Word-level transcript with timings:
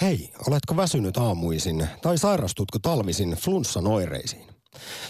Hei, 0.00 0.32
oletko 0.48 0.76
väsynyt 0.76 1.16
aamuisin 1.16 1.88
tai 2.02 2.18
sairastutko 2.18 2.78
talvisin 2.78 3.30
flunssanoireisiin? 3.30 4.46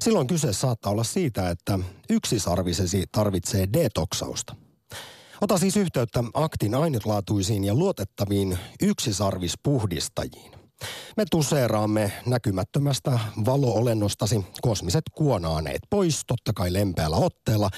Silloin 0.01 0.27
kyse 0.27 0.53
saattaa 0.53 0.93
olla 0.93 1.05
siitä, 1.05 1.51
että 1.51 1.79
yksisarvisesi 2.11 3.05
tarvitsee 3.13 3.69
detoksausta. 3.73 4.57
Ota 5.41 5.59
siis 5.59 5.77
yhteyttä 5.77 6.25
aktin 6.35 6.75
ainutlaatuisiin 6.75 7.65
ja 7.65 7.75
luotettaviin 7.75 8.59
yksisarvispuhdistajiin. 8.83 10.53
Me 11.17 11.25
tuseeraamme 11.31 12.13
näkymättömästä 12.27 13.19
valoolennostasi 13.45 14.45
kosmiset 14.63 15.05
kuonaaneet 15.13 15.83
pois, 15.91 16.23
totta 16.27 16.53
kai 16.53 16.73
lempeällä 16.73 17.17
otteella, 17.17 17.71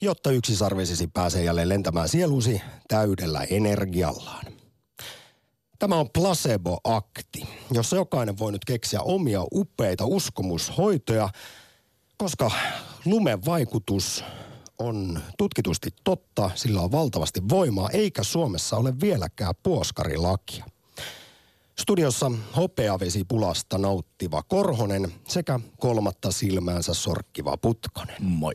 jotta 0.00 0.30
yksisarvisesi 0.30 1.06
pääsee 1.06 1.44
jälleen 1.44 1.68
lentämään 1.68 2.08
sielusi 2.08 2.60
täydellä 2.88 3.42
energiallaan. 3.42 4.63
Tämä 5.78 5.96
on 5.96 6.10
placebo-akti, 6.10 7.48
jossa 7.72 7.96
jokainen 7.96 8.38
voi 8.38 8.52
nyt 8.52 8.64
keksiä 8.64 9.00
omia 9.02 9.44
upeita 9.54 10.06
uskomushoitoja, 10.06 11.28
koska 12.16 12.50
lumen 13.04 13.44
vaikutus 13.44 14.24
on 14.78 15.22
tutkitusti 15.38 15.90
totta, 16.04 16.50
sillä 16.54 16.80
on 16.80 16.92
valtavasti 16.92 17.48
voimaa, 17.48 17.90
eikä 17.90 18.22
Suomessa 18.22 18.76
ole 18.76 19.00
vieläkään 19.00 19.54
puoskarilakia. 19.62 20.64
Studiossa 21.80 22.30
hopeavesipulasta 22.56 23.78
nauttiva 23.78 24.42
Korhonen 24.42 25.12
sekä 25.28 25.60
kolmatta 25.80 26.32
silmäänsä 26.32 26.94
sorkkiva 26.94 27.56
Putkonen. 27.56 28.16
Moi. 28.20 28.54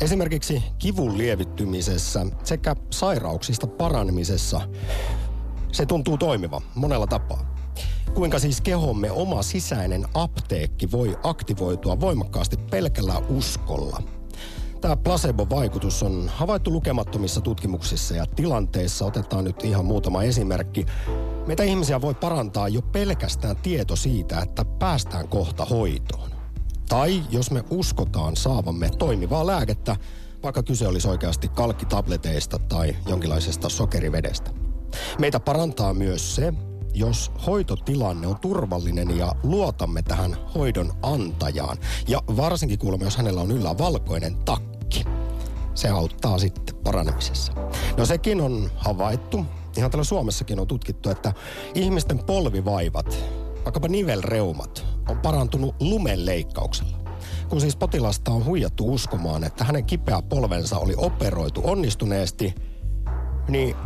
Esimerkiksi 0.00 0.62
kivun 0.78 1.18
lievittymisessä 1.18 2.26
sekä 2.44 2.76
sairauksista 2.90 3.66
paranemisessa 3.66 4.60
se 5.72 5.86
tuntuu 5.86 6.18
toimiva 6.18 6.60
monella 6.74 7.06
tapaa. 7.06 7.54
Kuinka 8.14 8.38
siis 8.38 8.60
kehomme 8.60 9.10
oma 9.10 9.42
sisäinen 9.42 10.06
apteekki 10.14 10.90
voi 10.90 11.18
aktivoitua 11.22 12.00
voimakkaasti 12.00 12.56
pelkällä 12.56 13.18
uskolla. 13.28 14.02
Tämä 14.80 14.96
placebo-vaikutus 14.96 16.02
on 16.02 16.30
havaittu 16.34 16.72
lukemattomissa 16.72 17.40
tutkimuksissa 17.40 18.14
ja 18.14 18.26
tilanteissa. 18.26 19.04
Otetaan 19.04 19.44
nyt 19.44 19.64
ihan 19.64 19.84
muutama 19.84 20.22
esimerkki. 20.22 20.86
Meitä 21.46 21.62
ihmisiä 21.62 22.00
voi 22.00 22.14
parantaa 22.14 22.68
jo 22.68 22.82
pelkästään 22.82 23.56
tieto 23.56 23.96
siitä, 23.96 24.40
että 24.40 24.64
päästään 24.64 25.28
kohta 25.28 25.64
hoitoon. 25.64 26.39
Tai 26.90 27.22
jos 27.30 27.50
me 27.50 27.64
uskotaan 27.70 28.36
saavamme 28.36 28.90
toimivaa 28.98 29.46
lääkettä, 29.46 29.96
vaikka 30.42 30.62
kyse 30.62 30.88
olisi 30.88 31.08
oikeasti 31.08 31.48
kalkkitableteista 31.48 32.58
tai 32.58 32.96
jonkinlaisesta 33.08 33.68
sokerivedestä. 33.68 34.50
Meitä 35.18 35.40
parantaa 35.40 35.94
myös 35.94 36.34
se, 36.34 36.52
jos 36.94 37.32
hoitotilanne 37.46 38.26
on 38.26 38.38
turvallinen 38.40 39.18
ja 39.18 39.32
luotamme 39.42 40.02
tähän 40.02 40.36
hoidon 40.54 40.92
antajaan. 41.02 41.78
Ja 42.08 42.22
varsinkin 42.36 42.78
kuulemma, 42.78 43.04
jos 43.04 43.16
hänellä 43.16 43.40
on 43.40 43.50
yllä 43.50 43.78
valkoinen 43.78 44.36
takki. 44.36 45.04
Se 45.74 45.88
auttaa 45.88 46.38
sitten 46.38 46.76
paranemisessa. 46.76 47.52
No 47.96 48.06
sekin 48.06 48.40
on 48.40 48.70
havaittu, 48.76 49.44
ihan 49.76 49.90
täällä 49.90 50.04
Suomessakin 50.04 50.60
on 50.60 50.66
tutkittu, 50.66 51.10
että 51.10 51.32
ihmisten 51.74 52.18
polvivaivat, 52.18 53.18
vaikkapa 53.64 53.88
nivelreumat, 53.88 54.86
on 55.10 55.18
parantunut 55.18 55.74
lumenleikkauksella. 55.80 56.98
Kun 57.48 57.60
siis 57.60 57.76
potilasta 57.76 58.30
on 58.30 58.44
huijattu 58.44 58.94
uskomaan, 58.94 59.44
että 59.44 59.64
hänen 59.64 59.84
kipeä 59.84 60.22
polvensa 60.22 60.78
oli 60.78 60.94
operoitu 60.96 61.60
onnistuneesti, 61.64 62.54
niin 63.48 63.76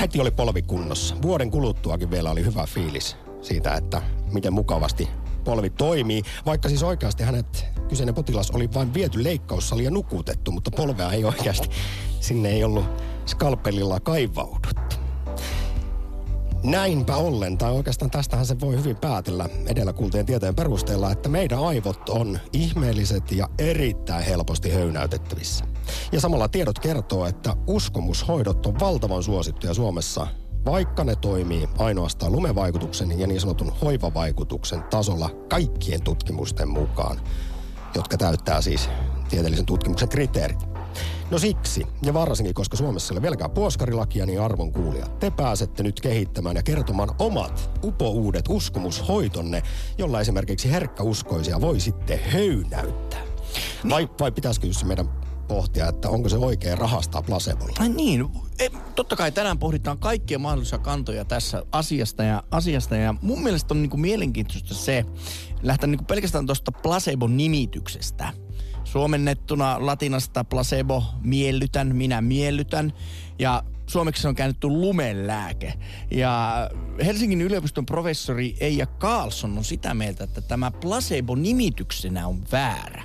heti 0.00 0.20
oli 0.20 0.30
polvi 0.30 0.62
kunnossa. 0.62 1.16
Vuoden 1.22 1.50
kuluttuakin 1.50 2.10
vielä 2.10 2.30
oli 2.30 2.44
hyvä 2.44 2.66
fiilis 2.66 3.16
siitä, 3.42 3.74
että 3.74 4.02
miten 4.32 4.52
mukavasti 4.52 5.08
polvi 5.44 5.70
toimii. 5.70 6.22
Vaikka 6.46 6.68
siis 6.68 6.82
oikeasti 6.82 7.22
hänet, 7.22 7.66
kyseinen 7.88 8.14
potilas, 8.14 8.50
oli 8.50 8.68
vain 8.74 8.94
viety 8.94 9.24
leikkaussali 9.24 9.84
ja 9.84 9.90
nukutettu, 9.90 10.52
mutta 10.52 10.70
polvea 10.70 11.12
ei 11.12 11.24
oikeasti, 11.24 11.68
sinne 12.20 12.48
ei 12.48 12.64
ollut 12.64 12.84
skalpelilla 13.26 14.00
kaivauduttu. 14.00 14.99
Näinpä 16.64 17.16
ollen, 17.16 17.58
tai 17.58 17.72
oikeastaan 17.72 18.10
tästähän 18.10 18.46
se 18.46 18.60
voi 18.60 18.76
hyvin 18.76 18.96
päätellä 18.96 19.48
edellä 19.66 19.92
kuultien 19.92 20.26
tietojen 20.26 20.54
perusteella, 20.54 21.12
että 21.12 21.28
meidän 21.28 21.58
aivot 21.58 22.08
on 22.08 22.38
ihmeelliset 22.52 23.32
ja 23.32 23.48
erittäin 23.58 24.24
helposti 24.24 24.70
höynäytettävissä. 24.70 25.64
Ja 26.12 26.20
samalla 26.20 26.48
tiedot 26.48 26.78
kertoo, 26.78 27.26
että 27.26 27.56
uskomushoidot 27.66 28.66
on 28.66 28.80
valtavan 28.80 29.22
suosittuja 29.22 29.74
Suomessa, 29.74 30.26
vaikka 30.64 31.04
ne 31.04 31.16
toimii 31.16 31.68
ainoastaan 31.78 32.32
lumevaikutuksen 32.32 33.18
ja 33.18 33.26
niin 33.26 33.40
sanotun 33.40 33.72
hoivavaikutuksen 33.82 34.82
tasolla 34.82 35.30
kaikkien 35.48 36.02
tutkimusten 36.02 36.68
mukaan, 36.68 37.20
jotka 37.94 38.16
täyttää 38.16 38.62
siis 38.62 38.88
tieteellisen 39.28 39.66
tutkimuksen 39.66 40.08
kriteerit. 40.08 40.79
No 41.30 41.38
siksi, 41.38 41.86
ja 42.02 42.14
varsinkin 42.14 42.54
koska 42.54 42.76
Suomessa 42.76 43.14
ei 43.14 43.16
ole 43.16 43.22
vieläkään 43.22 43.50
puoskarilakia, 43.50 44.26
niin 44.26 44.40
arvon 44.40 44.72
kuulia. 44.72 45.06
Te 45.06 45.30
pääsette 45.30 45.82
nyt 45.82 46.00
kehittämään 46.00 46.56
ja 46.56 46.62
kertomaan 46.62 47.14
omat 47.18 47.70
upouudet 47.84 48.44
uskomushoitonne, 48.48 49.62
jolla 49.98 50.20
esimerkiksi 50.20 50.70
herkkäuskoisia 50.70 51.60
voi 51.60 51.80
sitten 51.80 52.20
höynäyttää. 52.24 53.22
Vai, 53.90 54.08
vai 54.20 54.32
pitäisikö 54.32 54.66
just 54.66 54.84
meidän 54.84 55.08
pohtia, 55.48 55.88
että 55.88 56.08
onko 56.08 56.28
se 56.28 56.36
oikein 56.36 56.78
rahastaa 56.78 57.22
placebolla? 57.22 57.76
Ai 57.78 57.88
niin, 57.88 58.28
e, 58.58 58.68
totta 58.94 59.16
kai 59.16 59.32
tänään 59.32 59.58
pohditaan 59.58 59.98
kaikkia 59.98 60.38
mahdollisia 60.38 60.78
kantoja 60.78 61.24
tässä 61.24 61.62
asiasta 61.72 62.22
ja, 62.22 62.42
asiasta 62.50 62.96
ja 62.96 63.14
mun 63.22 63.42
mielestä 63.42 63.74
on 63.74 63.82
niinku 63.82 63.96
mielenkiintoista 63.96 64.74
se, 64.74 65.04
lähteä 65.62 65.86
niinku 65.86 66.04
pelkästään 66.04 66.46
tuosta 66.46 66.72
placebo-nimityksestä. 66.72 68.32
Suomennettuna 68.84 69.86
latinasta 69.86 70.44
placebo, 70.44 71.04
miellytän, 71.22 71.96
minä 71.96 72.20
miellytän. 72.20 72.92
Ja 73.38 73.62
suomeksi 73.86 74.22
se 74.22 74.28
on 74.28 74.34
käännetty 74.34 74.66
lumelääke. 74.66 75.74
Ja 76.10 76.54
Helsingin 77.04 77.40
yliopiston 77.40 77.86
professori 77.86 78.56
Eija 78.60 78.86
Carlson 78.86 79.58
on 79.58 79.64
sitä 79.64 79.94
mieltä, 79.94 80.24
että 80.24 80.40
tämä 80.40 80.70
placebo-nimityksenä 80.70 82.26
on 82.26 82.42
väärä. 82.52 83.04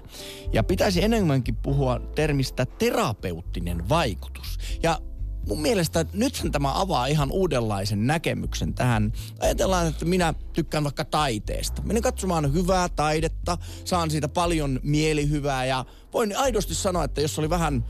Ja 0.54 0.64
pitäisi 0.64 1.04
enemmänkin 1.04 1.56
puhua 1.56 2.00
termistä 2.16 2.66
terapeuttinen 2.66 3.90
vaikutus. 3.90 4.58
Ja 4.84 5.00
mun 5.48 5.62
mielestä 5.62 6.06
nythän 6.14 6.52
tämä 6.52 6.82
avaa 6.82 7.06
ihan 7.06 7.32
uudenlaisen 7.32 8.08
näkemyksen 8.08 8.74
tähän. 8.74 9.14
Ajatellaan, 9.40 9.88
että 9.88 10.06
minä 10.06 10.34
tykkään 10.54 10.84
vaikka 10.84 11.06
taiteesta. 11.06 11.82
Menen 11.82 12.04
katsomaan 12.04 12.54
hyvää 12.54 12.90
taidetta, 12.90 13.58
saan 13.86 14.12
siitä 14.12 14.28
paljon 14.28 14.80
mielihyvää 14.84 15.66
ja 15.66 15.86
voin 16.14 16.38
aidosti 16.38 16.76
sanoa, 16.76 17.04
että 17.04 17.22
jos 17.22 17.40
oli 17.40 17.50
vähän 17.50 17.86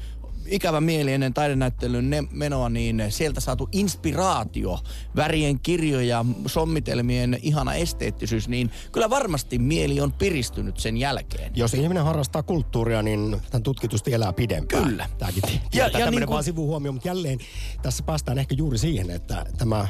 ikävä 0.48 0.82
mieli 0.82 1.14
ennen 1.14 1.34
taidenäyttelyn 1.34 2.10
ne 2.10 2.24
menoa, 2.32 2.70
niin 2.70 3.04
sieltä 3.10 3.40
saatu 3.40 3.70
inspiraatio, 3.72 4.80
värien 5.16 5.60
kirjoja, 5.60 6.26
sommitelmien 6.48 7.40
ihana 7.42 7.74
esteettisyys, 7.74 8.48
niin 8.48 8.72
kyllä 8.92 9.10
varmasti 9.10 9.60
mieli 9.60 10.02
on 10.02 10.14
piristynyt 10.14 10.78
sen 10.80 10.98
jälkeen. 10.98 11.52
Jos 11.56 11.74
ihminen 11.74 12.04
harrastaa 12.04 12.44
kulttuuria, 12.44 13.02
niin 13.02 13.42
hän 13.54 13.64
tutkitusti 13.64 14.14
elää 14.14 14.34
pidempään. 14.34 14.84
Kyllä. 14.84 15.10
Tämäkin 15.18 15.44
ja, 15.74 15.84
ja 15.84 15.90
tämmöinen 15.90 16.12
niin 16.12 16.20
kuin... 16.20 16.34
vaan 16.34 16.44
sivuhuomio, 16.44 16.92
mutta 16.92 17.08
jälleen 17.08 17.40
tässä 17.82 18.04
päästään 18.04 18.38
ehkä 18.38 18.56
juuri 18.56 18.78
siihen, 18.78 19.10
että 19.10 19.46
tämä 19.58 19.88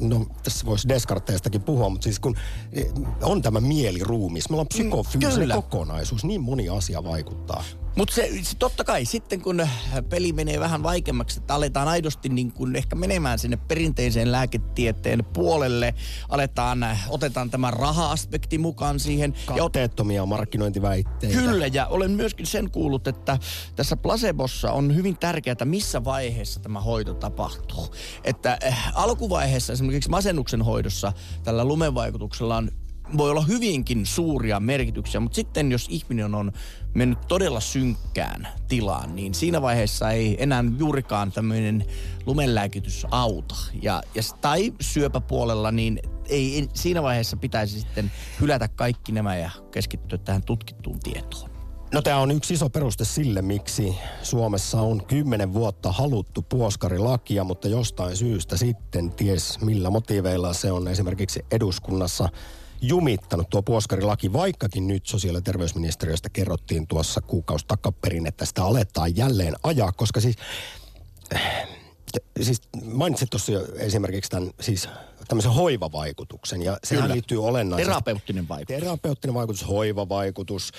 no 0.00 0.26
tässä 0.42 0.66
voisi 0.66 0.88
Descarteistakin 0.88 1.62
puhua, 1.62 1.88
mutta 1.88 2.04
siis 2.04 2.20
kun 2.20 2.36
eh, 2.72 2.86
on 3.22 3.42
tämä 3.42 3.60
mieliruumis, 3.60 4.50
me 4.50 4.54
ollaan 4.54 4.66
mm, 4.66 4.68
psykofyysinen 4.68 5.48
kokonaisuus, 5.48 6.24
niin 6.24 6.40
moni 6.40 6.68
asia 6.68 7.04
vaikuttaa. 7.04 7.64
Mutta 7.96 8.14
se, 8.14 8.30
se, 8.42 8.56
totta 8.56 8.84
kai 8.84 9.04
sitten 9.04 9.40
kun 9.40 9.68
peli 10.08 10.32
menee 10.32 10.60
vähän 10.60 10.82
vaikeammaksi, 10.82 11.40
että 11.40 11.54
aletaan 11.54 11.88
aidosti 11.88 12.28
niin 12.28 12.52
kun 12.52 12.76
ehkä 12.76 12.96
menemään 12.96 13.38
sinne 13.38 13.56
perinteiseen 13.56 14.32
lääketieteen 14.32 15.24
puolelle, 15.24 15.94
aletaan, 16.28 16.86
otetaan 17.08 17.50
tämä 17.50 17.70
raha-aspekti 17.70 18.58
mukaan 18.58 19.00
siihen. 19.00 19.34
Katteettomia 19.46 20.16
ja 20.16 20.26
markkinointiväitteitä. 20.26 21.38
Kyllä, 21.38 21.66
ja 21.66 21.86
olen 21.86 22.10
myöskin 22.10 22.46
sen 22.46 22.70
kuullut, 22.70 23.08
että 23.08 23.38
tässä 23.76 23.96
placebossa 23.96 24.72
on 24.72 24.96
hyvin 24.96 25.18
tärkeää, 25.18 25.56
missä 25.64 26.04
vaiheessa 26.04 26.60
tämä 26.60 26.80
hoito 26.80 27.14
tapahtuu. 27.14 27.94
Että 28.24 28.58
äh, 28.66 28.92
alkuvaiheessa 28.94 29.72
esimerkiksi 29.72 30.10
masennuksen 30.10 30.62
hoidossa 30.62 31.12
tällä 31.44 31.64
lumevaikutuksella 31.64 32.56
on 32.56 32.70
voi 33.18 33.30
olla 33.30 33.44
hyvinkin 33.44 34.06
suuria 34.06 34.60
merkityksiä, 34.60 35.20
mutta 35.20 35.36
sitten 35.36 35.72
jos 35.72 35.86
ihminen 35.90 36.34
on 36.34 36.52
mennyt 36.94 37.18
todella 37.28 37.60
synkkään 37.60 38.48
tilaan, 38.68 39.16
niin 39.16 39.34
siinä 39.34 39.62
vaiheessa 39.62 40.10
ei 40.10 40.42
enää 40.42 40.64
juurikaan 40.78 41.32
tämmöinen 41.32 41.84
lumenlääkitys 42.26 43.06
auta. 43.10 43.54
Ja, 43.82 44.02
ja, 44.14 44.22
tai 44.40 44.72
syöpäpuolella, 44.80 45.72
niin 45.72 45.98
ei 46.28 46.68
siinä 46.74 47.02
vaiheessa 47.02 47.36
pitäisi 47.36 47.80
sitten 47.80 48.12
hylätä 48.40 48.68
kaikki 48.68 49.12
nämä 49.12 49.36
ja 49.36 49.50
keskittyä 49.70 50.18
tähän 50.18 50.42
tutkittuun 50.42 51.00
tietoon. 51.00 51.52
No 51.92 52.02
tämä 52.02 52.18
on 52.18 52.30
yksi 52.30 52.54
iso 52.54 52.70
peruste 52.70 53.04
sille, 53.04 53.42
miksi 53.42 53.94
Suomessa 54.22 54.80
on 54.80 55.06
kymmenen 55.06 55.54
vuotta 55.54 55.92
haluttu 55.92 56.42
puoskarilakia, 56.42 57.44
mutta 57.44 57.68
jostain 57.68 58.16
syystä 58.16 58.56
sitten, 58.56 59.10
ties 59.10 59.60
millä 59.60 59.90
motiiveilla 59.90 60.52
se 60.52 60.72
on 60.72 60.88
esimerkiksi 60.88 61.44
eduskunnassa 61.50 62.28
jumittanut 62.82 63.50
tuo 63.50 63.62
puoskarilaki, 63.62 64.32
vaikkakin 64.32 64.86
nyt 64.86 65.06
sosiaali- 65.06 65.38
ja 65.38 65.42
terveysministeriöstä 65.42 66.28
kerrottiin 66.28 66.86
tuossa 66.86 67.20
kuukausi 67.20 67.64
takaperin, 67.68 68.26
että 68.26 68.44
sitä 68.44 68.64
aletaan 68.64 69.16
jälleen 69.16 69.54
ajaa, 69.62 69.92
koska 69.92 70.20
siis, 70.20 70.36
siis 72.42 72.60
mainitsit 72.84 73.30
tuossa 73.30 73.52
esimerkiksi 73.76 74.30
tämän 74.30 74.50
siis 74.60 74.88
tämmöisen 75.28 75.52
hoivavaikutuksen 75.52 76.62
ja 76.62 76.78
sehän 76.84 77.02
Kyllä. 77.02 77.14
liittyy 77.14 77.44
olennaisesti. 77.44 77.90
Terapeuttinen 77.90 78.48
vaikutus. 78.48 78.80
Terapeuttinen 78.80 79.34
vaikutus, 79.34 79.68
hoivavaikutus, 79.68 80.72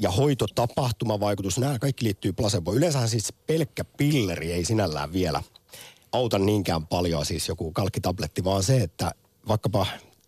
ja 0.00 0.10
hoitotapahtumavaikutus, 0.10 1.58
nämä 1.58 1.78
kaikki 1.78 2.04
liittyy 2.04 2.32
placebo. 2.32 2.74
Yleensähän 2.74 3.08
siis 3.08 3.32
pelkkä 3.46 3.84
pilleri 3.84 4.52
ei 4.52 4.64
sinällään 4.64 5.12
vielä 5.12 5.42
auta 6.12 6.38
niinkään 6.38 6.86
paljon, 6.86 7.26
siis 7.26 7.48
joku 7.48 7.72
kalkkitabletti, 7.72 8.44
vaan 8.44 8.62
se, 8.62 8.76
että 8.76 9.12
vaikkapa 9.48 9.86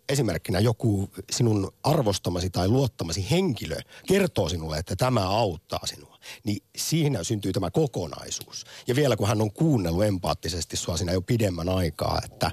esimerkkinä 0.09 0.59
joku 0.59 1.09
sinun 1.31 1.73
arvostamasi 1.83 2.49
tai 2.49 2.67
luottamasi 2.67 3.31
henkilö 3.31 3.77
kertoo 4.07 4.49
sinulle, 4.49 4.77
että 4.77 4.95
tämä 4.95 5.29
auttaa 5.29 5.85
sinua, 5.85 6.17
niin 6.43 6.63
siinä 6.77 7.23
syntyy 7.23 7.51
tämä 7.51 7.71
kokonaisuus. 7.71 8.65
Ja 8.87 8.95
vielä 8.95 9.15
kun 9.15 9.27
hän 9.27 9.41
on 9.41 9.51
kuunnellut 9.51 10.03
empaattisesti 10.03 10.77
sua 10.77 10.97
siinä 10.97 11.11
jo 11.11 11.21
pidemmän 11.21 11.69
aikaa, 11.69 12.21
että 12.25 12.51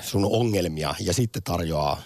sun 0.00 0.24
ongelmia 0.24 0.94
ja 1.00 1.12
sitten 1.12 1.42
tarjoaa 1.42 2.02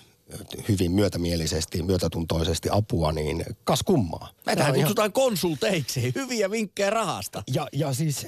hyvin 0.69 0.93
myötämielisesti, 0.93 1.83
myötätuntoisesti 1.83 2.69
apua, 2.73 3.12
niin 3.12 3.45
kas 3.65 3.83
kummaa. 3.83 4.31
Näitähän 4.47 4.75
kutsutaan 4.75 5.06
ihan... 5.06 5.12
konsulteiksi, 5.12 6.12
hyviä 6.15 6.50
vinkkejä 6.50 6.91
rahasta. 6.91 7.43
Ja, 7.55 7.69
ja 7.73 7.93
siis 7.93 8.27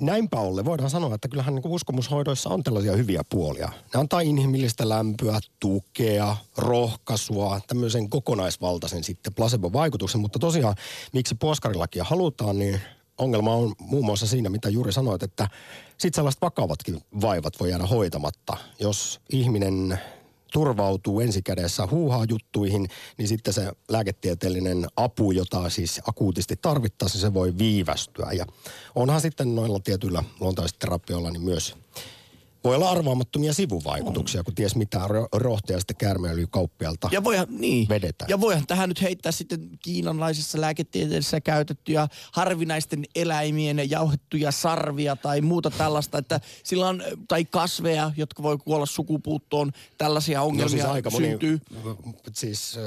näinpä 0.00 0.40
olle 0.40 0.64
voidaan 0.64 0.90
sanoa, 0.90 1.14
että 1.14 1.28
kyllähän 1.28 1.54
niin 1.54 1.62
uskomushoidoissa 1.66 2.50
on 2.50 2.62
tällaisia 2.62 2.96
hyviä 2.96 3.22
puolia. 3.30 3.72
Ne 3.94 4.00
antaa 4.00 4.20
inhimillistä 4.20 4.88
lämpöä, 4.88 5.40
tukea, 5.60 6.36
rohkaisua, 6.56 7.60
tämmöisen 7.66 8.10
kokonaisvaltaisen 8.10 9.04
sitten 9.04 9.34
placebo-vaikutuksen. 9.34 10.20
Mutta 10.20 10.38
tosiaan, 10.38 10.74
miksi 11.12 11.34
puoskarilakia 11.34 12.04
halutaan, 12.04 12.58
niin 12.58 12.80
ongelma 13.18 13.54
on 13.54 13.74
muun 13.78 14.04
muassa 14.04 14.26
siinä, 14.26 14.50
mitä 14.50 14.68
juuri 14.68 14.92
sanoit, 14.92 15.22
että 15.22 15.48
sitten 15.98 16.14
sellaiset 16.14 16.42
vakavatkin 16.42 17.00
vaivat 17.20 17.60
voi 17.60 17.70
jäädä 17.70 17.86
hoitamatta. 17.86 18.56
Jos 18.80 19.20
ihminen 19.32 19.98
turvautuu 20.54 21.20
ensikädessä 21.20 21.88
huuhaa-juttuihin, 21.90 22.88
niin 23.18 23.28
sitten 23.28 23.54
se 23.54 23.72
lääketieteellinen 23.88 24.86
apu, 24.96 25.32
jota 25.32 25.70
siis 25.70 26.00
akuutisti 26.06 26.56
tarvittaisiin, 26.62 27.20
se 27.20 27.34
voi 27.34 27.58
viivästyä. 27.58 28.28
Ja 28.32 28.46
onhan 28.94 29.20
sitten 29.20 29.54
noilla 29.54 29.80
tietyillä 29.80 30.22
luontaisterapioilla 30.40 31.30
niin 31.30 31.42
myös 31.42 31.76
voi 32.64 32.74
olla 32.74 32.90
arvaamattomia 32.90 33.52
sivuvaikutuksia, 33.52 34.40
on. 34.40 34.44
kun 34.44 34.54
ties 34.54 34.76
mitä 34.76 35.00
rohkeasta 35.32 35.94
käärmeöljykauppialta 35.94 37.08
ja 37.12 37.24
voihan, 37.24 37.46
niin. 37.50 37.88
vedetään. 37.88 38.28
Ja 38.28 38.40
voihan 38.40 38.66
tähän 38.66 38.88
nyt 38.88 39.02
heittää 39.02 39.32
sitten 39.32 39.68
kiinanlaisessa 39.82 40.60
lääketieteessä 40.60 41.40
käytettyjä 41.40 42.08
harvinaisten 42.32 43.04
eläimien 43.14 43.90
jauhettuja 43.90 44.50
sarvia 44.50 45.16
tai 45.16 45.40
muuta 45.40 45.70
tällaista, 45.70 46.18
että 46.18 46.40
sillä 46.62 46.88
on, 46.88 47.02
tai 47.28 47.44
kasveja, 47.44 48.12
jotka 48.16 48.42
voi 48.42 48.58
kuolla 48.58 48.86
sukupuuttoon, 48.86 49.72
tällaisia 49.98 50.42
ongelmia 50.42 50.64
no 50.64 50.68
siis 50.68 50.84
aika 50.84 51.10
syntyy. 51.10 51.60
Moni, 51.84 52.16
siis 52.32 52.78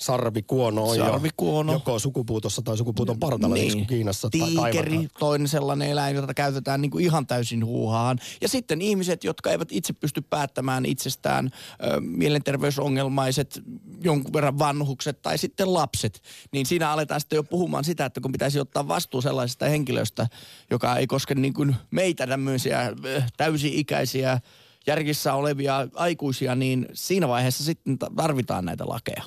sarvikuono 0.00 0.84
on 0.84 0.96
sarvikuono. 0.96 1.72
Jo, 1.72 1.78
joko 1.78 1.98
sukupuutossa 1.98 2.62
tai 2.62 2.76
sukupuuton 2.76 3.18
partalla 3.18 3.54
niin. 3.54 3.74
niin 3.74 3.86
Kiinassa. 3.86 4.30
Tiikeri, 4.30 4.96
tai 4.96 5.08
toinen 5.18 5.48
sellainen 5.48 5.88
eläin, 5.88 6.16
jota 6.16 6.34
käytetään 6.34 6.80
niin 6.80 6.90
kuin 6.90 7.04
ihan 7.04 7.26
täysin 7.26 7.64
huuhaan. 7.64 8.18
Ja 8.40 8.48
sitten 8.48 8.82
ihmiset, 8.82 9.24
jotka 9.24 9.50
eivät 9.50 9.68
itse 9.72 9.92
pysty 9.92 10.20
päättämään 10.20 10.86
itsestään, 10.86 11.50
ö, 11.84 12.00
mielenterveysongelmaiset, 12.00 13.62
jonkun 14.04 14.32
verran 14.32 14.58
vanhukset 14.58 15.22
tai 15.22 15.38
sitten 15.38 15.74
lapset, 15.74 16.22
niin 16.52 16.66
siinä 16.66 16.90
aletaan 16.90 17.20
sitten 17.20 17.36
jo 17.36 17.42
puhumaan 17.42 17.84
sitä, 17.84 18.04
että 18.04 18.20
kun 18.20 18.32
pitäisi 18.32 18.60
ottaa 18.60 18.88
vastuu 18.88 19.22
sellaisesta 19.22 19.66
henkilöstä, 19.66 20.26
joka 20.70 20.96
ei 20.96 21.06
koske 21.06 21.34
niin 21.34 21.54
kuin 21.54 21.76
meitä 21.90 22.26
tämmöisiä 22.26 22.92
täysi-ikäisiä 23.36 24.40
järkissä 24.86 25.34
olevia 25.34 25.88
aikuisia, 25.94 26.54
niin 26.54 26.86
siinä 26.92 27.28
vaiheessa 27.28 27.64
sitten 27.64 27.98
tarvitaan 28.16 28.64
näitä 28.64 28.88
lakeja. 28.88 29.22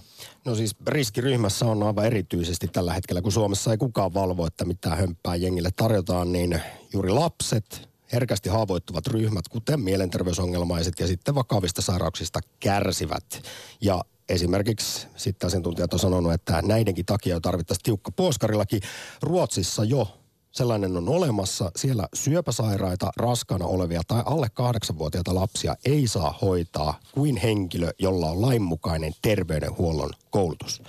No 0.45 0.55
siis 0.55 0.75
riskiryhmässä 0.87 1.65
on 1.65 1.83
aivan 1.83 2.05
erityisesti 2.05 2.67
tällä 2.67 2.93
hetkellä, 2.93 3.21
kun 3.21 3.31
Suomessa 3.31 3.71
ei 3.71 3.77
kukaan 3.77 4.13
valvo, 4.13 4.45
että 4.45 4.65
mitä 4.65 4.95
hömppää 4.95 5.35
jengille 5.35 5.69
tarjotaan, 5.75 6.31
niin 6.31 6.61
juuri 6.93 7.09
lapset, 7.09 7.89
herkästi 8.13 8.49
haavoittuvat 8.49 9.07
ryhmät, 9.07 9.47
kuten 9.47 9.79
mielenterveysongelmaiset 9.79 10.99
ja 10.99 11.07
sitten 11.07 11.35
vakavista 11.35 11.81
sairauksista 11.81 12.39
kärsivät. 12.59 13.43
Ja 13.81 14.03
esimerkiksi 14.29 15.07
sitten 15.15 15.47
asiantuntijat 15.47 15.93
on 15.93 15.99
sanonut, 15.99 16.33
että 16.33 16.61
näidenkin 16.61 17.05
takia 17.05 17.39
tarvittaisiin 17.39 17.83
tiukka 17.83 18.11
puoskarilaki. 18.11 18.79
Ruotsissa 19.21 19.83
jo 19.83 20.22
sellainen 20.53 20.97
on 20.97 21.09
olemassa. 21.09 21.71
Siellä 21.75 22.07
syöpäsairaita, 22.13 23.11
raskaana 23.17 23.65
olevia 23.65 24.01
tai 24.07 24.23
alle 24.25 24.47
kahdeksanvuotiaita 24.53 25.35
lapsia 25.35 25.75
ei 25.85 26.07
saa 26.07 26.37
hoitaa 26.41 26.99
kuin 27.11 27.37
henkilö, 27.37 27.91
jolla 27.99 28.29
on 28.29 28.41
lainmukainen 28.41 29.13
terveydenhuollon 29.21 30.09
koulutus. 30.29 30.81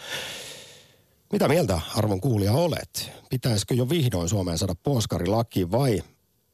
Mitä 1.32 1.49
mieltä 1.49 1.81
arvon 1.96 2.20
kuulija 2.20 2.52
olet? 2.52 3.11
Pitäisikö 3.31 3.75
jo 3.75 3.88
vihdoin 3.88 4.28
Suomeen 4.28 4.58
saada 4.58 4.75
puoskarilaki 4.82 5.70
vai 5.70 6.02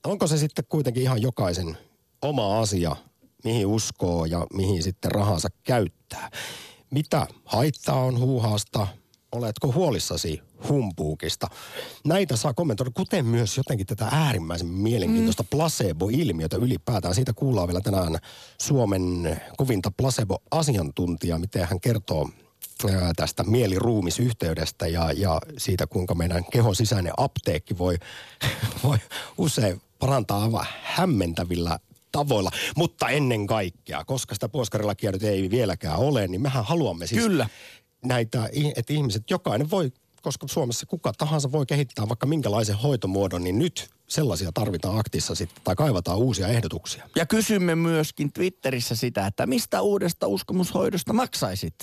onko 0.07 0.27
se 0.27 0.39
sitten 0.39 0.65
kuitenkin 0.69 1.03
ihan 1.03 1.23
jokaisen 1.23 1.79
oma 2.23 2.61
asia, 2.61 2.97
mihin 3.45 3.67
uskoo 3.67 4.25
ja 4.25 4.47
mihin 4.53 4.83
sitten 4.83 5.13
rahansa 5.13 5.49
käyttää? 5.63 6.31
Mitä 6.91 7.27
haittaa 7.45 8.05
on 8.05 8.19
huuhaasta? 8.19 8.87
Oletko 9.33 9.73
huolissasi 9.73 10.43
humpuukista. 10.69 11.47
Näitä 12.05 12.37
saa 12.37 12.55
kommentoida, 12.55 12.91
kuten 12.95 13.27
myös 13.27 13.57
jotenkin 13.57 13.87
tätä 13.87 14.09
äärimmäisen 14.13 14.69
mielenkiintoista 14.69 15.43
mm. 15.43 15.49
placebo-ilmiötä 15.51 16.57
ylipäätään. 16.57 17.15
Siitä 17.15 17.33
kuullaan 17.33 17.69
vielä 17.69 17.81
tänään 17.81 18.19
Suomen 18.63 19.41
kovinta 19.57 19.91
placebo-asiantuntijaa, 19.97 21.39
miten 21.39 21.69
hän 21.71 21.81
kertoo 21.81 22.29
tästä 23.17 23.43
mieliruumisyhteydestä 23.43 24.87
ja, 24.87 25.13
ja 25.13 25.41
siitä, 25.59 25.87
kuinka 25.87 26.15
meidän 26.15 26.45
kehon 26.53 26.77
sisäinen 26.77 27.13
apteekki 27.17 27.79
voi, 27.79 27.97
voi 28.85 28.99
usein 29.39 29.81
parantaa 29.99 30.43
aivan 30.43 30.67
hämmentävillä 30.83 31.79
tavoilla. 32.13 32.51
Mutta 32.77 33.09
ennen 33.09 33.47
kaikkea, 33.47 34.05
koska 34.05 34.35
sitä 34.35 34.49
puoskarilakia 34.49 35.13
nyt 35.13 35.23
ei 35.23 35.51
vieläkään 35.51 35.99
ole, 35.99 36.29
niin 36.29 36.43
mehän 36.43 36.65
haluamme 36.65 37.07
siis 37.07 37.23
Kyllä. 37.23 37.49
näitä, 38.05 38.49
että 38.77 38.93
ihmiset, 38.93 39.31
jokainen 39.31 39.71
voi 39.71 39.93
koska 40.21 40.49
Suomessa 40.49 40.87
kuka 40.87 41.13
tahansa 41.19 41.53
voi 41.53 41.67
kehittää 41.67 42.09
vaikka 42.09 42.27
minkälaisen 42.27 42.77
hoitomuodon, 42.77 43.45
niin 43.45 43.59
nyt 43.59 43.91
sellaisia 44.09 44.51
tarvitaan 44.55 44.99
aktissa 44.99 45.35
sitten, 45.35 45.65
tai 45.65 45.77
kaivataan 45.77 46.19
uusia 46.19 46.49
ehdotuksia. 46.49 47.09
Ja 47.17 47.27
kysymme 47.27 47.75
myöskin 47.75 48.33
Twitterissä 48.33 48.97
sitä, 48.97 49.27
että 49.27 49.47
mistä 49.47 49.83
uudesta 49.83 50.27
uskomushoidosta 50.27 51.13
maksaisit? 51.13 51.75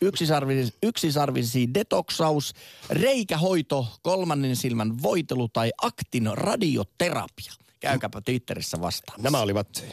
Yksisarvisi, 0.00 0.74
yksisarvisi 0.82 1.74
detoksaus, 1.74 2.54
reikähoito, 2.90 3.86
kolmannen 4.02 4.56
silmän 4.56 5.02
voitelu 5.02 5.48
tai 5.48 5.72
aktin 5.82 6.30
radioterapia. 6.32 7.52
Käykääpä 7.80 8.20
Twitterissä 8.20 8.80
vastaan. 8.80 9.22
Nämä 9.22 9.40
olivat 9.40 9.84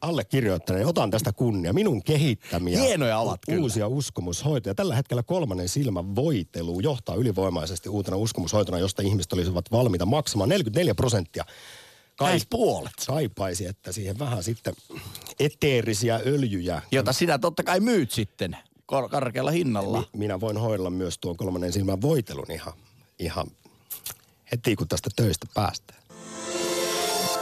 allekirjoittaneen, 0.00 0.86
otan 0.86 1.10
tästä 1.10 1.32
kunnia, 1.32 1.72
minun 1.72 2.02
kehittämiä 2.02 2.80
Hienoja 2.80 3.18
ovat 3.18 3.40
u- 3.48 3.62
uusia 3.62 3.88
uskomushoitoja. 3.88 4.74
Tällä 4.74 4.94
hetkellä 4.94 5.22
kolmannen 5.22 5.68
silmän 5.68 6.16
voitelu 6.16 6.80
johtaa 6.80 7.14
ylivoimaisesti 7.14 7.88
uutena 7.88 8.16
uskomushoitona, 8.16 8.78
josta 8.78 9.02
ihmiset 9.02 9.32
olisivat 9.32 9.72
valmiita 9.72 10.06
maksamaan 10.06 10.48
44 10.48 10.94
prosenttia. 10.94 11.44
Kai, 12.16 12.40
puolet. 12.50 12.92
Kaipaisi, 13.06 13.66
että 13.66 13.92
siihen 13.92 14.18
vähän 14.18 14.42
sitten 14.42 14.74
eteerisiä 15.40 16.20
öljyjä. 16.26 16.82
Jota 16.92 17.12
sinä 17.12 17.38
totta 17.38 17.62
kai 17.62 17.80
myyt 17.80 18.10
sitten 18.10 18.56
kor- 18.86 19.08
karkealla 19.08 19.50
hinnalla. 19.50 20.00
Mi- 20.00 20.18
minä 20.18 20.40
voin 20.40 20.56
hoidella 20.56 20.90
myös 20.90 21.18
tuon 21.18 21.36
kolmannen 21.36 21.72
silmän 21.72 22.00
voitelun 22.00 22.50
ihan, 22.50 22.72
ihan 23.18 23.46
heti 24.52 24.76
kun 24.76 24.88
tästä 24.88 25.10
töistä 25.16 25.46
päästään. 25.54 26.02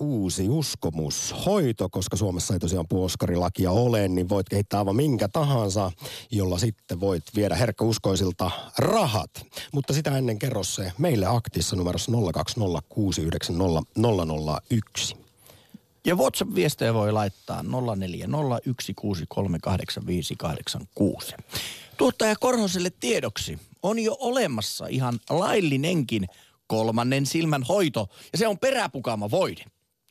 uusi 0.00 0.48
uskomus, 0.48 1.34
hoito, 1.46 1.88
koska 1.88 2.16
Suomessa 2.16 2.54
ei 2.54 2.60
tosiaan 2.60 2.88
puoskarilakia 2.88 3.70
ole, 3.70 4.08
niin 4.08 4.28
voit 4.28 4.48
kehittää 4.48 4.80
aivan 4.80 4.96
minkä 4.96 5.28
tahansa, 5.28 5.92
jolla 6.30 6.58
sitten 6.58 7.00
voit 7.00 7.22
viedä 7.34 7.54
herkkäuskoisilta 7.54 8.50
rahat. 8.78 9.30
Mutta 9.72 9.92
sitä 9.92 10.18
ennen 10.18 10.38
kerro 10.38 10.64
se 10.64 10.92
meille 10.98 11.26
aktissa 11.26 11.76
numerossa 11.76 12.12
020690001. 12.12 12.16
Ja 16.06 16.14
WhatsApp-viestejä 16.14 16.94
voi 16.94 17.12
laittaa 17.12 17.62
0401638586. 17.62 17.66
Tuottaja 21.96 22.36
Korhoselle 22.40 22.90
tiedoksi 23.00 23.58
on 23.82 23.98
jo 23.98 24.16
olemassa 24.20 24.86
ihan 24.86 25.20
laillinenkin 25.30 26.26
kolmannen 26.66 27.26
silmän 27.26 27.62
hoito, 27.62 28.08
ja 28.32 28.38
se 28.38 28.48
on 28.48 28.58
peräpukama 28.58 29.30
voide. 29.30 29.64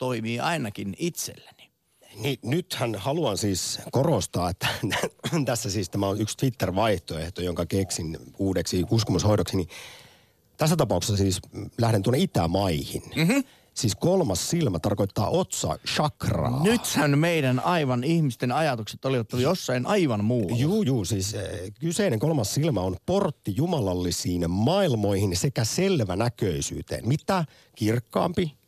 Toimii 0.04 0.40
ainakin 0.40 0.94
itselleni. 0.98 1.70
Niin, 2.16 2.38
nythän 2.42 2.94
haluan 2.94 3.38
siis 3.38 3.78
korostaa, 3.92 4.50
että 4.50 4.68
tässä 5.44 5.70
siis 5.70 5.90
tämä 5.90 6.08
on 6.08 6.20
yksi 6.20 6.36
Twitter-vaihtoehto, 6.36 7.42
jonka 7.42 7.66
keksin 7.66 8.18
uudeksi 8.38 8.84
uskomushoidoksi. 8.90 9.56
Niin 9.56 9.68
tässä 10.56 10.76
tapauksessa 10.76 11.16
siis 11.16 11.40
lähden 11.78 12.02
tuonne 12.02 12.18
Itämaihin. 12.18 13.02
Mm-hmm. 13.16 13.44
Siis 13.74 13.94
kolmas 13.94 14.50
silmä 14.50 14.78
tarkoittaa 14.78 15.28
otsa 15.28 15.78
chakraa. 15.86 16.62
Nythän 16.62 17.18
meidän 17.18 17.60
aivan 17.60 18.04
ihmisten 18.04 18.52
ajatukset 18.52 19.04
olivat 19.04 19.32
jossain 19.32 19.86
aivan 19.86 20.24
muualla. 20.24 20.56
Juu, 20.56 20.82
juu, 20.82 21.04
siis 21.04 21.34
äh, 21.34 21.42
kyseinen 21.80 22.18
kolmas 22.18 22.54
silmä 22.54 22.80
on 22.80 22.96
portti 23.06 23.54
jumalallisiin 23.56 24.50
maailmoihin 24.50 25.36
sekä 25.36 25.64
selvänäköisyyteen. 25.64 27.08
Mitä 27.08 27.44
kirkkaampi 27.76 28.63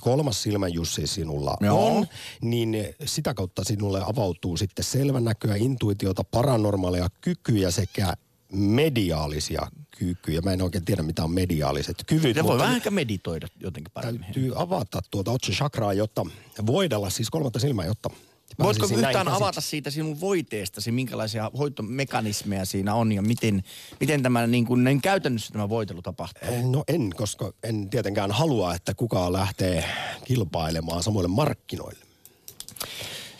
kolmas 0.00 0.42
silmä 0.42 0.68
Jussi 0.68 1.06
sinulla 1.06 1.56
Joo. 1.60 1.96
on, 1.96 2.06
niin 2.40 2.76
sitä 3.04 3.34
kautta 3.34 3.64
sinulle 3.64 4.02
avautuu 4.06 4.56
sitten 4.56 4.84
selvänäköä, 4.84 5.56
intuitiota, 5.56 6.24
paranormaaleja 6.24 7.08
kykyjä 7.20 7.70
sekä 7.70 8.14
mediaalisia 8.52 9.66
kykyjä. 9.98 10.40
Mä 10.40 10.52
en 10.52 10.62
oikein 10.62 10.84
tiedä, 10.84 11.02
mitä 11.02 11.24
on 11.24 11.32
mediaaliset 11.32 12.04
kyvyt. 12.06 12.36
Ja 12.36 12.44
voi 12.44 12.58
vähän 12.58 12.76
ehkä 12.76 12.90
meditoida 12.90 13.46
jotenkin 13.60 13.92
paremmin. 13.94 14.22
Täytyy 14.22 14.52
avata 14.56 15.00
tuota 15.10 15.30
otsa 15.30 15.52
chakraa, 15.52 15.92
jotta 15.92 16.26
voidella 16.66 17.10
siis 17.10 17.30
kolmatta 17.30 17.58
silmää, 17.58 17.86
jotta 17.86 18.10
Voitko 18.58 18.88
yhtään 18.96 19.28
avata 19.28 19.60
siitä 19.60 19.90
sinun 19.90 20.20
voiteestasi, 20.20 20.92
minkälaisia 20.92 21.50
hoitomekanismeja 21.58 22.64
siinä 22.64 22.94
on 22.94 23.12
ja 23.12 23.22
miten, 23.22 23.62
miten 24.00 24.22
tämä 24.22 24.46
niin 24.46 24.66
kuin, 24.66 24.84
näin 24.84 25.00
käytännössä 25.00 25.52
tämä 25.52 25.68
voitelu 25.68 26.02
tapahtuu? 26.02 26.70
No 26.70 26.84
en, 26.88 27.10
koska 27.16 27.52
en 27.62 27.90
tietenkään 27.90 28.30
halua, 28.30 28.74
että 28.74 28.94
kukaan 28.94 29.32
lähtee 29.32 29.84
kilpailemaan 30.24 31.02
samoille 31.02 31.28
markkinoille. 31.28 32.04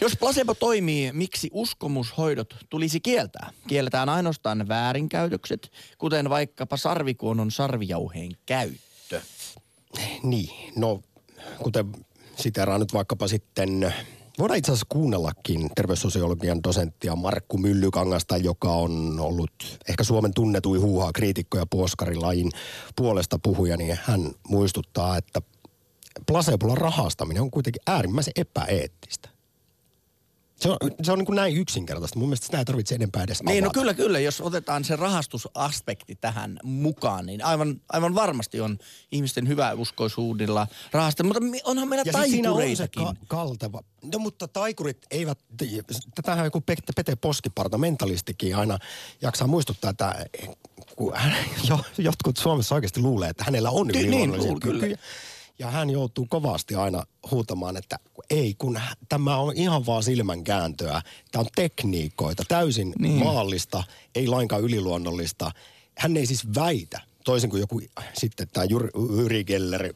Jos 0.01 0.17
placebo 0.17 0.55
toimii, 0.55 1.13
miksi 1.13 1.51
uskomushoidot 1.53 2.57
tulisi 2.71 3.01
kieltää? 3.01 3.51
Kielletään 3.67 4.09
ainoastaan 4.09 4.69
väärinkäytökset, 4.69 5.73
kuten 5.99 6.31
vaikkapa 6.31 6.77
sarvikuonon 6.77 7.51
sarvijauheen 7.51 8.33
käyttö. 8.47 9.21
Niin, 10.23 10.73
no 10.77 11.03
kuten 11.63 11.93
siteraan 12.37 12.81
nyt 12.81 12.93
vaikkapa 12.93 13.29
sitten, 13.29 13.95
voidaan 14.39 14.59
itse 14.59 14.73
asiassa 14.73 14.87
kuunnellakin 14.89 15.71
terveyssosiologian 15.75 16.63
dosenttia 16.63 17.17
Markku 17.17 17.59
Myllykangasta, 17.59 18.37
joka 18.37 18.73
on 18.73 19.21
ollut 19.21 19.53
ehkä 19.89 20.05
Suomen 20.05 20.35
tunnetuin 20.35 20.81
huuhaa 20.81 21.13
kriitikko 21.13 21.59
ja 21.59 21.67
puoskarilajin 21.71 22.51
puolesta 22.97 23.39
puhuja, 23.43 23.77
niin 23.77 23.99
hän 24.03 24.31
muistuttaa, 24.49 25.17
että 25.17 25.43
placebolla 26.27 26.75
rahastaminen 26.75 27.43
on 27.43 27.51
kuitenkin 27.51 27.83
äärimmäisen 27.87 28.33
epäeettistä. 28.37 29.40
Se 30.61 30.69
on, 30.69 30.77
se 31.03 31.13
on 31.13 31.19
niin 31.19 31.27
kuin 31.27 31.37
näin 31.37 31.57
yksinkertaista. 31.57 32.19
Mun 32.19 32.29
mielestä 32.29 32.47
sitä 32.47 32.59
ei 32.59 32.65
tarvitse 32.65 32.95
enempää 32.95 33.23
edes 33.23 33.43
Niin, 33.43 33.65
no 33.65 33.71
kyllä, 33.71 33.95
kyllä. 33.95 34.19
Jos 34.21 34.41
otetaan 34.41 34.85
se 34.85 34.97
rahastusaspekti 34.97 36.15
tähän 36.21 36.59
mukaan, 36.65 37.27
niin 37.27 37.45
aivan, 37.45 37.81
aivan 37.89 38.15
varmasti 38.15 38.61
on 38.61 38.79
ihmisten 39.13 39.49
hyväuskoisuudella 39.49 40.67
rahasta. 40.93 41.25
Mutta 41.25 41.41
onhan 41.65 41.89
meillä 41.89 42.03
Ja 42.07 42.13
sit 42.13 42.31
siinä 42.31 42.53
on 42.53 42.57
se 42.57 42.67
taikureitakin. 42.67 43.05
ka- 43.05 43.27
kalteva. 43.37 43.83
No 44.13 44.19
mutta 44.19 44.49
taikurit 44.49 44.99
eivät, 45.11 45.39
tätähän 46.15 46.45
joku 46.45 46.61
Pete 46.97 47.17
Poskiparta, 47.17 47.79
mentalistikin 47.79 48.57
aina 48.57 48.79
jaksaa 49.23 49.47
muistuttaa, 49.47 49.91
että 49.91 50.27
kun 50.97 51.13
hän, 51.17 51.35
jo, 51.69 51.81
jotkut 51.99 52.37
Suomessa 52.37 52.75
oikeasti 52.75 53.01
luulee, 53.01 53.29
että 53.31 53.45
hänellä 53.45 53.71
on 53.71 53.87
niin, 53.87 54.01
yliluonnollisia 54.09 54.53
luul- 54.53 54.61
kyllä. 54.61 54.97
Ja 55.61 55.71
hän 55.71 55.91
joutuu 55.91 56.27
kovasti 56.27 56.75
aina 56.75 57.05
huutamaan, 57.31 57.77
että 57.77 57.99
ei, 58.31 58.55
kun 58.59 58.81
tämä 59.09 59.37
on 59.37 59.57
ihan 59.57 59.87
vaan 59.87 60.03
silmänkääntöä. 60.03 61.03
Tämä 61.33 61.41
on 61.41 61.47
tekniikoita, 61.55 62.43
täysin 62.49 62.93
niin. 62.99 63.25
maallista, 63.25 63.85
ei 64.15 64.27
lainkaan 64.27 64.63
yliluonnollista. 64.63 65.53
Hän 65.99 66.17
ei 66.17 66.27
siis 66.27 66.55
väitä, 66.55 67.01
toisin 67.25 67.51
kuin 67.51 67.61
joku 67.61 67.81
sitten 68.19 68.49
tämä 68.53 68.67
Jur- 68.67 69.21
Yri 69.21 69.45
Geller 69.45 69.95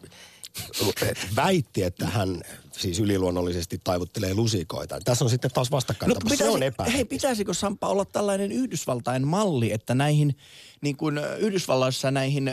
väitti, 1.37 1.83
että 1.83 2.06
hän 2.06 2.42
siis 2.73 3.00
yliluonnollisesti 3.00 3.80
taivuttelee 3.85 4.35
lusikoita. 4.35 4.99
Tässä 5.04 5.25
on 5.25 5.30
sitten 5.30 5.50
taas 5.50 5.71
vastakkain. 5.71 6.12
No, 6.12 6.37
se 6.37 6.49
on 6.49 6.62
epä. 6.62 6.85
hei, 6.85 7.04
pitäisikö 7.04 7.54
Sampa 7.54 7.88
olla 7.88 8.04
tällainen 8.04 8.52
Yhdysvaltain 8.52 9.26
malli, 9.26 9.73
että 9.73 9.94
näihin 9.94 10.37
niin 10.85 10.97
kuin 10.97 11.21
Yhdysvalloissa 11.38 12.11
näihin 12.11 12.50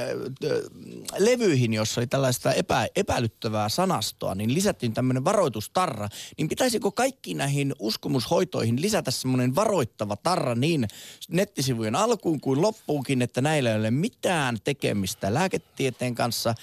levyihin, 1.19 1.73
jossa 1.73 2.01
oli 2.01 2.07
tällaista 2.07 2.53
epä, 2.53 2.87
epäilyttävää 2.95 3.69
sanastoa, 3.69 4.35
niin 4.35 4.53
lisättiin 4.53 4.93
tämmöinen 4.93 5.25
varoitustarra. 5.25 6.09
Niin 6.37 6.49
pitäisikö 6.49 6.91
kaikki 6.91 7.33
näihin 7.33 7.75
uskomushoitoihin 7.79 8.81
lisätä 8.81 9.11
semmoinen 9.11 9.55
varoittava 9.55 10.15
tarra 10.15 10.55
niin 10.55 10.87
nettisivujen 11.29 11.95
alkuun 11.95 12.41
kuin 12.41 12.61
loppuunkin, 12.61 13.21
että 13.21 13.41
näillä 13.41 13.69
ei 13.71 13.79
ole 13.79 13.91
mitään 13.91 14.57
tekemistä 14.63 15.33
lääketieteen 15.33 16.15
kanssa, 16.15 16.55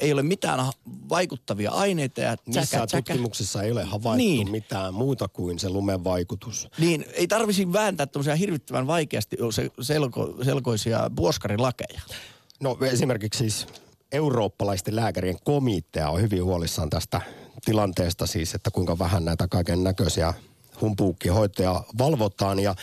ei 0.00 0.12
ole 0.12 0.22
mitään 0.22 0.60
vaikuttavia 1.08 1.70
aineita 1.70 2.20
ja 2.20 2.36
Missään 2.46 2.66
tsäkä, 2.66 2.86
tsäkä. 2.86 3.12
tutkimuksissa 3.12 3.62
ei 3.62 3.72
ole 3.72 3.84
havaittu 3.84 4.16
Niin. 4.24 4.50
mitään 4.50 4.94
muuta 4.94 5.28
kuin 5.28 5.58
se 5.58 5.68
lumen 5.68 6.04
vaikutus. 6.04 6.68
Niin, 6.78 7.04
ei 7.12 7.26
tarvisi 7.28 7.72
vääntää 7.72 8.06
tämmöisiä 8.06 8.34
hirvittävän 8.34 8.86
vaikeasti 8.86 9.36
se- 9.50 9.70
selko, 9.80 10.34
selkoisia 10.44 11.01
puoskarilakeja. 11.16 12.00
No 12.60 12.78
esimerkiksi 12.80 13.38
siis 13.38 13.66
eurooppalaisten 14.12 14.96
lääkärien 14.96 15.38
komitea 15.44 16.10
on 16.10 16.20
hyvin 16.20 16.44
huolissaan 16.44 16.90
tästä 16.90 17.20
tilanteesta 17.64 18.26
siis, 18.26 18.54
että 18.54 18.70
kuinka 18.70 18.98
vähän 18.98 19.24
näitä 19.24 19.48
kaiken 19.48 19.84
näköisiä 19.84 20.34
humpuukkihoitoja 20.80 21.84
valvotaan. 21.98 22.58
Ja 22.58 22.74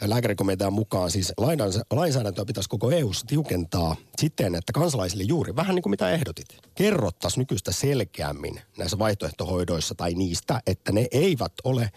lääkärikomitean 0.00 0.72
mukaan 0.72 1.10
siis 1.10 1.32
lainsäädäntö- 1.36 1.86
lainsäädäntöä 1.90 2.44
pitäisi 2.44 2.68
koko 2.68 2.90
eu 2.90 3.10
tiukentaa 3.26 3.96
siten, 4.18 4.54
että 4.54 4.72
kansalaisille 4.72 5.24
juuri 5.24 5.56
vähän 5.56 5.74
niin 5.74 5.82
kuin 5.82 5.90
mitä 5.90 6.10
ehdotit, 6.10 6.46
kerrottaisiin 6.74 7.40
nykyistä 7.40 7.72
selkeämmin 7.72 8.60
näissä 8.78 8.98
vaihtoehtohoidoissa 8.98 9.94
tai 9.94 10.14
niistä, 10.14 10.60
että 10.66 10.92
ne 10.92 11.06
eivät 11.10 11.52
ole 11.64 11.90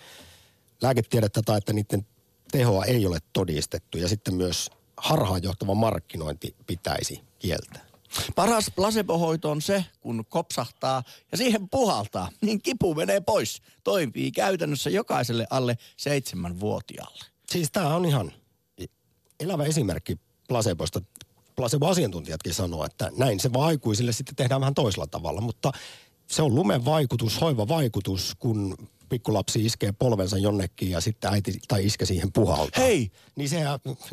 lääketiedettä 0.81 1.41
tai 1.45 1.57
että 1.57 1.73
niiden 1.73 2.05
tehoa 2.51 2.85
ei 2.85 3.05
ole 3.05 3.17
todistettu. 3.33 3.97
Ja 3.97 4.07
sitten 4.07 4.35
myös 4.35 4.71
harhaanjohtava 5.01 5.75
markkinointi 5.75 6.55
pitäisi 6.67 7.21
kieltää. 7.39 7.89
Paras 8.35 8.71
placebohoito 8.75 9.51
on 9.51 9.61
se, 9.61 9.85
kun 10.01 10.25
kopsahtaa 10.29 11.03
ja 11.31 11.37
siihen 11.37 11.69
puhaltaa, 11.69 12.29
niin 12.41 12.61
kipu 12.61 12.95
menee 12.95 13.21
pois. 13.21 13.61
Toimii 13.83 14.31
käytännössä 14.31 14.89
jokaiselle 14.89 15.47
alle 15.49 15.77
seitsemänvuotiaalle. 15.97 17.25
Siis 17.51 17.71
tämä 17.71 17.95
on 17.95 18.05
ihan 18.05 18.31
elävä 19.39 19.63
esimerkki 19.63 20.19
placeboista. 20.47 21.01
Placebo-asiantuntijatkin 21.55 22.53
sanoo, 22.53 22.85
että 22.85 23.11
näin 23.17 23.39
se 23.39 23.53
vaan 23.53 23.67
aikuisille 23.67 24.11
sitten 24.11 24.35
tehdään 24.35 24.61
vähän 24.61 24.73
toisella 24.73 25.07
tavalla, 25.07 25.41
mutta 25.41 25.71
se 26.27 26.41
on 26.41 26.55
lumen 26.55 26.85
vaikutus, 26.85 27.41
hoiva 27.41 27.67
vaikutus, 27.67 28.35
kun 28.39 28.89
pikkulapsi 29.09 29.65
iskee 29.65 29.91
polvensa 29.91 30.37
jonnekin 30.37 30.91
ja 30.91 31.01
sitten 31.01 31.33
äiti 31.33 31.59
tai 31.67 31.85
iske 31.85 32.05
siihen 32.05 32.31
puhaltaa. 32.33 32.83
Hei! 32.83 33.11
Niin 33.35 33.49
se, 33.49 33.59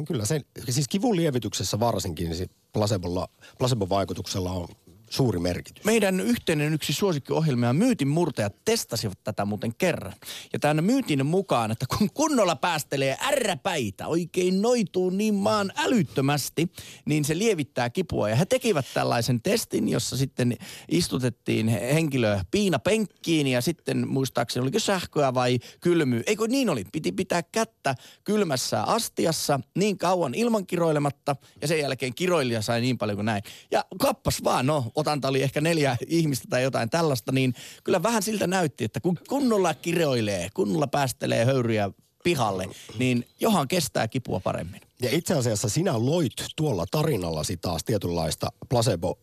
kyllä 0.09 0.25
se, 0.25 0.41
siis 0.69 0.89
kivun 0.89 1.17
lievityksessä 1.17 1.81
varsinkin, 1.81 2.29
niin 2.29 2.37
se 2.37 2.47
placebolla, 2.73 3.29
placebo-vaikutuksella 3.59 4.51
on 4.51 4.69
suuri 5.17 5.39
merkitys. 5.39 5.85
Meidän 5.85 6.21
yhteinen 6.21 6.75
yksi 6.75 6.93
suosikkiohjelma 6.93 7.67
ja 7.67 7.73
myytin 7.73 8.09
murtajat 8.09 8.55
testasivat 8.65 9.19
tätä 9.25 9.45
muuten 9.45 9.75
kerran. 9.75 10.13
Ja 10.53 10.59
tämän 10.59 10.85
myytin 10.85 11.27
mukaan, 11.27 11.71
että 11.71 11.87
kun 11.99 12.11
kunnolla 12.15 12.57
päästelee 12.57 13.17
ärräpäitä, 13.23 14.07
oikein 14.07 14.63
noituu 14.63 15.11
niin 15.11 15.35
maan 15.35 15.73
älyttömästi, 15.77 16.73
niin 17.05 17.25
se 17.25 17.39
lievittää 17.39 17.91
kipua. 17.91 18.29
Ja 18.29 18.37
he 18.37 18.45
tekivät 18.45 18.87
tällaisen 18.95 19.43
testin, 19.43 19.89
jossa 19.89 20.17
sitten 20.17 20.57
istutettiin 20.89 21.69
henkilö 21.69 22.39
piina 22.51 22.79
penkkiin 22.79 23.47
ja 23.47 23.61
sitten 23.61 24.09
muistaakseni 24.09 24.63
oliko 24.63 24.79
sähköä 24.79 25.35
vai 25.35 25.59
kylmy. 25.81 26.23
Eikö 26.27 26.47
niin 26.49 26.71
oli? 26.71 26.85
Piti 26.93 27.13
pitää 27.13 27.43
kättä 27.43 27.95
kylmässä 28.25 28.83
astiassa 28.83 29.61
niin 29.79 29.99
kauan 29.99 30.35
ilman 30.35 30.67
kiroilematta 30.67 31.37
ja 31.61 31.69
sen 31.69 31.79
jälkeen 31.79 32.15
kiroilija 32.15 32.63
sai 32.63 32.81
niin 32.81 32.99
paljon 32.99 33.17
kuin 33.17 33.27
näin. 33.27 33.43
Ja 33.71 33.85
kappas 33.99 34.45
vaan, 34.45 34.67
no 34.67 34.85
otanta 35.07 35.29
oli 35.29 35.43
ehkä 35.43 35.61
neljä 35.61 35.97
ihmistä 36.07 36.47
tai 36.51 36.63
jotain 36.63 36.91
tällaista, 36.91 37.33
niin 37.33 37.55
kyllä 37.85 38.03
vähän 38.03 38.23
siltä 38.23 38.47
näytti, 38.47 38.85
että 38.85 39.01
kun 39.01 39.19
kunnolla 39.29 39.75
kiroilee, 39.75 40.49
kunnolla 40.55 40.87
päästelee 40.87 41.45
höyryjä 41.45 41.91
pihalle, 42.27 42.69
niin 42.99 43.29
johan 43.41 43.69
kestää 43.69 44.09
kipua 44.09 44.41
paremmin. 44.41 44.81
Ja 45.03 45.09
itse 45.13 45.35
asiassa 45.35 45.69
sinä 45.69 45.93
loit 45.99 46.33
tuolla 46.57 46.85
tarinallasi 46.91 47.57
taas 47.57 47.85
tietynlaista 47.85 48.49
placebo 48.69 49.19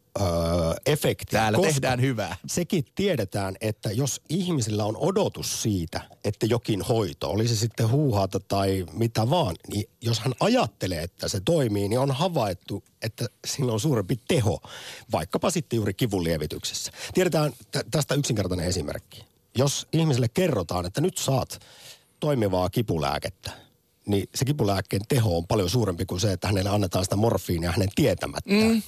efektiä. 0.85 1.39
Täällä 1.39 1.59
tehdään 1.61 2.01
hyvää. 2.01 2.37
Sekin 2.47 2.85
tiedetään, 2.95 3.55
että 3.61 3.91
jos 3.91 4.21
ihmisillä 4.29 4.85
on 4.85 4.97
odotus 4.97 5.61
siitä, 5.61 6.01
että 6.23 6.45
jokin 6.45 6.81
hoito, 6.81 7.29
oli 7.29 7.47
se 7.47 7.55
sitten 7.55 7.89
huuhaata 7.89 8.39
tai 8.39 8.85
mitä 8.93 9.29
vaan, 9.29 9.55
niin 9.67 9.89
jos 10.01 10.19
hän 10.19 10.33
ajattelee, 10.39 11.03
että 11.03 11.27
se 11.27 11.41
toimii, 11.45 11.87
niin 11.87 11.99
on 11.99 12.11
havaittu, 12.11 12.83
että 13.01 13.25
sillä 13.47 13.73
on 13.73 13.79
suurempi 13.79 14.19
teho, 14.27 14.59
vaikkapa 15.11 15.49
sitten 15.49 15.77
juuri 15.77 15.93
kivunlievityksessä. 15.93 16.91
Tiedetään 17.13 17.53
t- 17.71 17.87
tästä 17.91 18.15
yksinkertainen 18.15 18.67
esimerkki. 18.67 19.25
Jos 19.57 19.87
ihmiselle 19.93 20.27
kerrotaan, 20.27 20.85
että 20.85 21.01
nyt 21.01 21.17
saat 21.17 21.59
toimivaa 22.23 22.69
kipulääkettä, 22.69 23.51
niin 24.05 24.27
se 24.35 24.45
kipulääkkeen 24.45 25.01
teho 25.09 25.37
on 25.37 25.47
paljon 25.47 25.69
suurempi 25.69 26.05
kuin 26.05 26.19
se, 26.19 26.31
että 26.31 26.47
hänelle 26.47 26.69
annetaan 26.69 27.03
sitä 27.03 27.15
morfiinia 27.15 27.71
hänen 27.71 27.89
tietämättä. 27.95 28.49
Mm. 28.49 28.81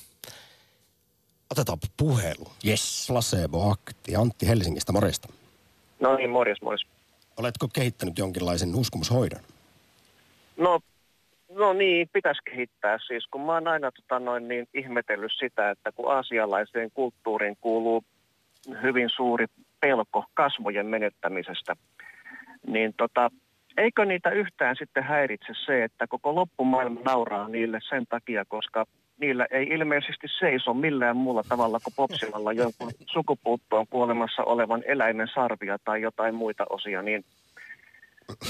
Otetaan 1.51 1.77
puhelu. 1.97 2.47
Yes. 2.67 3.05
Placebo-akti. 3.07 4.15
Antti 4.15 4.47
Helsingistä, 4.47 4.91
morjesta. 4.91 5.27
No 5.99 6.15
niin, 6.15 6.29
morjes, 6.29 6.61
morjes. 6.61 6.87
Oletko 7.37 7.67
kehittänyt 7.73 8.17
jonkinlaisen 8.17 8.75
uskomushoidon? 8.75 9.41
No, 10.57 10.79
no 11.49 11.73
niin, 11.73 12.09
pitäisi 12.13 12.41
kehittää 12.51 12.97
siis, 13.07 13.27
kun 13.27 13.41
mä 13.41 13.53
oon 13.53 13.67
aina 13.67 13.91
tota, 13.91 14.19
noin, 14.19 14.47
niin, 14.47 14.67
ihmetellyt 14.73 15.31
sitä, 15.39 15.69
että 15.69 15.91
kun 15.91 16.11
aasialaiseen 16.11 16.91
kulttuuriin 16.91 17.57
kuuluu 17.61 18.03
hyvin 18.83 19.09
suuri 19.15 19.45
pelko 19.79 20.25
kasvojen 20.33 20.85
menettämisestä, 20.85 21.75
niin 22.67 22.93
tota, 22.97 23.31
eikö 23.77 24.05
niitä 24.05 24.29
yhtään 24.29 24.75
sitten 24.79 25.03
häiritse 25.03 25.53
se, 25.65 25.83
että 25.83 26.07
koko 26.07 26.35
loppumaailma 26.35 27.01
nauraa 27.05 27.47
niille 27.49 27.79
sen 27.89 28.05
takia, 28.09 28.45
koska 28.45 28.85
niillä 29.17 29.47
ei 29.51 29.67
ilmeisesti 29.67 30.27
seiso 30.39 30.73
millään 30.73 31.17
muulla 31.17 31.43
tavalla 31.49 31.79
kuin 31.83 31.93
popsimalla 31.95 32.53
jonkun 32.63 32.91
sukupuuttoon 33.05 33.87
kuolemassa 33.89 34.43
olevan 34.43 34.83
eläimen 34.85 35.27
sarvia 35.33 35.77
tai 35.85 36.01
jotain 36.01 36.35
muita 36.35 36.65
osia, 36.69 37.01
niin 37.01 37.25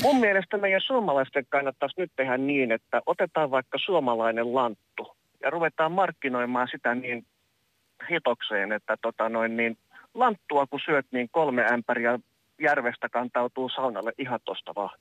mun 0.04 0.20
mielestä 0.20 0.58
meidän 0.58 0.82
suomalaisten 0.82 1.46
kannattaisi 1.50 1.96
nyt 1.98 2.12
tehdä 2.16 2.38
niin, 2.38 2.72
että 2.72 3.02
otetaan 3.06 3.52
vaikka 3.52 3.78
suomalainen 3.86 4.56
lanttu 4.56 5.16
ja 5.42 5.50
ruvetaan 5.50 5.92
markkinoimaan 5.92 6.68
sitä 6.72 6.96
niin 6.96 7.26
hitokseen, 8.12 8.72
että 8.72 8.98
tota 9.02 9.30
noin 9.30 9.58
niin, 9.58 9.78
lanttua 10.14 10.68
kun 10.68 10.80
syöt, 10.86 11.06
niin 11.12 11.30
kolme 11.32 11.66
ämpäriä 11.74 12.20
järvestä 12.62 13.10
kantautuu 13.10 13.70
saunalle 13.70 14.12
ihan 14.18 14.40
tosta 14.46 14.76
vaan. 14.76 15.00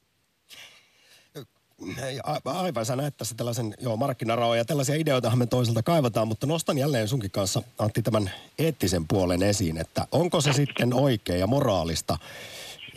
Aivan, 2.45 2.87
sä 2.87 2.97
näet 2.97 3.17
tässä 3.17 3.35
tällaisen 3.37 3.75
joo, 3.81 3.97
markkinaraon 3.97 4.59
ja 4.59 4.65
tällaisia 4.65 4.95
ideoita 4.95 5.37
me 5.37 5.47
toiselta 5.47 5.83
kaivataan, 5.83 6.29
mutta 6.29 6.47
nostan 6.47 6.79
jälleen 6.79 7.09
sunkin 7.09 7.31
kanssa 7.31 7.63
Antti 7.79 8.03
tämän 8.03 8.31
eettisen 8.59 9.09
puolen 9.09 9.43
esiin, 9.43 9.79
että 9.79 10.07
onko 10.13 10.41
se 10.41 10.53
sitten 10.53 10.95
oikein 10.95 11.41
ja 11.41 11.47
moraalista 11.47 12.19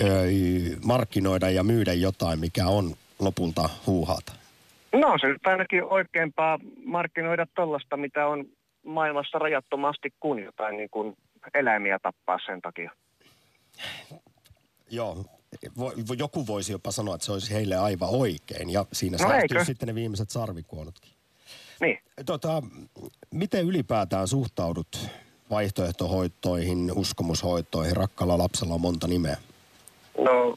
öö, 0.02 0.26
markkinoida 0.86 1.50
ja 1.50 1.64
myydä 1.64 1.94
jotain, 1.94 2.40
mikä 2.40 2.68
on 2.68 2.94
lopulta 3.20 3.70
huuhaata? 3.88 4.34
No 4.94 5.18
se 5.22 5.28
nyt 5.28 5.48
ainakin 5.48 5.84
oikeampaa 5.84 6.60
markkinoida 6.86 7.48
tuollaista, 7.56 7.98
mitä 7.98 8.28
on 8.28 8.46
maailmassa 8.86 9.40
rajattomasti 9.40 10.14
kuin 10.20 10.44
jotain 10.44 10.78
niin 10.78 10.90
kuin 10.90 11.18
eläimiä 11.54 12.00
tappaa 12.00 12.40
sen 12.46 12.62
takia. 12.62 12.92
Joo, 14.90 15.26
joku 16.18 16.48
voisi 16.48 16.72
jopa 16.72 16.92
sanoa, 16.92 17.16
että 17.16 17.26
se 17.26 17.32
olisi 17.32 17.54
heille 17.54 17.76
aivan 17.76 18.10
oikein. 18.10 18.70
Ja 18.70 18.86
siinä 18.94 19.18
no 19.22 19.30
säästyy 19.30 19.66
sitten 19.66 19.88
ne 19.88 19.96
viimeiset 19.96 20.30
sarvikuonotkin. 20.30 21.12
Niin. 21.82 22.00
Tota, 22.26 22.64
miten 23.34 23.66
ylipäätään 23.66 24.28
suhtaudut 24.28 25.10
vaihtoehtohoitoihin, 25.50 26.92
uskomushoitoihin? 26.96 27.96
Rakkalla 27.98 28.38
lapsella 28.38 28.74
on 28.74 28.82
monta 28.82 29.08
nimeä. 29.08 29.38
No, 30.18 30.56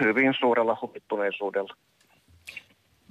hyvin 0.00 0.34
suurella 0.38 0.78
huvittuneisuudella. 0.82 1.76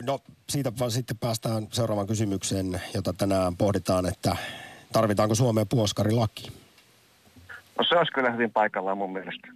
No, 0.06 0.20
siitä 0.50 0.72
vaan 0.80 0.92
sitten 0.92 1.18
päästään 1.18 1.68
seuraavaan 1.72 2.08
kysymykseen, 2.08 2.82
jota 2.94 3.14
tänään 3.14 3.58
pohditaan, 3.58 4.06
että 4.06 4.36
tarvitaanko 4.94 5.36
Suomeen 5.36 5.68
puoskarilaki? 5.68 6.48
No 7.80 7.86
se 7.90 7.96
olisi 7.96 8.12
kyllä 8.12 8.32
hyvin 8.32 8.52
paikallaan 8.52 8.98
mun 8.98 9.14
mielestä. 9.14 9.48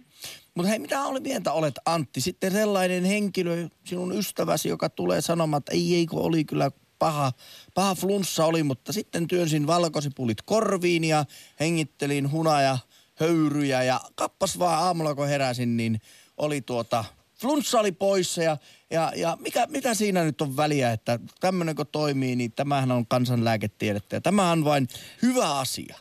Mutta 0.54 0.68
hei, 0.68 0.78
mitä 0.78 1.04
oli 1.04 1.20
mieltä 1.20 1.52
olet 1.52 1.74
Antti? 1.86 2.20
Sitten 2.20 2.52
sellainen 2.52 3.04
henkilö, 3.04 3.68
sinun 3.84 4.18
ystäväsi, 4.18 4.68
joka 4.68 4.88
tulee 4.88 5.20
sanomaan, 5.20 5.58
että 5.58 5.72
ei, 5.72 5.94
ei, 5.94 6.06
kun 6.06 6.22
oli 6.22 6.44
kyllä 6.44 6.70
paha, 6.98 7.32
paha 7.74 7.94
flunssa 7.94 8.44
oli, 8.44 8.62
mutta 8.62 8.92
sitten 8.92 9.28
työnsin 9.28 9.66
valkosipulit 9.66 10.42
korviin 10.42 11.04
ja 11.04 11.24
hengittelin 11.60 12.30
hunaja 12.30 12.78
höyryjä 13.14 13.82
ja 13.82 14.00
kappas 14.14 14.58
vaan 14.58 14.84
aamulla 14.84 15.14
kun 15.14 15.28
heräsin, 15.28 15.76
niin 15.76 16.00
oli 16.36 16.60
tuota, 16.60 17.04
flunssa 17.40 17.80
oli 17.80 17.92
poissa 17.92 18.42
ja, 18.42 18.56
ja, 18.90 19.12
ja 19.16 19.36
mikä, 19.40 19.66
mitä 19.66 19.94
siinä 19.94 20.24
nyt 20.24 20.40
on 20.40 20.56
väliä, 20.56 20.92
että 20.92 21.18
tämmöinen 21.40 21.76
kun 21.76 21.86
toimii, 21.86 22.36
niin 22.36 22.52
tämähän 22.52 22.92
on 22.92 23.06
kansanlääketiedettä 23.06 24.16
ja 24.16 24.20
tämä 24.20 24.50
on 24.50 24.64
vain 24.64 24.88
hyvä 25.22 25.58
asia. 25.58 25.98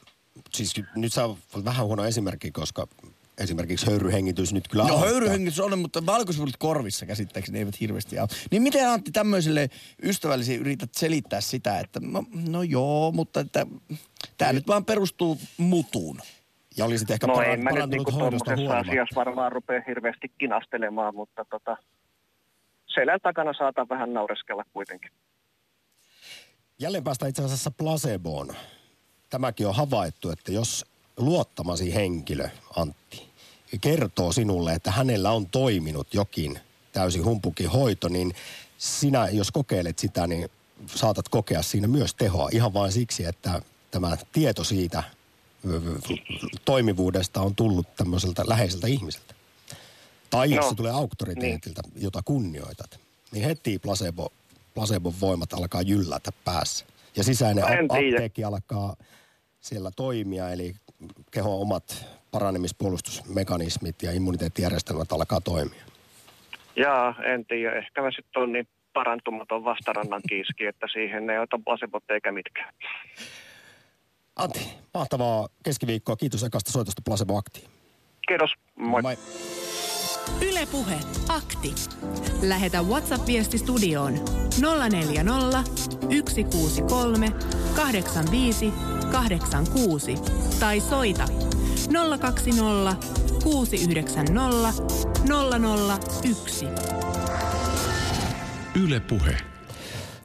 Siis 0.54 0.74
nyt 0.96 1.14
saa 1.14 1.38
vähän 1.66 1.86
huono 1.86 2.06
esimerkki, 2.06 2.52
koska 2.52 2.88
esimerkiksi 3.38 3.86
höyryhengitys 3.86 4.54
nyt 4.54 4.68
kyllä 4.68 4.84
No 4.84 4.98
höyryhengitys 4.98 5.60
on, 5.60 5.80
mutta 5.80 6.06
valkoisuudet 6.06 6.58
korvissa 6.60 7.06
käsittääkseni 7.06 7.60
eivät 7.60 7.80
hirveästi 7.80 8.20
auta. 8.20 8.36
Niin 8.52 8.62
miten 8.62 8.90
Antti 8.90 9.12
tämmöiselle 9.12 9.70
ystävällisiä 10.04 10.58
yrität 10.58 10.90
selittää 10.94 11.42
sitä, 11.42 11.80
että 11.80 12.00
no, 12.04 12.24
no 12.50 12.64
joo, 12.64 13.12
mutta 13.12 13.40
että 13.40 13.66
tämä 14.38 14.54
nyt 14.54 14.68
vaan 14.68 14.86
perustuu 14.86 15.38
mutuun. 15.58 16.20
Ja 16.78 16.86
olisit 16.86 17.12
ehkä 17.12 17.28
no 17.28 17.34
para- 17.36 17.54
en 17.54 17.64
mä 17.64 17.72
nyt 17.72 17.90
niinku 17.90 18.12
tuommoisessa 18.12 18.78
asiassa 18.78 19.16
varmaan 19.16 19.52
rupea 19.52 19.82
hirveästi 19.88 20.32
kinastelemaan, 20.38 21.16
mutta 21.16 21.46
tota, 21.50 21.78
selän 22.88 23.20
takana 23.24 23.54
saatan 23.54 23.90
vähän 23.90 24.14
naureskella 24.14 24.64
kuitenkin. 24.74 25.12
Jälleen 26.80 27.04
päästään 27.04 27.30
itse 27.30 27.44
asiassa 27.44 27.72
placeboon. 27.72 28.56
Tämäkin 29.30 29.68
on 29.68 29.76
havaittu, 29.76 30.30
että 30.30 30.52
jos 30.52 30.91
luottamasi 31.22 31.94
henkilö, 31.94 32.50
Antti, 32.76 33.28
kertoo 33.82 34.32
sinulle, 34.32 34.74
että 34.74 34.92
hänellä 34.92 35.32
on 35.32 35.46
toiminut 35.46 36.14
jokin 36.14 36.60
täysin 36.92 37.26
humpukin 37.26 37.70
hoito, 37.70 38.08
niin 38.10 38.34
sinä, 38.78 39.30
jos 39.30 39.52
kokeilet 39.52 40.00
sitä, 40.00 40.28
niin 40.28 40.50
saatat 40.86 41.30
kokea 41.30 41.62
siinä 41.62 41.88
myös 41.88 42.14
tehoa 42.14 42.50
ihan 42.52 42.74
vain 42.74 42.92
siksi, 42.92 43.26
että 43.26 43.62
tämä 43.92 44.18
tieto 44.32 44.64
siitä 44.64 45.04
toimivuudesta 46.66 47.42
on 47.42 47.56
tullut 47.56 47.96
tämmöiseltä 47.96 48.44
läheiseltä 48.48 48.88
ihmiseltä. 48.88 49.34
Tai 50.30 50.52
jos 50.52 50.66
No, 50.66 50.70
se 50.70 50.76
tulee 50.76 50.92
auktoriteetilta, 50.92 51.82
jota 51.96 52.22
kunnioitat, 52.26 53.00
niin 53.32 53.46
heti 53.46 53.80
placebo, 53.80 54.34
placebon 54.74 55.14
voimat 55.22 55.54
alkaa 55.54 55.82
jyllätä 55.82 56.32
päässä. 56.46 56.86
Ja 57.16 57.24
sisäinen 57.24 57.64
tiedä. 57.64 58.16
apteekki 58.16 58.44
alkaa 58.44 58.96
siellä 59.62 59.92
toimia, 59.92 60.50
eli 60.50 60.76
kehon 61.32 61.62
omat 61.62 62.06
paranemispuolustusmekanismit 62.32 64.04
ja 64.04 64.12
immuniteettijärjestelmät 64.12 65.12
alkaa 65.12 65.42
toimia. 65.42 65.84
Jaa, 66.76 67.16
en 67.24 67.46
tiedä. 67.46 67.76
Ehkä 67.76 68.02
mä 68.02 68.12
sitten 68.16 68.42
on 68.42 68.52
niin 68.52 68.68
parantumaton 68.94 69.64
vastarannan 69.64 70.22
kiiski, 70.30 70.66
että 70.66 70.88
siihen 70.94 71.30
ei 71.30 71.40
ota 71.40 71.60
placebot 71.66 72.04
eikä 72.10 72.32
mitkään. 72.32 72.74
Antti, 74.36 74.68
mahtavaa 74.94 75.48
keskiviikkoa. 75.64 76.16
Kiitos 76.16 76.44
ekasta 76.44 76.72
soitosta 76.72 77.02
Placebo 77.06 77.38
Aktiin. 77.38 77.70
Kiitos, 78.28 78.50
moi. 78.76 79.02
Moi. 79.02 79.18
Yle 80.42 80.68
Puhe. 80.72 81.00
Akti. 81.30 81.76
Lähetä 82.42 82.82
WhatsApp-viesti 82.82 83.58
studioon 83.58 84.14
040 84.90 85.64
163 86.30 87.28
85 87.76 88.74
186 89.12 90.16
tai 90.60 90.80
soita 90.80 91.26
020 92.20 93.08
690 93.44 94.74
001. 96.24 96.66
Yle 98.84 99.00
Puhe. 99.00 99.38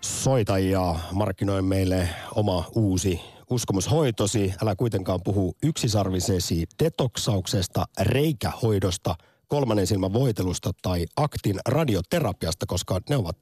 Soita 0.00 0.58
ja 0.58 0.94
markkinoi 1.12 1.62
meille 1.62 2.08
oma 2.34 2.64
uusi 2.74 3.20
uskomushoitosi. 3.50 4.54
Älä 4.62 4.76
kuitenkaan 4.76 5.20
puhu 5.24 5.56
yksisarvisesi 5.62 6.64
detoksauksesta, 6.84 7.86
reikähoidosta, 8.00 9.14
kolmannen 9.48 9.86
silmän 9.86 10.12
voitelusta 10.12 10.70
tai 10.82 11.06
aktin 11.16 11.56
radioterapiasta, 11.68 12.66
koska 12.66 13.00
ne 13.10 13.16
ovat 13.16 13.36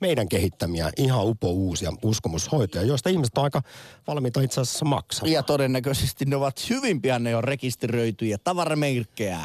meidän 0.00 0.28
kehittämiä 0.28 0.90
ihan 0.96 1.26
upo 1.26 1.50
uusia 1.50 1.92
uskomushoitoja, 2.02 2.84
joista 2.84 3.10
ihmiset 3.10 3.38
on 3.38 3.44
aika 3.44 3.62
valmiita 4.06 4.40
itse 4.40 4.60
asiassa 4.60 4.84
maksamaan. 4.84 5.32
Ja 5.32 5.42
todennäköisesti 5.42 6.24
ne 6.24 6.36
ovat 6.36 6.70
hyvin 6.70 7.02
pian 7.02 7.24
ne 7.24 7.36
on 7.36 7.44
rekisteröityjä 7.44 8.38
tavaramerkkejä. 8.38 9.40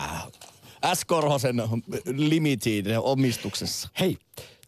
S. 0.93 1.05
Korhosen 1.05 1.63
Limited 2.05 2.85
omistuksessa. 2.97 3.89
Hei, 3.99 4.17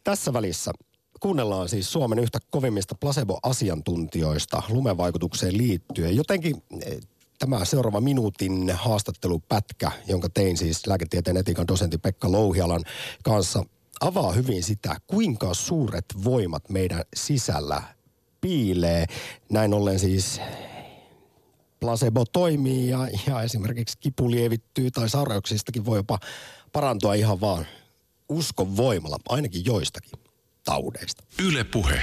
tässä 0.04 0.34
välissä 0.34 0.72
kuunnellaan 1.20 1.70
siis 1.70 1.92
Suomen 1.92 2.20
yhtä 2.20 2.40
kovimmista 2.52 2.96
placebo-asiantuntijoista 3.00 4.64
lumevaikutukseen 4.70 5.58
liittyen. 5.58 6.16
Jotenkin 6.16 6.64
eh, 6.86 6.98
tämä 7.40 7.66
seuraava 7.66 8.02
minuutin 8.02 8.72
haastattelupätkä, 8.76 9.92
jonka 10.08 10.30
tein 10.30 10.58
siis 10.58 10.88
lääketieteen 10.88 11.38
etiikan 11.38 11.68
dosentti 11.68 11.98
Pekka 11.98 12.32
Louhialan 12.32 12.84
kanssa, 13.24 13.64
avaa 14.02 14.32
hyvin 14.32 14.64
sitä, 14.64 14.96
kuinka 15.08 15.54
suuret 15.54 16.06
voimat 16.24 16.70
meidän 16.70 17.04
sisällä 17.16 17.82
piilee. 18.42 19.06
Näin 19.50 19.74
ollen 19.74 20.00
siis 20.00 20.42
placebo 21.80 22.26
toimii 22.26 22.90
ja, 22.90 23.08
ja 23.28 23.42
esimerkiksi 23.42 23.98
kipu 24.00 24.32
lievittyy 24.32 24.92
tai 24.92 25.10
sairauksistakin 25.10 25.86
voi 25.86 26.00
jopa 26.00 26.20
parantua 26.72 27.14
ihan 27.14 27.42
vaan 27.42 27.66
uskon 28.30 28.78
voimalla, 28.78 29.18
ainakin 29.30 29.66
joistakin 29.66 30.20
taudeista. 30.64 31.24
Yle 31.48 31.64
Puhe. 31.64 32.02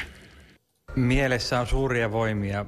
Mielessä 0.97 1.61
on 1.61 1.67
suuria 1.67 2.13
voimia. 2.13 2.67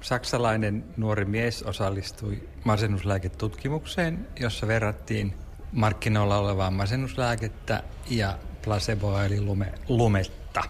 Saksalainen 0.00 0.84
nuori 0.96 1.24
mies 1.24 1.62
osallistui 1.62 2.48
masennuslääketutkimukseen, 2.64 4.28
jossa 4.40 4.66
verrattiin 4.66 5.34
markkinoilla 5.72 6.38
olevaa 6.38 6.70
masennuslääkettä 6.70 7.82
ja 8.10 8.38
placeboa 8.64 9.24
eli 9.24 9.40
lume, 9.40 9.72
lumetta. 9.88 10.62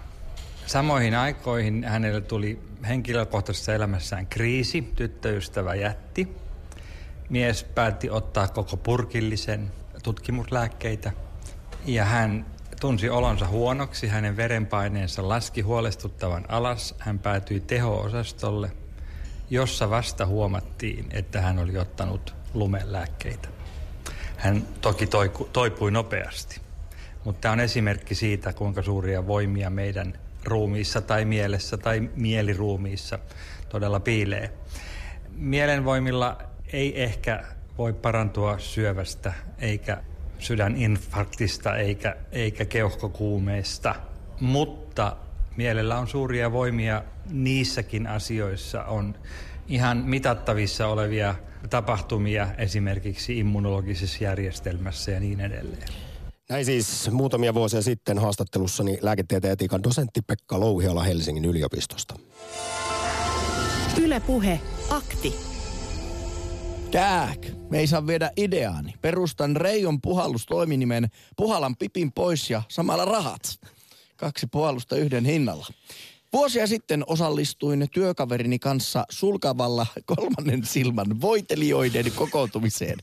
Samoihin 0.66 1.14
aikoihin 1.14 1.84
hänelle 1.84 2.20
tuli 2.20 2.60
henkilökohtaisessa 2.88 3.74
elämässään 3.74 4.26
kriisi, 4.26 4.82
tyttöystävä 4.82 5.74
jätti. 5.74 6.36
Mies 7.28 7.64
päätti 7.64 8.10
ottaa 8.10 8.48
koko 8.48 8.76
purkillisen 8.76 9.72
tutkimuslääkkeitä 10.02 11.12
ja 11.86 12.04
hän 12.04 12.46
tunsi 12.80 13.10
olonsa 13.10 13.46
huonoksi, 13.46 14.08
hänen 14.08 14.36
verenpaineensa 14.36 15.28
laski 15.28 15.60
huolestuttavan 15.60 16.44
alas, 16.48 16.94
hän 16.98 17.18
päätyi 17.18 17.60
teho-osastolle, 17.60 18.70
jossa 19.50 19.90
vasta 19.90 20.26
huomattiin, 20.26 21.06
että 21.10 21.40
hän 21.40 21.58
oli 21.58 21.78
ottanut 21.78 22.34
lumelääkkeitä. 22.54 23.48
Hän 24.36 24.62
toki 24.80 25.08
toipui 25.52 25.90
nopeasti, 25.90 26.60
mutta 27.24 27.40
tämä 27.40 27.52
on 27.52 27.60
esimerkki 27.60 28.14
siitä, 28.14 28.52
kuinka 28.52 28.82
suuria 28.82 29.26
voimia 29.26 29.70
meidän 29.70 30.18
ruumiissa 30.44 31.00
tai 31.00 31.24
mielessä 31.24 31.76
tai 31.76 32.10
mieliruumiissa 32.16 33.18
todella 33.68 34.00
piilee. 34.00 34.52
Mielenvoimilla 35.30 36.38
ei 36.72 37.02
ehkä 37.02 37.44
voi 37.78 37.92
parantua 37.92 38.58
syövästä 38.58 39.32
eikä 39.58 40.02
sydäninfarktista 40.38 41.76
eikä, 41.76 42.16
eikä 42.32 42.64
keuhkokuumeista, 42.64 43.94
mutta 44.40 45.16
mielellä 45.56 45.98
on 45.98 46.08
suuria 46.08 46.52
voimia 46.52 47.02
niissäkin 47.30 48.06
asioissa 48.06 48.84
on 48.84 49.14
ihan 49.68 49.98
mitattavissa 49.98 50.86
olevia 50.86 51.34
tapahtumia 51.70 52.48
esimerkiksi 52.58 53.38
immunologisessa 53.38 54.24
järjestelmässä 54.24 55.10
ja 55.10 55.20
niin 55.20 55.40
edelleen. 55.40 55.88
Näin 56.48 56.64
siis 56.64 57.10
muutamia 57.10 57.54
vuosia 57.54 57.82
sitten 57.82 58.18
haastattelussani 58.18 58.98
lääketieteen 59.02 59.52
etiikan 59.52 59.82
dosentti 59.82 60.20
Pekka 60.22 60.60
Louhiala 60.60 61.02
Helsingin 61.02 61.44
yliopistosta. 61.44 62.14
Ylepuhe 64.02 64.60
akti. 64.90 65.34
Kääk, 66.90 67.46
me 67.70 67.78
ei 67.78 67.86
saa 67.86 68.06
viedä 68.06 68.30
ideaani. 68.36 68.94
Perustan 69.02 69.56
Reijon 69.56 70.00
puhallustoiminimen 70.00 71.08
Puhalan 71.36 71.76
pipin 71.76 72.12
pois 72.12 72.50
ja 72.50 72.62
samalla 72.68 73.04
rahat. 73.04 73.42
Kaksi 74.16 74.46
puhallusta 74.46 74.96
yhden 74.96 75.24
hinnalla. 75.24 75.66
Vuosia 76.32 76.66
sitten 76.66 77.04
osallistuin 77.06 77.88
työkaverini 77.92 78.58
kanssa 78.58 79.04
sulkavalla 79.10 79.86
kolmannen 80.06 80.64
silmän 80.64 81.20
voitelijoiden 81.20 82.12
kokoontumiseen. 82.12 82.98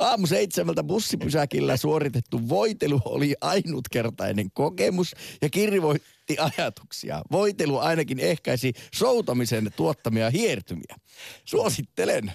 Aamu 0.00 0.26
seitsemältä 0.26 0.84
bussipysäkillä 0.84 1.76
suoritettu 1.76 2.48
voitelu 2.48 3.00
oli 3.04 3.34
ainutkertainen 3.40 4.50
kokemus 4.50 5.14
ja 5.42 5.50
kirvoitti 5.50 6.36
ajatuksia. 6.38 7.22
Voitelu 7.32 7.78
ainakin 7.78 8.18
ehkäisi 8.18 8.72
soutamisen 8.94 9.72
tuottamia 9.76 10.30
hiertymiä. 10.30 10.96
Suosittelen. 11.44 12.32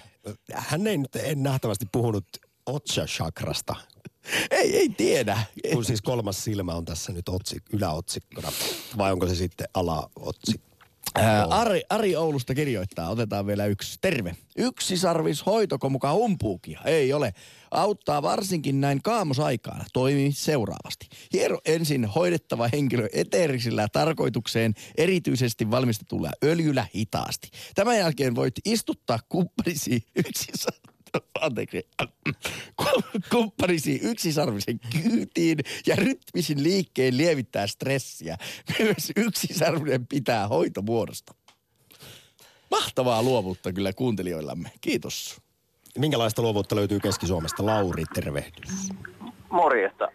Hän 0.54 0.86
ei 0.86 0.98
nyt 0.98 1.16
en 1.16 1.42
nähtävästi 1.42 1.86
puhunut 1.92 2.26
Otsa-chakrasta, 2.70 3.76
ei, 4.50 4.76
ei 4.76 4.88
tiedä. 4.88 5.38
kun 5.72 5.84
siis 5.84 6.02
kolmas 6.02 6.44
silmä 6.44 6.74
on 6.74 6.84
tässä 6.84 7.12
nyt 7.12 7.28
otsik, 7.28 7.62
yläotsikkona. 7.72 8.52
Vai 8.98 9.12
onko 9.12 9.26
se 9.26 9.34
sitten 9.34 9.68
alaotsikko? 9.74 10.72
Ää, 11.14 11.44
Ari, 11.44 11.82
Ari 11.90 12.16
Oulusta 12.16 12.54
kirjoittaa, 12.54 13.10
otetaan 13.10 13.46
vielä 13.46 13.66
yksi. 13.66 13.98
Terve. 14.00 14.36
Yksi 14.56 14.96
sarvis 14.96 15.46
hoitoko 15.46 15.88
mukaan 15.88 16.14
humpuukia? 16.14 16.80
Ei 16.84 17.12
ole. 17.12 17.34
Auttaa 17.70 18.22
varsinkin 18.22 18.80
näin 18.80 19.02
kaamosaikaan. 19.02 19.86
Toimii 19.92 20.32
seuraavasti. 20.32 21.08
Hiero 21.32 21.58
ensin 21.64 22.04
hoidettava 22.04 22.68
henkilö 22.72 23.08
eteerisellä 23.12 23.88
tarkoitukseen 23.92 24.74
erityisesti 24.96 25.70
valmistetulla 25.70 26.30
öljyllä 26.44 26.86
hitaasti. 26.94 27.48
Tämän 27.74 27.98
jälkeen 27.98 28.34
voit 28.34 28.54
istuttaa 28.64 29.18
kumppanisi 29.28 30.06
yksi 30.26 30.52
anteeksi, 31.40 31.88
kumppanisi 33.30 34.00
yksisarvisen 34.02 34.80
kyytiin 35.02 35.58
ja 35.86 35.96
rytmisin 35.96 36.62
liikkeen 36.62 37.16
lievittää 37.16 37.66
stressiä. 37.66 38.36
Myös 38.78 39.12
yksisarvinen 39.16 40.06
pitää 40.06 40.48
hoitomuodosta. 40.48 41.34
Mahtavaa 42.70 43.22
luovuutta 43.22 43.72
kyllä 43.72 43.92
kuuntelijoillamme. 43.92 44.70
Kiitos. 44.80 45.40
Minkälaista 45.98 46.42
luovuutta 46.42 46.76
löytyy 46.76 47.00
Keski-Suomesta? 47.00 47.66
Lauri, 47.66 48.04
tervehdys. 48.14 48.88
Morjesta. 49.50 50.08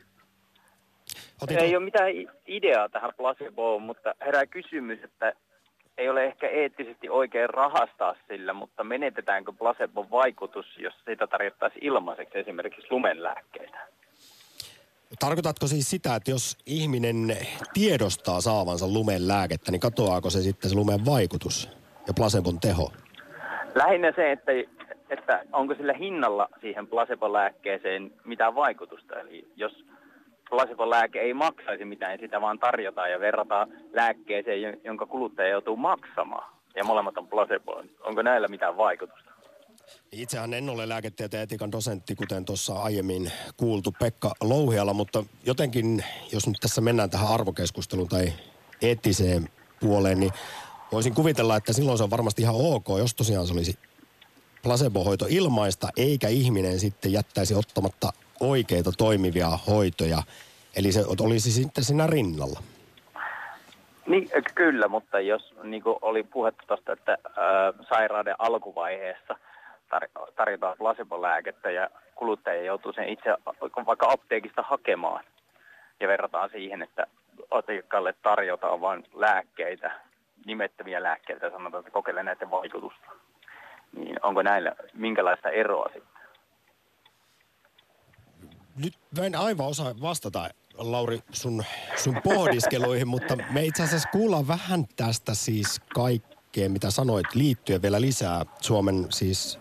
Otit 1.42 1.58
Ei 1.58 1.76
ole 1.76 1.86
mitään 1.86 2.10
ideaa 2.48 2.90
tähän 2.90 3.12
placeboon, 3.18 3.82
mutta 3.82 4.14
herää 4.26 4.46
kysymys, 4.46 5.00
että 5.04 5.34
ei 5.98 6.10
ole 6.10 6.26
ehkä 6.26 6.48
eettisesti 6.48 7.10
oikein 7.10 7.50
rahastaa 7.50 8.16
sillä, 8.28 8.54
mutta 8.54 8.84
menetetäänkö 8.84 9.52
placebon 9.52 10.12
vaikutus, 10.12 10.66
jos 10.78 10.94
sitä 11.10 11.28
tarjottaisiin 11.28 11.86
ilmaiseksi 11.86 12.40
esimerkiksi 12.40 12.88
lumenlääkkeitä? 12.90 13.78
Tarkoitatko 15.20 15.68
siis 15.68 15.90
sitä, 15.90 16.16
että 16.16 16.32
jos 16.32 16.58
ihminen 16.66 17.38
tiedostaa 17.74 18.42
saavansa 18.42 18.88
lumen 18.88 19.28
lääkettä, 19.28 19.72
niin 19.72 19.80
katoaako 19.80 20.30
se 20.30 20.42
sitten 20.42 20.70
se 20.70 20.76
lumen 20.76 21.06
vaikutus 21.06 21.70
ja 22.08 22.14
placebon 22.14 22.60
teho? 22.60 22.92
Lähinnä 23.76 24.14
se, 24.16 24.32
että, 24.32 24.52
että 25.10 25.44
onko 25.54 25.76
sillä 25.76 25.94
hinnalla 25.94 26.50
siihen 26.62 26.88
placebo-lääkkeeseen 26.88 28.12
mitään 28.26 28.56
vaikutusta. 28.56 29.20
Eli 29.20 29.48
jos 29.56 29.86
placebo-lääke 30.50 31.20
ei 31.20 31.34
maksaisi 31.34 31.86
mitään, 31.86 32.20
sitä 32.20 32.42
vaan 32.42 32.60
tarjotaan 32.60 33.12
ja 33.12 33.20
verrataan 33.20 33.70
lääkkeeseen, 33.94 34.62
jo- 34.62 34.74
jonka 34.84 35.06
kuluttaja 35.06 35.50
joutuu 35.50 35.76
maksamaan. 35.76 36.54
Ja 36.76 36.84
molemmat 36.84 37.18
on 37.18 37.28
placebo. 37.28 37.84
Onko 38.04 38.22
näillä 38.22 38.48
mitään 38.48 38.78
vaikutusta? 38.78 39.32
Itsehän 40.12 40.54
en 40.54 40.70
ole 40.70 40.90
lääketieteen 40.90 41.44
etiikan 41.44 41.72
dosentti, 41.72 42.16
kuten 42.16 42.46
tuossa 42.46 42.74
aiemmin 42.74 43.32
kuultu 43.58 43.92
Pekka 44.00 44.32
Louhiala, 44.42 44.94
mutta 44.94 45.24
jotenkin, 45.46 46.04
jos 46.34 46.48
nyt 46.48 46.58
tässä 46.62 46.82
mennään 46.82 47.10
tähän 47.10 47.28
arvokeskusteluun 47.28 48.08
tai 48.08 48.34
eettiseen 48.82 49.50
puoleen, 49.80 50.20
niin 50.20 50.32
voisin 50.92 51.14
kuvitella, 51.14 51.56
että 51.56 51.74
silloin 51.74 51.98
se 51.98 52.04
on 52.04 52.10
varmasti 52.10 52.42
ihan 52.42 52.56
ok, 52.58 52.88
jos 52.98 53.16
tosiaan 53.16 53.48
se 53.48 53.54
olisi 53.54 53.80
placebo-hoito 54.64 55.26
ilmaista, 55.30 55.90
eikä 55.98 56.28
ihminen 56.28 56.80
sitten 56.80 57.12
jättäisi 57.12 57.56
ottamatta 57.56 58.14
oikeita 58.40 58.92
toimivia 58.98 59.48
hoitoja. 59.68 60.18
Eli 60.76 60.92
se 60.92 61.04
olisi 61.22 61.52
sitten 61.52 61.84
siinä 61.84 62.08
rinnalla. 62.08 62.60
Niin, 64.08 64.30
kyllä, 64.56 64.88
mutta 64.88 65.20
jos 65.20 65.54
niin 65.64 65.84
oli 66.02 66.24
puhetta 66.24 66.64
tuosta, 66.68 66.94
että 66.94 67.12
ä, 67.12 67.34
sairauden 67.90 68.36
alkuvaiheessa 68.40 69.36
tar- 69.96 70.32
tarjotaan 70.36 70.78
placebo-lääkettä 70.78 71.72
ja 71.72 71.90
kuluttaja 72.16 72.62
joutuu 72.62 72.94
sen 72.94 73.10
itse 73.10 73.30
vaikka 73.86 74.12
apteekista 74.12 74.62
hakemaan 74.62 75.24
ja 76.00 76.08
verrataan 76.08 76.50
siihen, 76.50 76.82
että 76.82 77.08
asiakkaalle 77.52 78.14
tarjotaan 78.24 78.82
vain 78.82 79.04
lääkkeitä, 79.14 79.92
nimettömiä 80.46 81.04
lääkkeitä 81.04 81.50
sanotaan, 81.50 81.82
että 81.82 81.92
kokeile 81.92 82.24
näiden 82.24 82.52
vaikutusta. 82.52 83.12
Niin 83.96 84.20
onko 84.24 84.42
näillä 84.42 84.72
minkälaista 84.94 85.50
eroa 85.50 85.90
sitten? 85.94 86.17
Nyt 88.78 88.94
mä 89.18 89.26
en 89.26 89.36
aivan 89.36 89.68
osaa 89.68 90.02
vastata, 90.02 90.50
Lauri, 90.74 91.20
sun, 91.32 91.64
sun 92.04 92.22
pohdiskeluihin, 92.24 93.08
mutta 93.08 93.36
me 93.52 93.66
itse 93.66 93.84
asiassa 93.84 94.10
kuullaan 94.10 94.48
vähän 94.48 94.86
tästä 94.96 95.34
siis 95.34 95.82
kaikkea, 96.58 96.70
mitä 96.70 96.92
sanoit, 96.92 97.36
liittyen 97.36 97.82
vielä 97.82 98.02
lisää 98.02 98.46
Suomen 98.62 99.08
siis 99.10 99.60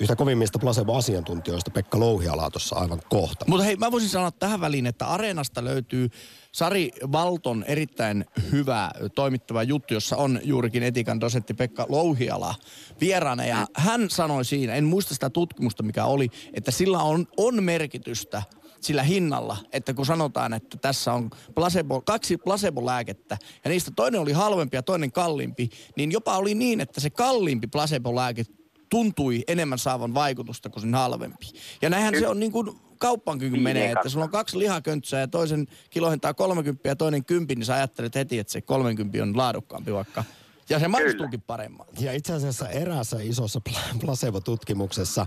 yhtä 0.00 0.16
kovimmista 0.16 0.58
placebo-asiantuntijoista 0.58 1.70
Pekka 1.70 2.00
Louhialaa 2.00 2.50
tuossa 2.50 2.76
aivan 2.76 3.00
kohta. 3.08 3.44
Mutta 3.48 3.64
hei, 3.64 3.76
mä 3.76 3.92
voisin 3.92 4.10
sanoa 4.10 4.30
tähän 4.30 4.60
väliin, 4.60 4.86
että 4.86 5.06
Areenasta 5.06 5.64
löytyy 5.64 6.10
Sari 6.52 6.90
Valton 7.12 7.64
erittäin 7.64 8.24
hyvä 8.52 8.90
toimittava 9.14 9.62
juttu, 9.62 9.94
jossa 9.94 10.16
on 10.16 10.40
juurikin 10.44 10.82
etikan 10.82 11.20
dosentti 11.20 11.54
Pekka 11.54 11.86
Louhiala 11.88 12.54
vieraana. 13.00 13.44
Ja 13.44 13.66
hän 13.74 14.10
sanoi 14.10 14.44
siinä, 14.44 14.74
en 14.74 14.84
muista 14.84 15.14
sitä 15.14 15.30
tutkimusta 15.30 15.82
mikä 15.82 16.04
oli, 16.04 16.30
että 16.54 16.70
sillä 16.70 16.98
on, 16.98 17.26
on 17.36 17.62
merkitystä 17.62 18.42
sillä 18.86 19.02
hinnalla, 19.02 19.56
että 19.72 19.94
kun 19.94 20.06
sanotaan, 20.06 20.52
että 20.52 20.76
tässä 20.76 21.12
on 21.12 21.30
placebo, 21.54 22.00
kaksi 22.00 22.36
placebo-lääkettä 22.36 23.36
ja 23.64 23.70
niistä 23.70 23.90
toinen 23.96 24.20
oli 24.20 24.32
halvempi 24.32 24.76
ja 24.76 24.82
toinen 24.82 25.12
kalliimpi, 25.12 25.70
niin 25.96 26.12
jopa 26.12 26.36
oli 26.38 26.54
niin, 26.54 26.80
että 26.80 27.00
se 27.00 27.10
kalliimpi 27.10 27.66
placebo-lääke 27.66 28.44
tuntui 28.88 29.44
enemmän 29.48 29.78
saavan 29.78 30.14
vaikutusta 30.14 30.70
kuin 30.70 30.80
sen 30.80 30.94
halvempi. 30.94 31.46
Ja 31.82 31.90
näinhän 31.90 32.14
se 32.18 32.28
on 32.28 32.40
niin 32.40 32.52
kuin 32.52 32.70
kauppaankin 32.98 33.50
kun 33.50 33.62
menee, 33.62 33.92
että 33.92 34.08
sulla 34.08 34.24
on 34.24 34.30
kaksi 34.30 34.58
lihaköntsää 34.58 35.20
ja 35.20 35.28
toisen 35.28 35.66
kilo 35.90 36.10
hintaa 36.10 36.34
30 36.34 36.88
ja 36.88 36.96
toinen 36.96 37.24
10, 37.24 37.58
niin 37.58 37.66
sä 37.66 37.74
ajattelet 37.74 38.14
heti, 38.14 38.38
että 38.38 38.52
se 38.52 38.60
30 38.60 39.22
on 39.22 39.36
laadukkaampi 39.36 39.92
vaikka. 39.92 40.24
Ja 40.68 40.78
se 40.78 40.88
maistuukin 40.88 41.42
paremmalta. 41.42 42.04
Ja 42.04 42.12
itse 42.12 42.32
asiassa 42.32 42.68
eräässä 42.68 43.16
isossa 43.20 43.60
pla- 43.70 43.98
placebo-tutkimuksessa 44.00 45.26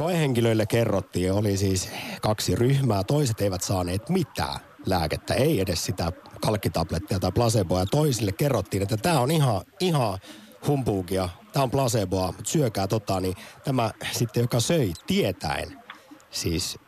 koehenkilöille 0.00 0.66
kerrottiin, 0.66 1.32
oli 1.32 1.56
siis 1.56 1.90
kaksi 2.22 2.54
ryhmää. 2.54 3.04
Toiset 3.04 3.40
eivät 3.40 3.62
saaneet 3.62 4.08
mitään 4.08 4.60
lääkettä, 4.86 5.34
ei 5.34 5.60
edes 5.60 5.84
sitä 5.84 6.12
kalkkitablettia 6.40 7.20
tai 7.20 7.32
placeboa. 7.32 7.80
Ja 7.80 7.86
toisille 7.86 8.32
kerrottiin, 8.32 8.82
että 8.82 8.96
tämä 8.96 9.20
on 9.20 9.30
ihan, 9.30 9.62
ihan 9.80 10.18
humpuukia, 10.66 11.28
tämä 11.52 11.62
on 11.62 11.70
placeboa, 11.70 12.26
mutta 12.26 12.50
syökää 12.50 12.86
tota, 12.86 13.20
niin 13.20 13.34
tämä 13.64 13.90
sitten, 14.12 14.40
joka 14.40 14.60
söi 14.60 14.92
tietäen 15.06 15.82
siis 16.30 16.78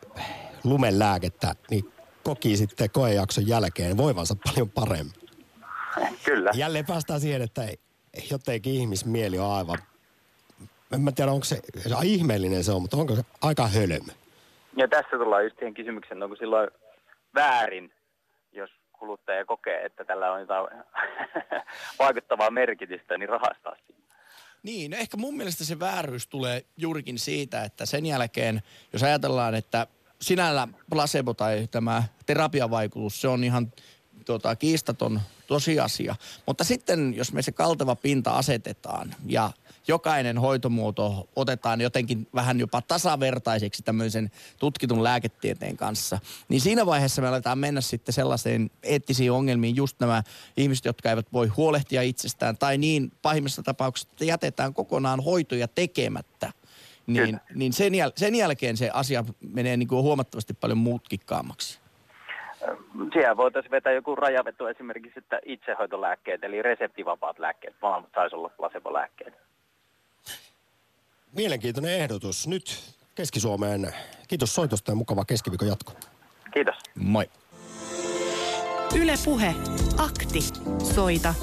lumen 0.63 0.99
lääkettä, 0.99 1.55
niin 1.71 1.93
koki 2.23 2.57
sitten 2.57 2.89
koejakson 2.89 3.47
jälkeen 3.47 3.97
voivansa 3.97 4.35
paljon 4.45 4.69
paremmin. 4.69 5.13
Kyllä. 6.25 6.51
Jälleen 6.53 6.85
päästään 6.85 7.21
siihen, 7.21 7.41
että 7.41 7.63
ei- 7.63 7.79
jotenkin 8.31 8.73
ihmismieli 8.73 9.39
on 9.39 9.51
aivan, 9.51 9.77
en 10.93 11.01
mä 11.01 11.11
tiedä 11.11 11.31
onko 11.31 11.45
se, 11.45 11.59
se 11.77 11.95
on 11.95 12.03
ihmeellinen 12.03 12.63
se 12.63 12.71
on, 12.71 12.81
mutta 12.81 12.97
onko 12.97 13.15
se 13.15 13.21
aika 13.41 13.67
hölmö. 13.67 14.11
Ja 14.77 14.87
tässä 14.87 15.17
tullaan 15.17 15.43
just 15.43 15.55
siihen 15.55 15.73
kysymykseen, 15.73 16.23
onko 16.23 16.35
silloin 16.35 16.69
väärin, 17.35 17.91
jos 18.51 18.69
kuluttaja 18.91 19.45
kokee, 19.45 19.85
että 19.85 20.05
tällä 20.05 20.31
on 20.31 20.39
jotain 20.39 20.67
vaikuttavaa 21.99 22.51
merkitystä, 22.51 23.17
niin 23.17 23.29
rahastaa 23.29 23.75
siinä. 23.75 24.03
Niin, 24.63 24.91
no 24.91 24.97
ehkä 24.97 25.17
mun 25.17 25.37
mielestä 25.37 25.63
se 25.63 25.79
vääryys 25.79 26.27
tulee 26.27 26.65
juurikin 26.77 27.19
siitä, 27.19 27.63
että 27.63 27.85
sen 27.85 28.05
jälkeen, 28.05 28.61
jos 28.93 29.03
ajatellaan, 29.03 29.55
että 29.55 29.87
sinällä 30.21 30.67
placebo 30.89 31.33
tai 31.33 31.67
tämä 31.71 32.03
terapiavaikutus, 32.25 33.21
se 33.21 33.27
on 33.27 33.43
ihan 33.43 33.71
tota, 34.25 34.55
kiistaton 34.55 35.21
tosiasia. 35.47 36.15
Mutta 36.45 36.63
sitten, 36.63 37.13
jos 37.13 37.33
me 37.33 37.41
se 37.41 37.51
kalteva 37.51 37.95
pinta 37.95 38.31
asetetaan 38.31 39.15
ja 39.25 39.51
jokainen 39.87 40.37
hoitomuoto 40.37 41.29
otetaan 41.35 41.81
jotenkin 41.81 42.27
vähän 42.35 42.59
jopa 42.59 42.81
tasavertaiseksi 42.81 43.83
tämmöisen 43.83 44.31
tutkitun 44.59 45.03
lääketieteen 45.03 45.77
kanssa, 45.77 46.19
niin 46.49 46.61
siinä 46.61 46.85
vaiheessa 46.85 47.21
me 47.21 47.27
aletaan 47.27 47.57
mennä 47.57 47.81
sitten 47.81 48.13
sellaiseen 48.13 48.69
eettisiin 48.83 49.31
ongelmiin 49.31 49.75
just 49.75 49.99
nämä 49.99 50.23
ihmiset, 50.57 50.85
jotka 50.85 51.09
eivät 51.09 51.33
voi 51.33 51.47
huolehtia 51.47 52.01
itsestään 52.01 52.57
tai 52.57 52.77
niin 52.77 53.11
pahimmassa 53.21 53.63
tapauksessa, 53.63 54.09
että 54.11 54.25
jätetään 54.25 54.73
kokonaan 54.73 55.23
hoitoja 55.23 55.67
tekemättä. 55.67 56.51
Niin, 57.07 57.25
Kyllä. 57.25 57.39
niin 57.55 57.73
sen, 57.73 57.93
jäl- 57.93 58.13
sen 58.15 58.35
jälkeen 58.35 58.77
se 58.77 58.89
asia 58.93 59.23
menee 59.53 59.77
niin 59.77 59.87
kuin 59.87 60.03
huomattavasti 60.03 60.53
paljon 60.53 60.77
mutkikkaammaksi. 60.77 61.79
Siellä 63.13 63.37
voitaisiin 63.37 63.71
vetää 63.71 63.93
joku 63.93 64.15
rajaveto 64.15 64.69
esimerkiksi, 64.69 65.19
että 65.19 65.39
itsehoitolääkkeet, 65.45 66.43
eli 66.43 66.61
reseptivapaat 66.61 67.39
lääkkeet, 67.39 67.75
vaan 67.81 68.07
saisi 68.15 68.35
olla 68.35 68.49
placebo-lääkkeet. 68.49 69.33
Mielenkiintoinen 71.35 71.93
ehdotus. 71.93 72.47
Nyt 72.47 72.95
Keski-Suomeen. 73.15 73.93
Kiitos 74.27 74.55
soitosta 74.55 74.91
ja 74.91 74.95
mukava 74.95 75.25
keskiviikon 75.25 75.67
jatko. 75.67 75.93
Kiitos. 76.53 76.75
Moi. 76.95 77.29
Yle 78.95 79.13
Puhe. 79.25 79.55
Akti. 79.97 80.41
Soita 80.95 81.35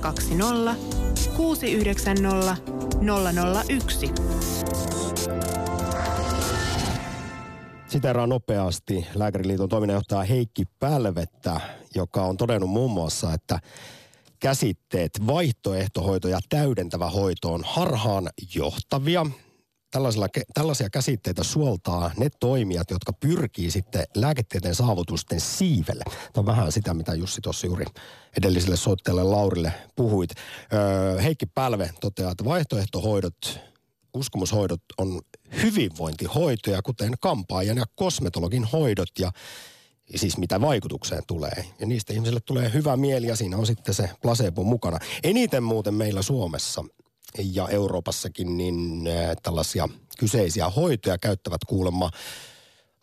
020 0.00 0.74
690 1.36 2.56
001. 3.68 4.10
Siteraan 7.86 8.28
nopeasti 8.28 9.06
Lääkäriliiton 9.14 9.68
toiminnanjohtaja 9.68 10.22
Heikki 10.22 10.64
Pälvettä, 10.80 11.60
joka 11.94 12.22
on 12.22 12.36
todennut 12.36 12.70
muun 12.70 12.90
muassa, 12.90 13.32
että 13.32 13.58
käsitteet 14.44 15.26
vaihtoehtohoito 15.26 16.28
ja 16.28 16.38
täydentävä 16.48 17.10
hoito 17.10 17.52
on 17.52 17.62
harhaan 17.64 18.30
johtavia. 18.54 19.26
Tällaisilla, 19.90 20.26
tällaisia 20.54 20.90
käsitteitä 20.90 21.44
suoltaa 21.44 22.10
ne 22.16 22.28
toimijat, 22.40 22.90
jotka 22.90 23.12
pyrkii 23.12 23.70
sitten 23.70 24.04
lääketieteen 24.14 24.74
saavutusten 24.74 25.40
siivelle. 25.40 26.04
Tämä 26.04 26.20
on 26.36 26.46
vähän 26.46 26.72
sitä, 26.72 26.94
mitä 26.94 27.14
Jussi 27.14 27.40
tuossa 27.40 27.66
juuri 27.66 27.84
edelliselle 28.38 28.76
soittajalle 28.76 29.22
Laurille 29.22 29.72
puhuit. 29.96 30.30
Öö, 30.72 31.20
Heikki 31.20 31.46
Pälve 31.46 31.90
toteaa, 32.00 32.30
että 32.30 32.44
vaihtoehtohoidot 32.44 33.60
uskomushoidot 34.14 34.80
on 34.98 35.20
hyvinvointihoitoja, 35.62 36.82
kuten 36.82 37.12
kampaajan 37.20 37.76
ja 37.76 37.84
kosmetologin 37.94 38.64
hoidot 38.64 39.18
ja 39.18 39.30
siis 40.16 40.38
mitä 40.38 40.60
vaikutukseen 40.60 41.22
tulee. 41.26 41.64
Ja 41.80 41.86
niistä 41.86 42.12
ihmisille 42.12 42.40
tulee 42.40 42.72
hyvä 42.72 42.96
mieli 42.96 43.26
ja 43.26 43.36
siinä 43.36 43.56
on 43.56 43.66
sitten 43.66 43.94
se 43.94 44.10
placebo 44.22 44.64
mukana. 44.64 44.98
Eniten 45.24 45.62
muuten 45.62 45.94
meillä 45.94 46.22
Suomessa 46.22 46.84
ja 47.38 47.68
Euroopassakin 47.68 48.56
niin 48.56 49.06
äh, 49.06 49.36
tällaisia 49.42 49.88
kyseisiä 50.18 50.70
hoitoja 50.70 51.18
käyttävät 51.18 51.64
kuulemma 51.66 52.10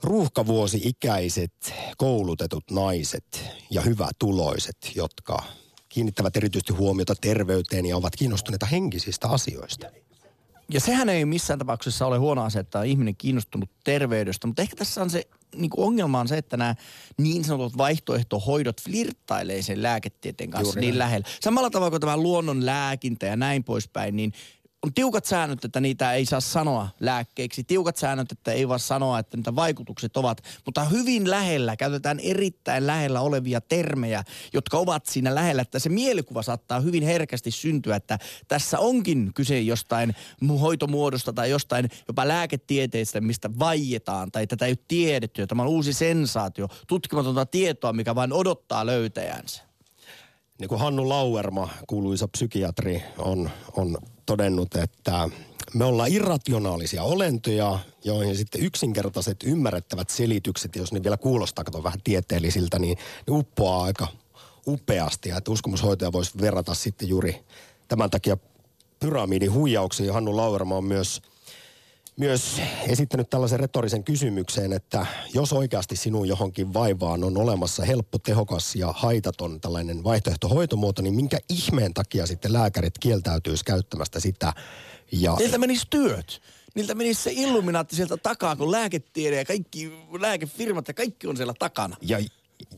ruuhkavuosi-ikäiset, 0.03 1.73
koulutetut 1.97 2.63
naiset 2.71 3.43
ja 3.69 3.81
hyvätuloiset, 3.81 4.77
jotka 4.95 5.43
kiinnittävät 5.89 6.37
erityisesti 6.37 6.73
huomiota 6.73 7.15
terveyteen 7.21 7.85
ja 7.85 7.97
ovat 7.97 8.15
kiinnostuneita 8.15 8.65
henkisistä 8.65 9.27
asioista. 9.27 9.87
Ja 10.73 10.79
sehän 10.79 11.09
ei 11.09 11.25
missään 11.25 11.59
tapauksessa 11.59 12.05
ole 12.05 12.17
huono 12.17 12.43
asia, 12.43 12.61
että 12.61 12.79
on 12.79 12.85
ihminen 12.85 13.15
kiinnostunut 13.15 13.69
terveydestä, 13.83 14.47
mutta 14.47 14.61
ehkä 14.61 14.75
tässä 14.75 15.01
on 15.01 15.09
se 15.09 15.27
niin 15.55 15.69
kuin 15.69 15.87
ongelma 15.87 16.19
on 16.19 16.27
se, 16.27 16.37
että 16.37 16.57
nämä 16.57 16.75
niin 17.17 17.43
sanotut 17.43 17.77
vaihtoehtohoidot 17.77 18.81
flirttailee 18.81 19.61
sen 19.61 19.83
lääketieteen 19.83 20.49
kanssa 20.49 20.67
Juuri 20.67 20.81
niin 20.81 20.89
näin. 20.89 20.99
lähellä. 20.99 21.27
Samalla 21.41 21.69
tavalla 21.69 21.89
kuin 21.89 22.01
tämä 22.01 22.17
luonnon 22.17 22.65
lääkintä 22.65 23.25
ja 23.25 23.35
näin 23.35 23.63
poispäin, 23.63 24.15
niin 24.15 24.33
on 24.83 24.93
tiukat 24.93 25.25
säännöt, 25.25 25.65
että 25.65 25.79
niitä 25.79 26.13
ei 26.13 26.25
saa 26.25 26.39
sanoa 26.39 26.87
lääkkeiksi. 26.99 27.63
Tiukat 27.63 27.97
säännöt, 27.97 28.31
että 28.31 28.51
ei 28.51 28.67
voi 28.67 28.79
sanoa, 28.79 29.19
että 29.19 29.37
niitä 29.37 29.55
vaikutukset 29.55 30.17
ovat. 30.17 30.41
Mutta 30.65 30.83
hyvin 30.83 31.29
lähellä, 31.29 31.75
käytetään 31.75 32.19
erittäin 32.19 32.87
lähellä 32.87 33.21
olevia 33.21 33.61
termejä, 33.61 34.23
jotka 34.53 34.77
ovat 34.77 35.05
siinä 35.05 35.35
lähellä, 35.35 35.61
että 35.61 35.79
se 35.79 35.89
mielikuva 35.89 36.43
saattaa 36.43 36.79
hyvin 36.79 37.03
herkästi 37.03 37.51
syntyä, 37.51 37.95
että 37.95 38.19
tässä 38.47 38.79
onkin 38.79 39.31
kyse 39.33 39.59
jostain 39.59 40.15
mu- 40.45 40.57
hoitomuodosta 40.57 41.33
tai 41.33 41.49
jostain 41.49 41.89
jopa 42.07 42.27
lääketieteestä, 42.27 43.21
mistä 43.21 43.49
vaietaan 43.59 44.31
tai 44.31 44.47
tätä 44.47 44.65
ei 44.65 44.71
ole 44.71 44.85
tiedetty. 44.87 45.47
Tämä 45.47 45.61
on 45.61 45.69
uusi 45.69 45.93
sensaatio, 45.93 46.67
tutkimatonta 46.87 47.45
tietoa, 47.45 47.93
mikä 47.93 48.15
vain 48.15 48.33
odottaa 48.33 48.85
löytäjänsä. 48.85 49.70
Niin 50.61 50.69
kuin 50.69 50.79
Hannu 50.79 51.09
Lauerma, 51.09 51.69
kuuluisa 51.87 52.27
psykiatri, 52.27 53.03
on, 53.17 53.49
on 53.77 53.97
todennut, 54.25 54.75
että 54.75 55.29
me 55.73 55.85
ollaan 55.85 56.11
irrationaalisia 56.11 57.03
olentoja, 57.03 57.79
joihin 58.03 58.37
sitten 58.37 58.61
yksinkertaiset 58.61 59.43
ymmärrettävät 59.43 60.09
selitykset, 60.09 60.75
jos 60.75 60.93
ne 60.93 61.03
vielä 61.03 61.17
kuulostaa 61.17 61.63
kato 61.63 61.83
vähän 61.83 61.99
tieteellisiltä, 62.03 62.79
niin 62.79 62.97
ne 62.97 63.37
uppoaa 63.37 63.83
aika 63.83 64.07
upeasti 64.67 65.29
ja 65.29 65.37
että 65.37 65.51
uskomushoitaja 65.51 66.11
voisi 66.11 66.31
verrata 66.41 66.73
sitten 66.73 67.09
juuri 67.09 67.43
tämän 67.87 68.09
takia 68.09 68.37
pyramidin 68.99 69.53
huijauksiin. 69.53 70.13
Hannu 70.13 70.37
Lauerma 70.37 70.77
on 70.77 70.85
myös 70.85 71.21
myös 72.21 72.61
esittänyt 72.87 73.29
tällaisen 73.29 73.59
retorisen 73.59 74.03
kysymyksen, 74.03 74.73
että 74.73 75.05
jos 75.33 75.53
oikeasti 75.53 75.95
sinun 75.95 76.27
johonkin 76.27 76.73
vaivaan 76.73 77.23
on 77.23 77.37
olemassa 77.37 77.85
helppo, 77.85 78.17
tehokas 78.17 78.75
ja 78.75 78.93
haitaton 78.97 79.61
tällainen 79.61 80.03
vaihtoehtohoitomuoto, 80.03 81.01
niin 81.01 81.13
minkä 81.13 81.37
ihmeen 81.49 81.93
takia 81.93 82.25
sitten 82.25 82.53
lääkärit 82.53 82.97
kieltäytyisi 82.99 83.65
käyttämästä 83.65 84.19
sitä? 84.19 84.53
Ja... 85.11 85.35
Niiltä 85.39 85.57
menisi 85.57 85.87
työt. 85.89 86.41
Niiltä 86.75 86.95
menisi 86.95 87.21
se 87.21 87.31
illuminaatti 87.33 87.95
sieltä 87.95 88.17
takaa, 88.17 88.55
kun 88.55 88.71
lääketiede 88.71 89.35
ja 89.35 89.45
kaikki 89.45 89.91
lääkefirmat 90.19 90.87
ja 90.87 90.93
kaikki 90.93 91.27
on 91.27 91.37
siellä 91.37 91.53
takana. 91.59 91.97
Ja 92.01 92.19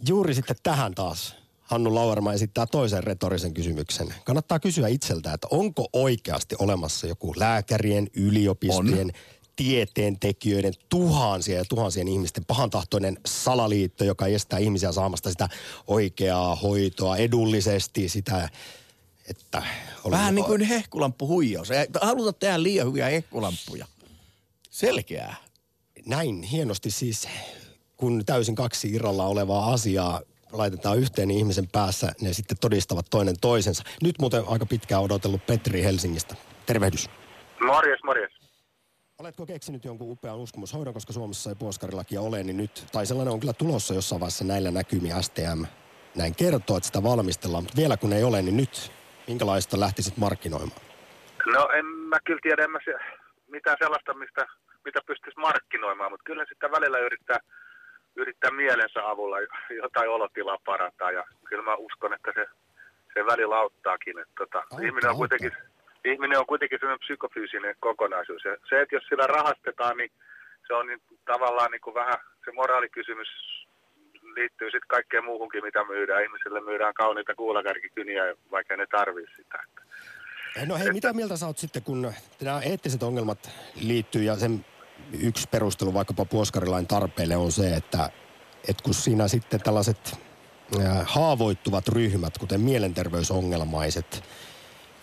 juuri 0.08 0.34
sitten 0.34 0.56
tähän 0.64 0.96
taas 0.96 1.36
Hannu 1.64 1.96
Lauerma 1.96 2.34
esittää 2.34 2.66
toisen 2.66 3.04
retorisen 3.04 3.54
kysymyksen. 3.54 4.14
Kannattaa 4.24 4.60
kysyä 4.60 4.88
itseltä, 4.88 5.34
että 5.34 5.48
onko 5.52 5.88
oikeasti 5.94 6.56
olemassa 6.60 7.08
joku 7.08 7.34
lääkärien, 7.38 8.08
yliopistojen, 8.14 9.08
on 9.08 9.12
tieteentekijöiden, 9.56 10.74
tuhansien 10.90 11.58
ja 11.58 11.66
tuhansien 11.70 12.08
ihmisten 12.08 12.46
pahantahtoinen 12.46 13.18
salaliitto, 13.26 14.04
joka 14.04 14.28
estää 14.28 14.60
ihmisiä 14.60 14.92
saamasta 14.92 15.30
sitä 15.30 15.50
oikeaa 15.88 16.56
hoitoa 16.56 17.18
edullisesti, 17.18 18.10
sitä, 18.10 18.50
että... 19.30 19.64
Vähän 20.12 20.36
niin 20.36 20.46
kuin 20.46 20.62
hehkulamppu 20.62 21.28
huijaus. 21.28 21.70
Haluta 22.02 22.34
tehdä 22.34 22.64
liian 22.64 22.88
hyviä 22.88 23.06
hehkulamppuja. 23.06 23.86
Selkeää. 24.70 25.36
Näin 26.06 26.44
hienosti 26.44 26.92
siis, 26.92 27.28
kun 27.98 28.26
täysin 28.26 28.56
kaksi 28.56 28.92
irralla 28.92 29.26
olevaa 29.26 29.74
asiaa 29.74 30.22
laitetaan 30.52 30.98
yhteen 30.98 31.28
niin 31.28 31.38
ihmisen 31.38 31.68
päässä, 31.72 32.14
ne 32.22 32.34
sitten 32.34 32.58
todistavat 32.62 33.06
toinen 33.10 33.36
toisensa. 33.42 33.84
Nyt 34.02 34.16
muuten 34.20 34.44
aika 34.48 34.66
pitkään 34.66 35.02
odotellut 35.02 35.46
Petri 35.46 35.84
Helsingistä. 35.84 36.36
Tervehdys. 36.66 37.10
Morjes, 37.66 38.00
morjes. 38.04 38.43
Oletko 39.24 39.46
keksinyt 39.46 39.86
jonkun 39.86 40.12
upean 40.12 40.38
uskomushoidon, 40.38 40.94
koska 40.94 41.14
Suomessa 41.14 41.50
ei 41.50 41.56
puoskarilakia 41.56 42.22
ole, 42.22 42.44
niin 42.44 42.58
nyt, 42.58 42.86
tai 42.92 43.06
sellainen 43.06 43.34
on 43.34 43.40
kyllä 43.40 43.54
tulossa 43.54 43.94
jossain 43.94 44.20
vaiheessa 44.20 44.46
näillä 44.46 44.72
näkymiä 44.72 45.22
STM 45.22 45.64
näin 46.16 46.36
kertoo, 46.36 46.78
että 46.78 46.88
sitä 46.88 47.04
valmistellaan, 47.04 47.64
mutta 47.64 47.78
vielä 47.78 47.98
kun 47.98 48.14
ei 48.14 48.24
ole, 48.24 48.42
niin 48.42 48.58
nyt 48.58 48.92
minkälaista 49.28 49.80
lähtisit 49.80 50.18
markkinoimaan? 50.18 50.82
No 51.46 51.70
en 51.70 51.86
mä 51.86 52.18
kyllä 52.26 52.40
tiedä, 52.44 52.64
en 52.64 52.72
mä 52.72 52.80
se, 52.86 52.94
mitään 53.48 53.78
sellaista, 53.80 54.14
mistä, 54.14 54.46
mitä 54.86 55.00
pystyisi 55.06 55.40
markkinoimaan, 55.40 56.12
mutta 56.12 56.24
kyllä 56.24 56.46
sitä 56.50 56.72
välillä 56.72 57.00
yrittää, 57.00 57.40
yrittää 58.16 58.52
mielensä 58.52 59.10
avulla 59.10 59.38
jotain 59.84 60.10
olotilaa 60.10 60.58
parantaa 60.66 61.12
ja 61.12 61.24
kyllä 61.50 61.64
mä 61.64 61.76
uskon, 61.76 62.14
että 62.14 62.32
se, 62.36 62.46
se 63.14 63.26
välillä 63.26 63.56
auttaakin. 63.56 64.20
Että 64.20 64.34
tota, 64.38 64.58
auttaa, 64.58 64.80
ihminen 64.80 65.10
on 65.10 65.18
kuitenkin... 65.18 65.52
Auttaa 65.54 65.73
ihminen 66.06 66.40
on 66.40 66.46
kuitenkin 66.46 66.80
sellainen 66.80 67.06
psykofyysinen 67.06 67.76
kokonaisuus. 67.80 68.44
Ja 68.46 68.58
se, 68.70 68.82
että 68.82 68.96
jos 68.96 69.04
sillä 69.10 69.28
rahastetaan, 69.28 69.98
niin 69.98 70.12
se 70.68 70.74
on 70.74 70.88
niin, 70.88 71.02
tavallaan 71.26 71.72
niin 71.72 71.82
kuin 71.82 71.94
vähän 71.94 72.18
se 72.46 72.52
moraalikysymys 72.52 73.28
liittyy 74.36 74.68
sitten 74.68 74.88
kaikkeen 74.96 75.26
muuhunkin, 75.26 75.64
mitä 75.64 75.86
myydään. 75.88 76.24
Ihmisille 76.24 76.62
myydään 76.62 76.94
kauniita 76.94 77.36
kuulakärkikyniä, 77.36 78.24
vaikka 78.52 78.78
ne 78.78 78.86
tarvii 78.92 79.28
sitä. 79.36 79.64
No 80.66 80.78
hei, 80.78 80.92
mitä 80.92 81.14
mieltä 81.14 81.38
sä 81.38 81.46
oot 81.48 81.58
sitten, 81.58 81.84
kun 81.84 82.14
nämä 82.42 82.62
eettiset 82.62 83.04
ongelmat 83.04 83.52
liittyy 83.82 84.24
ja 84.24 84.36
sen 84.36 84.66
yksi 85.24 85.48
perustelu 85.52 85.94
vaikkapa 85.94 86.26
puoskarilain 86.26 86.88
tarpeelle 86.88 87.36
on 87.36 87.52
se, 87.52 87.76
että, 87.76 88.10
että 88.70 88.84
kun 88.84 88.94
siinä 88.94 89.28
sitten 89.28 89.62
tällaiset 89.62 90.18
haavoittuvat 91.04 91.88
ryhmät, 91.88 92.38
kuten 92.38 92.62
mielenterveysongelmaiset, 92.62 94.24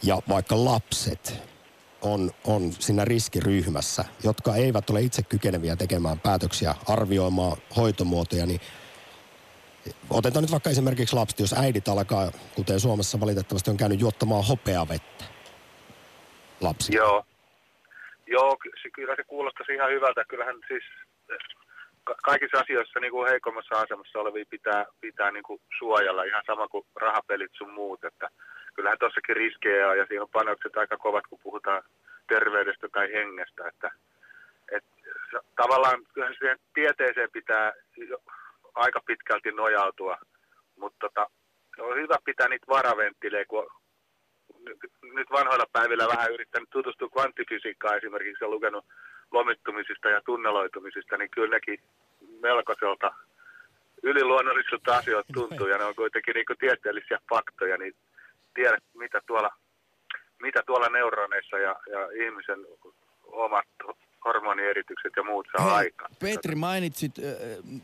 ja 0.03 0.19
vaikka 0.29 0.65
lapset 0.65 1.43
on, 2.03 2.31
on 2.45 2.73
siinä 2.73 3.05
riskiryhmässä, 3.05 4.05
jotka 4.25 4.55
eivät 4.55 4.91
ole 4.91 5.01
itse 5.01 5.23
kykeneviä 5.23 5.77
tekemään 5.77 6.21
päätöksiä, 6.21 6.75
arvioimaan 6.89 7.57
hoitomuotoja, 7.77 8.47
niin 8.47 8.61
otetaan 10.11 10.43
nyt 10.43 10.51
vaikka 10.51 10.71
esimerkiksi 10.71 11.17
lapset, 11.17 11.41
jos 11.41 11.53
äidit 11.53 11.89
alkaa, 11.89 12.31
kuten 12.55 12.81
Suomessa 12.81 13.21
valitettavasti 13.21 13.71
on 13.71 13.77
käynyt 13.77 14.01
juottamaan 14.01 14.47
hopeavettä 14.47 15.25
lapsi. 16.61 16.97
Joo. 16.97 17.25
Joo, 18.27 18.57
kyllä 18.95 19.17
se 19.17 19.25
kuulostaisi 19.25 19.73
ihan 19.73 19.91
hyvältä. 19.91 20.25
Kyllähän 20.29 20.57
siis 20.69 20.85
kaikissa 22.23 22.59
asioissa 22.59 23.01
niin 23.01 23.11
kuin 23.11 23.29
heikommassa 23.31 23.81
asemassa 23.81 24.19
olevia 24.19 24.45
pitää, 24.51 24.87
pitää 25.01 25.31
niin 25.31 25.43
kuin 25.43 25.61
suojella 25.79 26.23
ihan 26.23 26.43
sama 26.47 26.69
kuin 26.69 26.87
rahapelit 27.01 27.51
sun 27.59 27.71
muut. 27.71 28.05
Että 28.05 28.29
kyllähän 28.75 28.99
tuossakin 28.99 29.37
riskejä 29.37 29.89
on 29.89 29.99
ja 29.99 30.07
siinä 30.07 30.23
on 30.23 30.29
panokset 30.33 30.77
aika 30.77 30.97
kovat, 30.97 31.27
kun 31.27 31.39
puhutaan 31.43 31.83
terveydestä 32.29 32.89
tai 32.89 33.13
hengestä. 33.13 33.69
Että, 33.69 33.91
et, 34.73 34.85
tavallaan 35.57 35.99
kyllähän 36.15 36.37
siihen 36.39 36.59
tieteeseen 36.75 37.31
pitää 37.33 37.73
aika 38.75 39.01
pitkälti 39.07 39.53
nojautua, 39.53 40.19
mutta 40.77 40.99
tota, 41.01 41.31
on 41.79 41.97
hyvä 41.97 42.17
pitää 42.25 42.49
niitä 42.49 42.67
varaventtilejä, 42.69 43.45
kun 43.45 43.71
nyt 45.03 45.31
vanhoilla 45.31 45.67
päivillä 45.73 46.09
vähän 46.09 46.33
yrittänyt 46.33 46.71
tutustua 46.71 47.09
kvanttifysiikkaan 47.09 47.97
esimerkiksi 47.97 48.45
ja 48.45 48.49
lukenut 48.49 48.85
lomittumisista 49.31 50.09
ja 50.09 50.21
tunneloitumisista, 50.25 51.17
niin 51.17 51.31
kyllä 51.31 51.57
nekin 51.57 51.81
melkoiselta 52.41 53.15
yliluonnollisilta 54.03 54.97
asioita 54.97 55.33
tuntuu 55.33 55.67
ja 55.67 55.79
ne 55.79 55.85
on 55.85 55.95
kuitenkin 55.95 56.35
niin 56.35 56.59
tieteellisiä 56.61 57.19
faktoja, 57.31 57.77
niin 57.77 57.95
tiedä, 58.55 58.79
mitä 58.95 59.21
tuolla, 59.27 59.51
mitä 60.43 60.63
tuolla 60.67 60.89
neuroneissa 60.89 61.59
ja, 61.59 61.77
ja 61.91 62.27
ihmisen 62.27 62.67
omat 63.25 63.67
hormonieritykset 64.25 65.13
ja 65.17 65.23
muut 65.23 65.47
saa 65.57 65.75
aikaan. 65.75 66.11
Petri, 66.19 66.55
mainitsit 66.55 67.13
äh, 67.19 67.81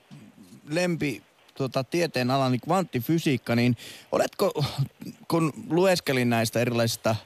lempi 0.70 1.22
tota, 1.55 1.85
tieteen 1.85 2.31
alani 2.31 2.50
niin 2.50 2.61
kvanttifysiikka, 2.61 3.57
niin 3.57 3.76
oletko, 4.12 4.64
kun 5.29 5.52
lueskelin 5.70 6.31
näistä 6.31 6.61
erilaisista 6.61 7.16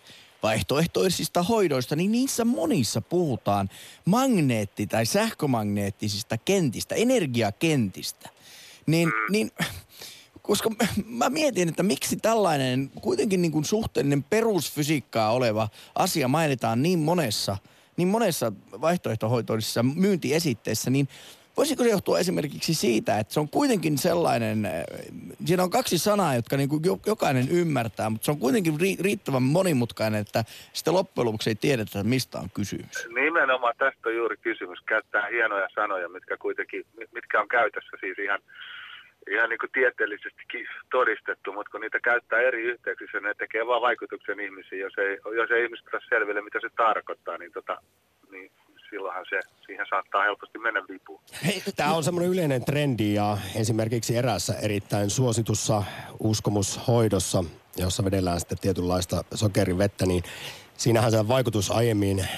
vaihtoehtoisista 0.43 1.43
hoidoista, 1.43 1.97
niin 1.97 2.13
niissä 2.13 2.45
monissa 2.45 3.01
puhutaan 3.01 3.69
magneetti- 4.05 4.87
tai 4.87 5.07
sähkömagneettisista 5.07 6.39
kentistä, 6.39 6.95
energiakentistä. 6.95 8.29
Niin, 8.87 9.09
mm. 9.09 9.33
niin 9.33 9.51
koska 10.43 10.71
mä 11.07 11.31
mietin, 11.31 11.69
että 11.69 11.83
miksi 11.83 12.17
tällainen 12.17 12.91
kuitenkin 13.01 13.43
niin 13.43 13.53
kuin 13.53 13.65
suhteellinen 13.65 14.23
perusfysiikkaa 14.23 15.33
oleva 15.33 15.69
asia 15.95 16.29
mainitaan 16.29 16.83
niin 16.83 16.99
monessa, 16.99 17.57
niin 17.97 18.09
monessa 18.09 18.53
vaihtoehtohoitoisessa 18.81 19.83
myyntiesitteessä, 19.83 20.91
niin 20.91 21.09
Voisiko 21.57 21.83
se 21.83 21.91
johtua 21.91 22.19
esimerkiksi 22.19 22.75
siitä, 22.75 23.19
että 23.19 23.35
se 23.35 23.41
on 23.41 23.49
kuitenkin 23.49 23.99
sellainen, 23.99 24.67
äh, 24.67 24.73
siinä 25.45 25.63
on 25.63 25.71
kaksi 25.71 25.99
sanaa, 25.99 26.35
jotka 26.35 26.57
niin 26.57 26.69
kuin 26.69 26.83
jokainen 27.07 27.49
ymmärtää, 27.49 28.11
mutta 28.11 28.25
se 28.25 28.31
on 28.31 28.39
kuitenkin 28.39 28.75
riittävän 29.01 29.43
monimutkainen, 29.43 30.21
että 30.21 30.45
sitten 30.73 30.95
loppujen 30.95 31.27
lopuksi 31.27 31.51
ei 31.51 31.55
tiedetä, 31.55 32.05
mistä 32.05 32.39
on 32.39 32.51
kysymys. 32.55 33.09
Nimenomaan 33.15 33.75
tästä 33.79 34.09
on 34.09 34.17
juuri 34.17 34.37
kysymys. 34.37 34.79
Käyttää 34.87 35.27
hienoja 35.27 35.69
sanoja, 35.75 36.09
mitkä 36.09 36.37
kuitenkin, 36.37 36.85
mitkä 37.13 37.41
on 37.41 37.49
käytössä 37.49 37.97
siis 38.01 38.19
ihan 38.19 38.41
ihan 39.31 39.49
niin 39.51 39.59
kuin 39.59 39.73
tieteellisestikin 39.73 40.67
todistettu, 40.91 41.53
mutta 41.53 41.71
kun 41.71 41.81
niitä 41.81 42.01
käyttää 42.01 42.41
eri 42.41 42.63
yhteyksissä, 42.63 43.21
ne 43.21 43.35
tekee 43.35 43.67
vaan 43.67 43.83
vaikutuksen 43.83 44.41
ihmisiin. 44.41 44.81
Jos 44.81 44.95
ei, 44.99 45.19
jos 45.37 45.51
ei 45.51 45.65
ihmiset 45.65 45.87
saa 45.91 46.01
selville, 46.09 46.43
mitä 46.43 46.59
se 46.61 46.69
tarkoittaa, 46.77 47.39
niin, 47.39 47.53
tota, 47.53 47.83
niin 48.31 48.51
silloinhan 48.91 49.27
se, 49.31 49.41
siihen 49.67 49.87
saattaa 49.91 50.23
helposti 50.23 50.59
mennä 50.59 50.83
vipuun. 50.89 51.21
Tämä 51.77 51.95
on 51.95 52.05
semmoinen 52.05 52.33
yleinen 52.33 52.65
trendi 52.65 53.15
ja 53.15 53.39
esimerkiksi 53.57 54.17
erässä 54.17 54.55
erittäin 54.63 55.11
suositussa 55.11 55.83
uskomushoidossa, 56.19 57.45
jossa 57.77 58.05
vedellään 58.05 58.41
sitten 58.41 58.59
tietynlaista 58.59 59.25
sokerivettä, 59.35 60.07
niin 60.07 60.23
siinähän 60.77 61.11
se 61.11 61.29
vaikutus 61.29 61.71
aiemmin 61.71 62.29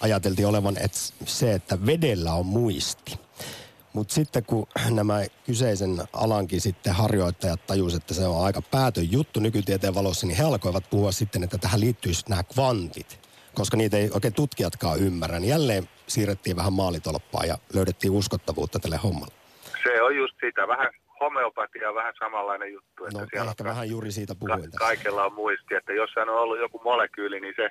ajateltiin 0.00 0.48
olevan 0.48 0.76
että 0.76 0.98
se, 1.24 1.52
että 1.52 1.86
vedellä 1.86 2.32
on 2.32 2.46
muisti. 2.46 3.25
Mutta 3.96 4.14
sitten 4.14 4.44
kun 4.44 4.66
nämä 4.90 5.20
kyseisen 5.46 5.90
alankin 6.12 6.60
sitten 6.60 6.92
harjoittajat 6.94 7.66
tajusivat, 7.66 8.02
että 8.02 8.14
se 8.14 8.26
on 8.26 8.44
aika 8.44 8.62
päätön 8.70 9.12
juttu 9.12 9.40
nykytieteen 9.40 9.94
valossa, 9.94 10.26
niin 10.26 10.36
he 10.36 10.44
alkoivat 10.44 10.90
puhua 10.90 11.12
sitten, 11.12 11.42
että 11.44 11.58
tähän 11.58 11.80
liittyisi 11.80 12.24
nämä 12.28 12.42
kvantit. 12.42 13.20
Koska 13.54 13.76
niitä 13.76 13.96
ei 13.96 14.10
oikein 14.14 14.34
tutkijatkaan 14.34 14.98
ymmärrä, 15.00 15.38
niin 15.40 15.48
jälleen 15.50 15.88
siirrettiin 16.06 16.56
vähän 16.56 16.72
maalitolppaa 16.72 17.44
ja 17.44 17.58
löydettiin 17.74 18.12
uskottavuutta 18.12 18.78
tälle 18.78 18.96
hommalle. 18.96 19.34
Se 19.82 20.02
on 20.02 20.16
just 20.16 20.34
sitä, 20.46 20.68
vähän 20.68 20.90
homeopatia 21.20 21.94
vähän 21.94 22.14
samanlainen 22.18 22.72
juttu. 22.72 23.04
Että 23.04 23.20
no 23.20 23.26
siellä 23.32 23.50
ehkä 23.50 23.64
ka- 23.64 23.70
vähän 23.70 23.90
juuri 23.90 24.12
siitä 24.12 24.34
puhuin 24.34 24.70
ka- 24.70 24.78
Kaikella 24.78 25.24
on 25.24 25.34
muisti, 25.34 25.74
että 25.74 25.92
jos 25.92 26.10
on 26.16 26.28
ollut 26.28 26.58
joku 26.58 26.80
molekyyli, 26.84 27.40
niin 27.40 27.54
se 27.56 27.70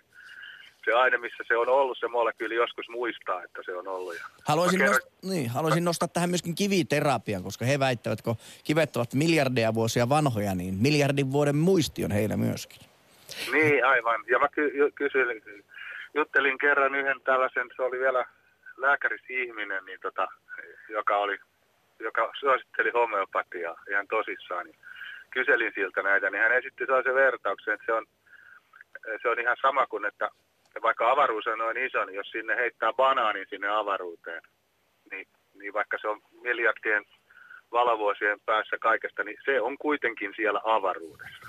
se 0.85 0.91
aine, 0.93 1.17
missä 1.17 1.43
se 1.47 1.57
on 1.57 1.69
ollut, 1.69 1.97
se 1.97 2.07
molekyyli 2.07 2.55
joskus 2.55 2.89
muistaa, 2.89 3.43
että 3.43 3.61
se 3.65 3.75
on 3.75 3.87
ollut. 3.87 4.15
Ja 4.15 4.21
Haluaisin, 4.45 4.79
mä 4.79 4.85
kerron- 4.85 5.01
nost- 5.01 5.29
niin, 5.29 5.49
haluaisin 5.49 5.85
nostaa 5.85 6.07
tähän 6.07 6.29
myöskin 6.29 6.55
kiviterapian, 6.55 7.43
koska 7.43 7.65
he 7.65 7.79
väittävät, 7.79 8.21
kun 8.21 8.35
kivet 8.63 8.95
ovat 8.95 9.13
miljardeja 9.13 9.73
vuosia 9.73 10.09
vanhoja, 10.09 10.55
niin 10.55 10.73
miljardin 10.81 11.31
vuoden 11.31 11.55
muisti 11.55 12.05
on 12.05 12.11
heillä 12.11 12.37
myöskin. 12.37 12.79
Niin, 13.51 13.85
aivan. 13.85 14.23
Ja 14.27 14.39
mä 14.39 14.47
ky- 14.47 14.91
kysyin, 14.95 15.41
juttelin 16.13 16.57
kerran 16.57 16.95
yhden 16.95 17.21
tällaisen, 17.21 17.67
se 17.75 17.81
oli 17.81 17.99
vielä 17.99 18.25
lääkärisihminen, 18.77 19.85
niin 19.85 19.99
tota, 20.01 20.27
joka, 20.89 21.17
oli, 21.17 21.37
joka 21.99 22.31
suositteli 22.39 22.89
homeopatiaa 22.89 23.81
ihan 23.89 24.07
tosissaan. 24.07 24.65
Niin 24.65 24.75
kyselin 25.31 25.71
siltä 25.75 26.01
näitä, 26.01 26.29
niin 26.29 26.41
hän 26.41 26.57
esitti 26.57 26.85
sellaisen 26.85 27.15
vertauksen, 27.15 27.73
että 27.73 27.85
se 27.85 27.93
on, 27.93 28.05
se 29.21 29.29
on 29.29 29.39
ihan 29.39 29.57
sama 29.61 29.87
kuin, 29.87 30.05
että 30.05 30.29
vaikka 30.81 31.11
avaruus 31.11 31.47
on 31.47 31.57
noin 31.57 31.77
iso, 31.77 32.05
niin 32.05 32.15
jos 32.15 32.29
sinne 32.31 32.55
heittää 32.55 32.93
banaanin 32.93 33.45
sinne 33.49 33.67
avaruuteen, 33.67 34.41
niin, 35.11 35.27
niin 35.53 35.73
vaikka 35.73 35.97
se 36.01 36.07
on 36.07 36.21
miljardien 36.41 37.05
valovuosien 37.71 38.39
päässä 38.45 38.77
kaikesta, 38.81 39.23
niin 39.23 39.37
se 39.45 39.61
on 39.61 39.77
kuitenkin 39.77 40.33
siellä 40.35 40.61
avaruudessa. 40.63 41.47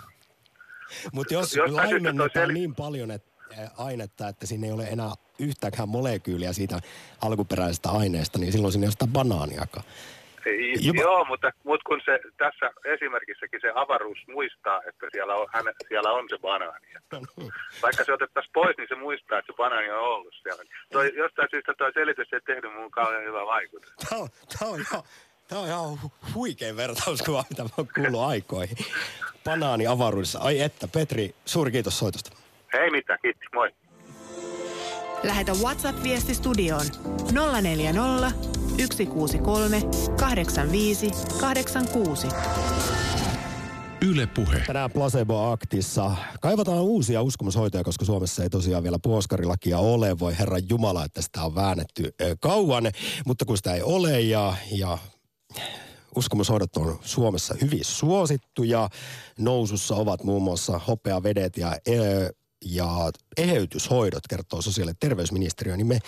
Mutta 1.13 1.35
jos 1.35 1.57
laimennetaan 1.71 2.49
sel- 2.49 2.53
niin 2.53 2.75
paljon 2.75 3.11
että, 3.11 3.31
ä, 3.59 3.69
ainetta, 3.79 4.29
että 4.29 4.47
siinä 4.47 4.67
ei 4.67 4.73
ole 4.73 4.85
enää 4.85 5.13
yhtäkään 5.39 5.89
molekyyliä 5.89 6.53
siitä 6.53 6.81
alkuperäisestä 7.23 7.91
aineesta, 7.91 8.39
niin 8.39 8.53
silloin 8.53 8.73
siinä 8.73 8.85
ei 8.85 8.87
ole 8.87 8.93
sitä 8.93 9.07
banaaniakaan. 9.13 9.85
Ei, 10.47 10.75
Jopa- 10.87 11.01
Joo, 11.01 11.25
mutta, 11.25 11.51
mutta 11.65 11.85
kun 11.89 12.01
se 12.05 12.21
tässä 12.37 12.67
esimerkissäkin 12.85 13.61
se 13.61 13.71
avaruus 13.75 14.19
muistaa, 14.29 14.81
että 14.89 15.07
siellä 15.13 15.35
on, 15.35 15.47
hän, 15.53 15.65
siellä 15.89 16.11
on 16.13 16.27
se 16.31 16.39
banaani. 16.39 16.87
Vaikka 17.83 18.05
se 18.05 18.13
otettaisiin 18.13 18.53
pois, 18.53 18.77
niin 18.79 18.89
se 18.89 18.95
muistaa, 18.95 19.39
että 19.39 19.53
se 19.53 19.57
banaani 19.57 19.91
on 19.91 19.99
ollut 20.01 20.35
siellä. 20.43 20.63
Toi, 20.93 21.13
jostain 21.17 21.49
syystä 21.51 21.73
tuo 21.79 21.91
selitys 21.95 22.33
ei 22.33 22.41
tehnyt 22.41 22.73
mun 22.75 22.91
kauhean 22.91 23.25
hyvä 23.25 23.47
vaikutus. 23.47 23.93
Tämä 24.09 24.23
on, 24.23 24.29
tämä 24.59 24.71
on 24.71 24.81
ihan, 24.81 25.03
tämä 25.49 25.61
on 25.61 25.67
ihan 25.69 25.85
hu- 26.05 26.35
huikea 26.35 26.77
vertauskuva, 26.77 27.45
mitä 27.51 27.63
mä 27.63 27.69
oon 27.77 27.89
kuullut 27.95 28.21
aikoihin. 28.21 28.77
Banaani 29.45 29.87
avaruudessa. 29.87 30.39
Ai 30.39 30.61
että, 30.61 30.89
Petri, 30.89 31.35
suuri 31.45 31.71
kiitos 31.71 31.99
soitosta. 31.99 32.31
Ei 32.81 32.91
mitään, 32.91 33.19
kiitti, 33.23 33.47
moi. 33.55 33.71
Lähetä 35.23 35.53
WhatsApp-viesti 35.53 36.35
studioon 36.35 36.87
040 37.63 38.33
163 38.77 39.83
85 40.17 41.11
86. 41.41 42.27
Yle 44.03 44.27
Puhe. 44.27 44.63
Tänään 44.67 44.91
Placebo-aktissa 44.91 46.11
kaivataan 46.41 46.83
uusia 46.83 47.23
uskomushoitoja, 47.23 47.85
koska 47.85 48.05
Suomessa 48.05 48.43
ei 48.43 48.51
tosiaan 48.51 48.83
vielä 48.83 48.99
puoskarilakia 49.03 49.79
ole. 49.79 50.19
Voi 50.19 50.39
herran 50.39 50.63
Jumala, 50.69 51.05
että 51.05 51.23
sitä 51.23 51.43
on 51.43 51.55
väännetty 51.55 52.15
ö, 52.21 52.37
kauan, 52.41 52.85
mutta 53.27 53.45
kun 53.45 53.57
sitä 53.57 53.75
ei 53.75 53.83
ole 53.83 54.21
ja, 54.21 54.55
ja 54.73 54.99
uskomushoidot 56.17 56.77
on 56.77 56.99
Suomessa 57.03 57.55
hyvin 57.61 57.85
suosittuja. 57.85 58.89
Nousussa 59.39 59.95
ovat 59.95 60.25
muun 60.25 60.43
muassa 60.43 60.81
hopeavedet 60.89 61.57
ja, 61.57 61.77
ö, 61.89 62.33
ja 62.65 63.11
eheytyshoidot, 63.37 64.27
kertoo 64.29 64.63
sosiaali- 64.63 64.91
ja 64.91 64.97
terveysministeriö, 65.01 65.77
niin 65.77 65.87
me 65.87 65.99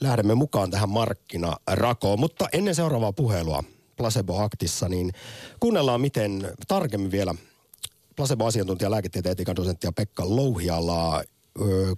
lähdemme 0.00 0.34
mukaan 0.34 0.70
tähän 0.70 0.88
markkinarakoon. 0.88 2.20
Mutta 2.20 2.48
ennen 2.52 2.74
seuraavaa 2.74 3.12
puhelua 3.12 3.64
Placebo-aktissa, 3.96 4.88
niin 4.88 5.12
kuunnellaan 5.60 6.00
miten 6.00 6.52
tarkemmin 6.68 7.10
vielä 7.10 7.34
placebo-asiantuntija 8.16 8.90
lääketieteen 8.90 9.32
etiikan 9.32 9.56
dosenttia 9.56 9.92
Pekka 9.92 10.22
Louhialaa, 10.26 11.22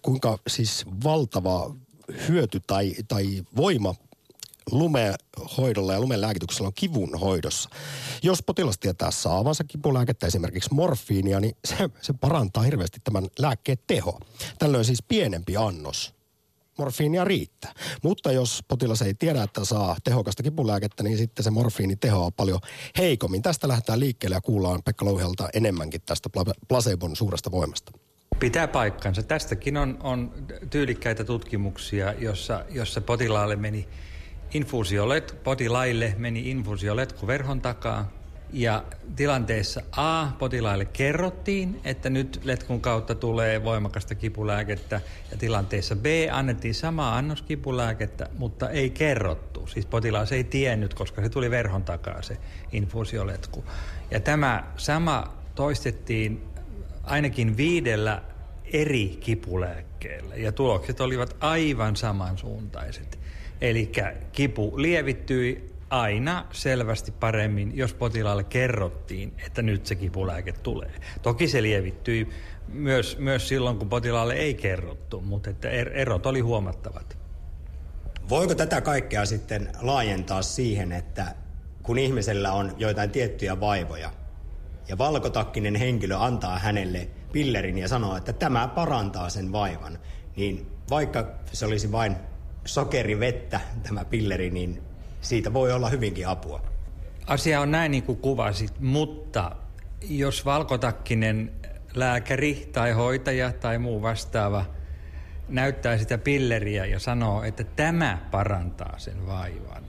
kuinka 0.03 0.39
siis 0.49 0.85
valtava 1.05 1.75
hyöty 2.29 2.61
tai, 2.67 2.95
tai 3.09 3.43
voima 3.57 3.95
lumehoidolla 4.71 5.93
ja 5.93 6.01
lumen 6.01 6.21
lääkityksellä 6.21 6.67
on 6.67 6.75
kivun 6.75 7.21
hoidossa. 7.21 7.71
Jos 8.23 8.43
potilas 8.43 8.79
tietää 8.79 9.11
saavansa 9.11 9.65
kipulääkettä, 9.65 10.27
esimerkiksi 10.27 10.75
morfiinia, 10.75 11.41
niin 11.41 11.57
se, 11.65 11.91
se 12.01 12.13
parantaa 12.13 12.63
hirveästi 12.63 13.01
tämän 13.05 13.27
lääkkeen 13.39 13.79
teho. 13.87 14.21
Tällöin 14.59 14.85
siis 14.85 15.03
pienempi 15.03 15.57
annos 15.57 16.18
morfiinia 16.79 17.25
riittää. 17.25 17.73
Mutta 18.03 18.33
jos 18.33 18.65
potilas 18.69 19.03
ei 19.03 19.15
tiedä, 19.15 19.43
että 19.43 19.65
saa 19.65 19.97
tehokasta 20.05 20.43
kipulääkettä, 20.43 21.03
niin 21.03 21.19
sitten 21.19 21.45
se 21.45 21.51
morfiini 21.51 21.97
tehoaa 21.97 22.31
paljon 22.31 22.61
heikommin. 22.99 23.43
Tästä 23.43 23.69
lähdetään 23.69 24.01
liikkeelle 24.01 24.37
ja 24.37 24.41
kuullaan 24.41 24.83
Pekka 24.85 25.05
Louhelta 25.05 25.49
enemmänkin 25.55 26.01
tästä 26.07 26.29
pla- 26.39 26.67
placebon 26.69 27.17
suuresta 27.17 27.51
voimasta. 27.51 27.93
Pitää 28.41 28.69
paikkansa. 28.69 29.23
Tästäkin 29.23 29.77
on, 29.77 29.99
on 30.03 30.33
tyylikkäitä 30.71 31.25
tutkimuksia, 31.25 32.13
jossa, 32.13 32.65
jossa 32.71 33.01
potilaalle 33.01 33.57
meni 33.57 33.89
infuusiolet, 34.55 35.41
potilaille 35.45 36.15
meni 36.19 36.51
infuusioletku 36.51 37.27
verhon 37.27 37.61
takaa. 37.61 38.18
Ja 38.53 38.85
tilanteessa 39.17 39.83
A 39.97 40.27
potilaille 40.39 40.85
kerrottiin, 40.85 41.81
että 41.85 42.11
nyt 42.11 42.41
letkun 42.45 42.81
kautta 42.81 43.15
tulee 43.15 43.65
voimakasta 43.65 44.15
kipulääkettä. 44.15 45.01
Ja 45.31 45.37
tilanteessa 45.37 45.97
B 45.97 46.07
annettiin 46.33 46.75
sama 46.75 47.17
annos 47.17 47.43
kipulääkettä, 47.43 48.29
mutta 48.39 48.71
ei 48.71 48.91
kerrottu. 48.91 49.67
Siis 49.67 49.87
potilas 49.87 50.33
ei 50.33 50.45
tiennyt, 50.45 50.95
koska 50.95 51.23
se 51.23 51.29
tuli 51.29 51.51
verhon 51.51 51.85
takaa 51.85 52.23
se 52.23 52.37
infuusioletku. 52.73 53.65
Ja 54.11 54.21
tämä 54.21 54.65
sama 54.77 55.35
toistettiin 55.55 56.43
ainakin 57.03 57.57
viidellä 57.57 58.23
eri 58.73 59.19
kipulääkkeellä 59.21 60.37
ja 60.37 60.53
tulokset 60.53 61.01
olivat 61.01 61.37
aivan 61.41 61.97
samansuuntaiset. 61.97 63.19
Eli 63.61 63.93
kipu 64.33 64.73
lievittyi 64.77 65.78
aina 65.91 66.47
selvästi 66.53 67.13
paremmin, 67.13 67.77
jos 67.77 67.95
potilaalle 67.95 68.45
kerrottiin, 68.45 69.35
että 69.47 69.63
nyt 69.63 69.87
se 69.87 69.95
kipulääke 69.95 70.53
tulee. 70.53 70.93
Toki 71.23 71.49
se 71.49 71.63
lievittyi 71.63 72.29
myös, 72.69 73.19
myös 73.19 73.49
silloin, 73.49 73.79
kun 73.79 73.89
potilaalle 73.89 74.35
ei 74.35 74.55
kerrottu, 74.55 75.21
mutta 75.21 75.51
että 75.51 75.69
er- 75.69 75.93
erot 75.95 76.27
oli 76.27 76.41
huomattavat. 76.41 77.19
Voiko 78.29 78.55
tätä 78.55 78.81
kaikkea 78.81 79.27
sitten 79.27 79.69
laajentaa 79.81 80.43
siihen, 80.43 80.93
että 80.93 81.35
kun 81.83 81.99
ihmisellä 81.99 82.53
on 82.53 82.75
joitain 82.79 83.11
tiettyjä 83.11 83.61
vaivoja 83.61 84.11
ja 84.89 84.99
valkotakkinen 84.99 85.75
henkilö 85.77 86.17
antaa 86.19 86.59
hänelle 86.59 87.09
pillerin 87.33 87.79
ja 87.79 87.89
sanoo, 87.89 88.17
että 88.17 88.33
tämä 88.33 88.69
parantaa 88.69 89.31
sen 89.31 89.53
vaivan, 89.53 89.99
niin 90.37 90.67
vaikka 90.91 91.27
se 91.53 91.67
olisi 91.67 91.93
vain 91.93 92.17
sokerivettä 92.65 93.61
tämä 93.83 94.05
pilleri, 94.05 94.51
niin 94.51 94.83
siitä 95.21 95.53
voi 95.53 95.73
olla 95.73 95.89
hyvinkin 95.89 96.29
apua. 96.29 96.63
Asia 97.27 97.61
on 97.61 97.71
näin 97.71 97.91
niin 97.91 98.03
kuin 98.03 98.19
kuvasit, 98.19 98.81
mutta 98.81 99.57
jos 100.09 100.45
valkotakkinen 100.45 101.53
lääkäri 101.95 102.69
tai 102.73 102.93
hoitaja 102.93 103.53
tai 103.53 103.79
muu 103.79 104.03
vastaava 104.03 104.65
näyttää 105.49 105.99
sitä 105.99 106.19
pilleriä 106.19 106.87
ja 106.87 106.99
sanoo, 106.99 107.43
että 107.43 107.65
tämä 107.65 108.19
parantaa 108.31 108.99
sen 108.99 109.27
vaivan. 109.27 109.85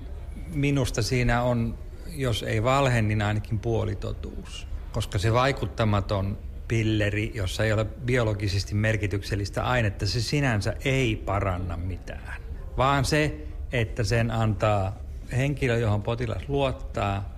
Minusta 0.54 1.02
siinä 1.02 1.42
on, 1.42 1.78
jos 2.16 2.44
ei 2.44 2.64
valhe, 2.64 3.02
niin 3.02 3.22
ainakin 3.22 3.60
puolitotuus. 3.60 4.68
Koska 4.92 5.18
se 5.18 5.34
vaikuttamaton 5.34 6.38
pilleri, 6.68 7.32
jossa 7.36 7.64
ei 7.64 7.74
ole 7.74 7.86
biologisesti 7.86 8.76
merkityksellistä 8.76 9.64
ainetta, 9.64 10.06
se 10.06 10.22
sinänsä 10.22 10.74
ei 10.86 11.16
paranna 11.16 11.78
mitään. 11.78 12.42
Vaan 12.78 13.06
se, 13.06 13.48
että 13.72 14.04
sen 14.04 14.32
antaa 14.32 14.99
henkilö, 15.38 15.78
johon 15.78 16.04
potilas 16.04 16.50
luottaa, 16.50 17.38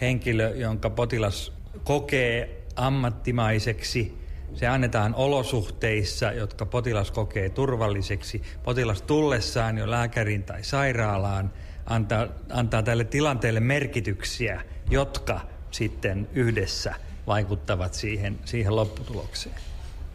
henkilö, 0.00 0.54
jonka 0.56 0.90
potilas 0.90 1.52
kokee 1.84 2.64
ammattimaiseksi, 2.76 4.20
se 4.54 4.66
annetaan 4.66 5.14
olosuhteissa, 5.14 6.32
jotka 6.32 6.66
potilas 6.66 7.10
kokee 7.10 7.48
turvalliseksi. 7.48 8.42
Potilas 8.64 9.02
tullessaan 9.02 9.78
jo 9.78 9.90
lääkärin 9.90 10.42
tai 10.42 10.64
sairaalaan 10.64 11.52
antaa, 11.86 12.26
antaa 12.52 12.82
tälle 12.82 13.04
tilanteelle 13.04 13.60
merkityksiä, 13.60 14.62
jotka 14.90 15.40
sitten 15.70 16.28
yhdessä 16.32 16.94
vaikuttavat 17.26 17.94
siihen, 17.94 18.38
siihen 18.44 18.76
lopputulokseen. 18.76 19.54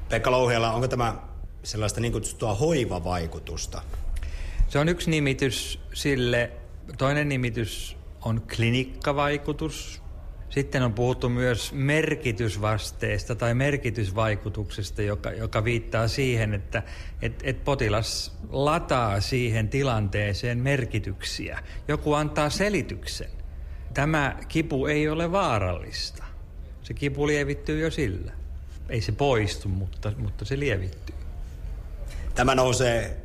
Pekka 0.10 0.32
Louhiala, 0.32 0.72
onko 0.72 0.88
tämä 0.88 1.16
sellaista 1.64 2.02
niin 2.02 2.14
kutsuttua 2.14 2.56
hoivavaikutusta? 2.56 3.82
Se 4.68 4.80
on 4.80 4.90
yksi 4.90 5.10
nimitys 5.10 5.80
sille. 5.94 6.52
Toinen 6.98 7.30
nimitys 7.30 7.98
on 8.26 8.42
klinikkavaikutus. 8.56 10.02
Sitten 10.50 10.84
on 10.84 10.94
puhuttu 10.94 11.30
myös 11.30 11.74
merkitysvasteesta 11.74 13.36
tai 13.36 13.54
merkitysvaikutuksesta, 13.54 15.02
joka, 15.02 15.32
joka 15.32 15.64
viittaa 15.64 16.08
siihen, 16.08 16.54
että 16.54 16.84
et, 17.22 17.40
et 17.44 17.64
potilas 17.64 18.38
lataa 18.50 19.22
siihen 19.22 19.70
tilanteeseen 19.70 20.58
merkityksiä. 20.58 21.60
Joku 21.88 22.14
antaa 22.14 22.50
selityksen. 22.50 23.30
Tämä 23.94 24.38
kipu 24.48 24.86
ei 24.86 25.10
ole 25.10 25.32
vaarallista. 25.32 26.24
Se 26.84 26.94
kipu 26.94 27.28
lievittyy 27.28 27.80
jo 27.80 27.92
sillä. 27.92 28.32
Ei 28.90 29.02
se 29.02 29.12
poistu, 29.12 29.70
mutta, 29.70 30.12
mutta 30.18 30.46
se 30.46 30.60
lievittyy. 30.60 31.16
Tämä 32.36 32.56
nousee 32.56 33.18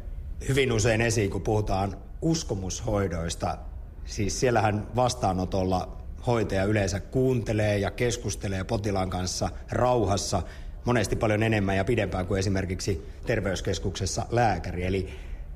hyvin 0.48 0.72
usein 0.72 1.00
esiin, 1.00 1.30
kun 1.30 1.42
puhutaan 1.42 1.96
uskomushoidoista. 2.22 3.58
Siis 4.04 4.40
siellähän 4.40 4.86
vastaanotolla 4.96 5.96
hoitaja 6.26 6.64
yleensä 6.64 7.00
kuuntelee 7.00 7.78
ja 7.78 7.90
keskustelee 7.90 8.64
potilaan 8.64 9.10
kanssa 9.10 9.50
rauhassa 9.70 10.42
monesti 10.84 11.16
paljon 11.16 11.42
enemmän 11.42 11.76
ja 11.76 11.84
pidempään 11.84 12.26
kuin 12.26 12.38
esimerkiksi 12.38 13.08
terveyskeskuksessa 13.26 14.26
lääkäri. 14.30 14.84
Eli 14.84 15.08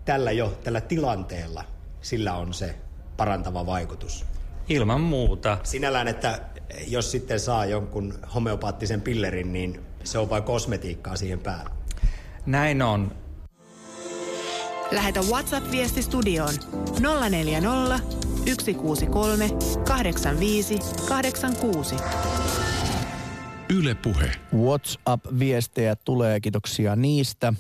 tällä 0.05 0.33
jo, 0.33 0.59
tällä 0.65 0.81
tilanteella, 0.81 1.65
sillä 2.01 2.35
on 2.35 2.55
se 2.55 2.75
parantava 3.17 3.67
vaikutus. 3.67 4.25
Ilman 4.69 5.01
muuta. 5.01 5.59
Sinällään, 5.63 6.09
että 6.09 6.41
jos 6.87 7.11
sitten 7.11 7.41
saa 7.41 7.67
jonkun 7.67 8.15
homeopaattisen 8.35 9.01
pillerin, 9.01 9.53
niin 9.53 9.81
se 10.05 10.19
on 10.19 10.31
vain 10.31 10.43
kosmetiikkaa 10.43 11.17
siihen 11.17 11.39
päälle. 11.39 11.71
Näin 12.47 12.83
on. 12.83 13.24
Lähetä 14.91 15.21
WhatsApp-viesti 15.21 16.03
studioon 16.03 16.55
040 17.31 18.01
163 18.47 19.51
85 19.89 20.79
86. 21.09 21.95
Yle 23.71 23.95
Puhe. 23.95 24.31
WhatsApp-viestejä 24.55 25.97
tulee, 26.05 26.41
kiitoksia 26.41 26.97
niistä. 26.97 27.53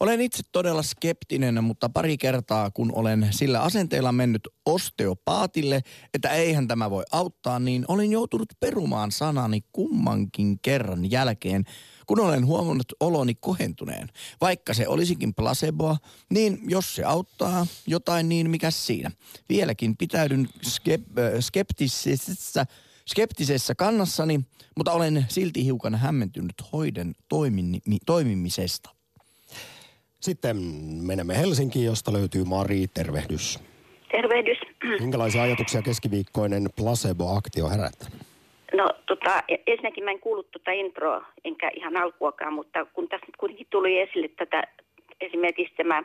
Olen 0.00 0.20
itse 0.20 0.42
todella 0.52 0.82
skeptinen, 0.82 1.64
mutta 1.64 1.88
pari 1.88 2.18
kertaa 2.18 2.70
kun 2.70 2.92
olen 2.94 3.26
sillä 3.30 3.60
asenteella 3.62 4.12
mennyt 4.12 4.48
osteopaatille, 4.66 5.80
että 6.14 6.28
eihän 6.28 6.68
tämä 6.68 6.90
voi 6.90 7.04
auttaa, 7.12 7.58
niin 7.58 7.84
olen 7.88 8.10
joutunut 8.10 8.48
perumaan 8.60 9.12
sanani 9.12 9.60
kummankin 9.72 10.58
kerran 10.62 11.10
jälkeen, 11.10 11.64
kun 12.10 12.20
olen 12.20 12.46
huomannut 12.46 12.92
oloni 13.00 13.34
kohentuneen. 13.34 14.08
Vaikka 14.40 14.74
se 14.74 14.88
olisikin 14.88 15.34
placeboa, 15.34 15.96
niin 16.30 16.58
jos 16.68 16.94
se 16.94 17.04
auttaa 17.04 17.66
jotain, 17.86 18.28
niin 18.28 18.50
mikä 18.50 18.70
siinä? 18.70 19.10
Vieläkin 19.48 19.96
pitäydyn 19.96 20.48
skep- 20.66 21.40
skeptisessä, 21.40 22.66
skeptisessä 23.06 23.74
kannassani, 23.74 24.40
mutta 24.76 24.92
olen 24.92 25.24
silti 25.28 25.64
hiukan 25.64 25.94
hämmentynyt 25.94 26.54
hoiden 26.72 27.14
toimimi- 27.28 27.98
toimimisesta. 28.06 28.90
Sitten 30.20 30.56
menemme 31.02 31.38
Helsinkiin, 31.38 31.84
josta 31.84 32.12
löytyy 32.12 32.44
Mari. 32.44 32.88
Tervehdys. 32.94 33.58
Tervehdys. 34.10 34.58
Minkälaisia 35.00 35.42
ajatuksia 35.42 35.82
keskiviikkoinen 35.82 36.68
placebo-aktio 36.76 37.68
herättää? 37.68 38.08
No 38.72 38.88
tota, 39.06 39.42
ensinnäkin 39.66 40.04
mä 40.04 40.10
en 40.10 40.20
kuullut 40.20 40.50
tuota 40.50 40.70
introa, 40.70 41.26
enkä 41.44 41.70
ihan 41.74 41.96
alkuakaan, 41.96 42.52
mutta 42.52 42.84
kun 42.84 43.08
tässä 43.08 43.26
kuitenkin 43.38 43.66
tuli 43.70 44.00
esille 44.00 44.28
tätä, 44.28 44.62
esimerkiksi 45.20 45.74
tämä, 45.74 46.02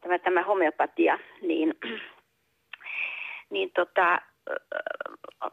tämä, 0.00 0.18
tämä 0.18 0.42
homeopatia, 0.42 1.18
niin, 1.42 1.74
niin 3.50 3.70
tota, 3.74 4.20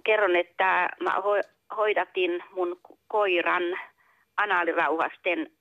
kerron, 0.04 0.36
että 0.36 0.90
mä 1.00 1.10
ho- 1.10 1.76
hoidatin 1.76 2.44
mun 2.52 2.80
koiran 3.08 3.64
anaalirauhasten 4.38 5.52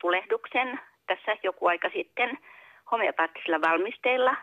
tulehduksen 0.00 0.80
tässä 1.06 1.36
joku 1.42 1.66
aika 1.66 1.90
sitten 1.94 2.38
homeopaattisilla 2.90 3.60
valmisteilla. 3.60 4.36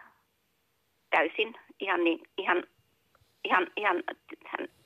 Täysin, 1.09 1.55
ihan, 1.79 2.03
niin, 2.03 2.19
ihan, 2.37 2.63
ihan, 3.45 3.67
ihan 3.77 4.03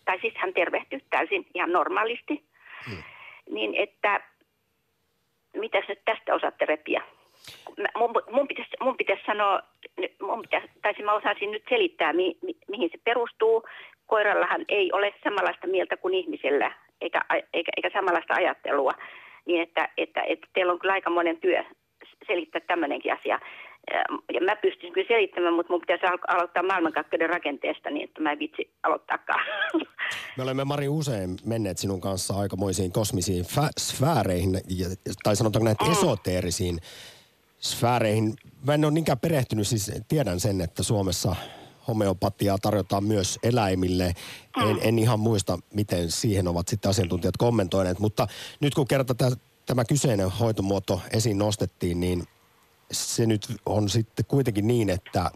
tai 0.08 0.20
siis 0.22 0.34
hän 0.38 0.54
tervehtyi 0.54 1.00
täysin 1.10 1.46
ihan 1.54 1.72
normaalisti. 1.72 2.44
Hmm. 2.90 3.04
Niin 3.50 3.76
että, 3.76 4.22
mitäs 5.54 5.88
nyt 5.88 6.02
tästä 6.06 6.36
osaatte 6.36 6.66
repiä? 6.66 7.02
Mun, 7.98 8.14
mun, 8.32 8.48
pitäisi, 8.48 8.72
mun 8.82 8.98
pitäisi 8.98 9.24
sanoa, 9.26 9.62
mun 10.22 10.42
pitäisi, 10.42 10.68
tai 10.82 10.94
mä 11.04 11.14
osaisin 11.14 11.52
nyt 11.52 11.64
selittää, 11.70 12.14
mi, 12.14 12.38
mi, 12.42 12.54
mihin 12.68 12.90
se 12.92 12.98
perustuu. 13.04 13.64
Koirallahan 14.06 14.66
ei 14.68 14.92
ole 14.92 15.14
samanlaista 15.24 15.68
mieltä 15.68 15.98
kuin 15.98 16.14
ihmisellä, 16.14 16.72
eikä, 17.02 17.22
eikä, 17.54 17.72
eikä 17.78 17.90
samanlaista 17.94 18.34
ajattelua 18.34 18.94
niin 19.48 19.62
että, 19.62 19.90
että, 19.98 20.22
että 20.22 20.48
teillä 20.54 20.74
on 20.74 20.80
kyllä 20.80 20.94
aika 20.94 21.10
monen 21.10 21.38
työ 21.38 21.64
selittää 22.28 22.62
tämmöinenkin 22.68 23.14
asia. 23.14 23.40
Ja 24.34 24.42
mä 24.42 24.56
pystyn 24.56 24.94
kyllä 24.94 25.08
selittämään, 25.08 25.54
mutta 25.54 25.74
mun 25.74 25.82
pitäisi 25.82 26.06
aloittaa 26.28 26.64
maailmankakkeuden 26.64 27.30
rakenteesta 27.30 27.90
niin, 27.90 28.04
että 28.10 28.22
mä 28.22 28.32
en 28.32 28.40
vitsi 28.40 28.70
aloittaakaan. 28.84 29.46
Me 30.38 30.44
olemme 30.44 30.64
Mari 30.64 30.88
usein 30.88 31.38
menneet 31.46 31.78
sinun 31.78 32.02
kanssa 32.02 32.34
aikamoisiin 32.40 32.92
kosmisiin 32.92 33.46
fä- 33.46 33.80
sfääreihin, 33.80 34.50
tai 35.24 35.36
sanotaanko 35.36 35.66
näitä 35.66 35.86
mm. 35.86 35.92
esoteerisiin 35.92 36.80
sfääreihin. 37.60 38.34
Mä 38.66 38.74
en 38.74 38.86
ole 38.86 38.94
niinkään 38.94 39.20
perehtynyt, 39.20 39.68
siis 39.68 39.92
tiedän 40.08 40.40
sen, 40.40 40.62
että 40.62 40.84
Suomessa 40.84 41.36
homeopatiaa 41.88 42.58
tarjotaan 42.58 43.04
myös 43.04 43.40
eläimille. 43.44 44.14
Mm. 44.58 44.70
En, 44.70 44.78
en 44.82 45.00
ihan 45.00 45.20
muista, 45.20 45.60
miten 45.74 46.12
siihen 46.12 46.48
ovat 46.48 46.68
sitten 46.68 46.90
asiantuntijat 46.90 47.38
kommentoineet, 47.38 48.00
mutta 48.00 48.28
nyt 48.60 48.76
kun 48.76 48.88
kerta 48.88 49.16
tämä 49.66 49.86
kyseinen 49.86 50.30
hoitomuoto 50.30 51.02
esiin 51.14 51.38
nostettiin, 51.38 52.00
niin 52.00 52.24
se 52.92 53.26
nyt 53.26 53.48
on 53.66 53.90
sitten 53.90 54.26
kuitenkin 54.26 54.68
niin, 54.68 54.90
että, 54.90 55.32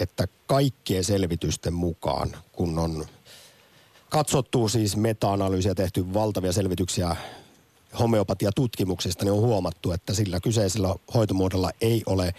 että 0.00 0.24
kaikkien 0.46 1.04
selvitysten 1.04 1.74
mukaan, 1.74 2.28
kun 2.52 2.78
on 2.78 3.04
katsottu 4.08 4.68
siis 4.68 4.96
meta-analyysiä, 4.96 5.74
tehty 5.74 6.14
valtavia 6.14 6.52
selvityksiä 6.52 7.16
homeopatia-tutkimuksista, 7.98 9.24
niin 9.24 9.32
on 9.32 9.40
huomattu, 9.40 9.92
että 9.92 10.14
sillä 10.14 10.40
kyseisellä 10.40 10.94
hoitomuodolla 11.14 11.70
ei 11.80 12.02
ole 12.06 12.34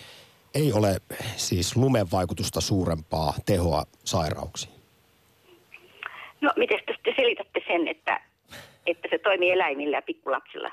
ei 0.56 0.74
ole 0.74 1.02
siis 1.36 1.76
lumen 1.76 2.12
vaikutusta 2.12 2.62
suurempaa 2.62 3.34
tehoa 3.46 3.84
sairauksiin? 4.04 4.74
No, 6.42 6.52
miten 6.58 6.80
te 7.04 7.14
selitätte 7.16 7.62
sen, 7.68 7.88
että, 7.88 8.22
että 8.86 9.08
se 9.12 9.18
toimii 9.18 9.52
eläimillä 9.52 9.98
ja 9.98 10.02
pikkulapsilla? 10.02 10.72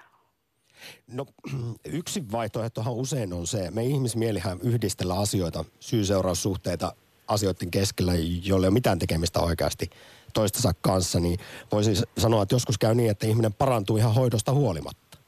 No 1.12 1.26
yksi 1.84 2.24
vaihtoehtohan 2.32 2.94
usein 2.94 3.32
on 3.32 3.46
se, 3.46 3.70
me 3.70 3.84
ihmismielihän 3.84 4.58
yhdistellä 4.62 5.14
asioita, 5.14 5.64
syy-seuraussuhteita 5.80 6.92
asioiden 7.28 7.70
keskellä, 7.70 8.12
joille 8.44 8.66
ei 8.66 8.68
ole 8.68 8.70
mitään 8.70 8.98
tekemistä 8.98 9.40
oikeasti 9.40 9.90
toistensa 10.34 10.72
kanssa, 10.80 11.20
niin 11.20 11.38
voisi 11.72 12.02
sanoa, 12.18 12.42
että 12.42 12.54
joskus 12.54 12.78
käy 12.78 12.94
niin, 12.94 13.10
että 13.10 13.26
ihminen 13.26 13.54
parantuu 13.54 13.96
ihan 13.96 14.14
hoidosta 14.14 14.52
huolimatta. 14.52 15.18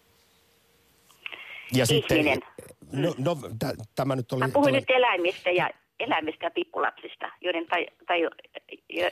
Ja 1.75 1.85
Ihminen. 1.91 2.39
sitten, 2.39 2.63
No, 2.93 3.15
no 3.19 3.35
t- 3.35 3.89
tämä 3.95 4.17
nyt 4.17 4.33
oli... 4.33 4.41
Mä 4.41 4.49
puhun 4.49 4.73
nyt 4.73 4.91
eläimistä 4.91 5.51
ja 5.51 5.71
eläimistä 6.01 6.47
ja 6.47 6.51
pikkulapsista, 6.51 7.33
joiden, 7.41 7.67
tai, 7.67 7.87
tai, 8.07 8.23
jo, 8.23 8.31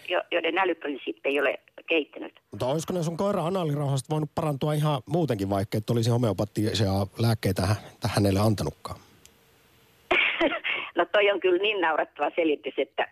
jo, 0.08 0.22
joiden 0.30 0.58
älyprinsiippi 0.58 1.28
ei 1.28 1.40
ole 1.40 1.60
kehittynyt. 1.90 2.40
Mutta 2.50 2.66
olisiko 2.66 2.92
ne 2.92 3.02
sun 3.02 3.16
koira 3.16 3.46
anaalirauhasta 3.46 4.10
voinut 4.10 4.30
parantua 4.34 4.72
ihan 4.72 5.02
muutenkin, 5.06 5.50
vaikka 5.50 5.78
et 5.78 5.90
olisi 5.90 6.10
homeopaattisia 6.10 6.92
lääkkeitä 7.18 7.62
hänelle 8.14 8.40
antanutkaan? 8.40 9.00
no 10.98 11.04
toi 11.12 11.30
on 11.30 11.40
kyllä 11.40 11.62
niin 11.62 11.80
naurettava 11.80 12.30
selitys, 12.36 12.74
että 12.78 13.06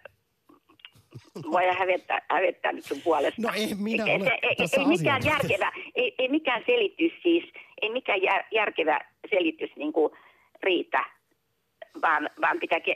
voi 1.50 1.62
hävettää, 1.78 2.22
hävettää 2.30 2.72
nyt 2.72 2.84
sun 2.84 3.00
puolesta. 3.04 3.42
No 3.42 3.50
ei 3.54 3.74
minä 3.74 4.04
ei, 4.04 4.16
ole 4.16 4.38
ei, 4.42 4.56
tässä 4.56 4.80
ei, 4.80 4.86
mikään 4.86 5.22
järkevä, 5.24 5.72
ei, 5.94 6.14
ei 6.18 6.28
mikään 6.28 6.62
selitys 6.66 7.12
siis, 7.22 7.44
ei 7.82 7.90
mikään 7.90 8.22
jär, 8.22 8.42
järkevä 8.52 9.00
selitys 9.30 9.70
niin 9.76 9.92
kuin 9.92 10.12
riitä, 10.62 11.04
vaan, 12.02 12.30
vaan 12.40 12.58
pitää, 12.60 12.80
ke, 12.80 12.94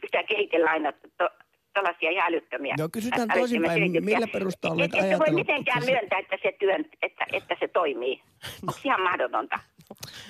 pitää 0.00 0.22
kehitellä 0.22 0.70
aina 0.70 0.92
to, 0.92 1.28
tällaisia 1.74 2.10
ihan 2.10 2.28
älyttömiä. 2.28 2.74
No 2.78 2.88
kysytään 2.88 3.28
toisinpäin, 3.34 4.04
millä 4.04 4.26
perusteella 4.32 4.76
olet 4.76 4.94
ajatellut? 4.94 5.26
Voi 5.26 5.34
mitenkään 5.34 5.84
myöntää, 5.84 6.18
että 6.18 6.36
se, 6.42 6.52
työn, 6.58 6.84
että, 7.02 7.26
että 7.32 7.56
se 7.60 7.68
toimii. 7.68 8.22
Onko 8.62 8.80
ihan 8.84 9.00
mahdotonta? 9.00 9.58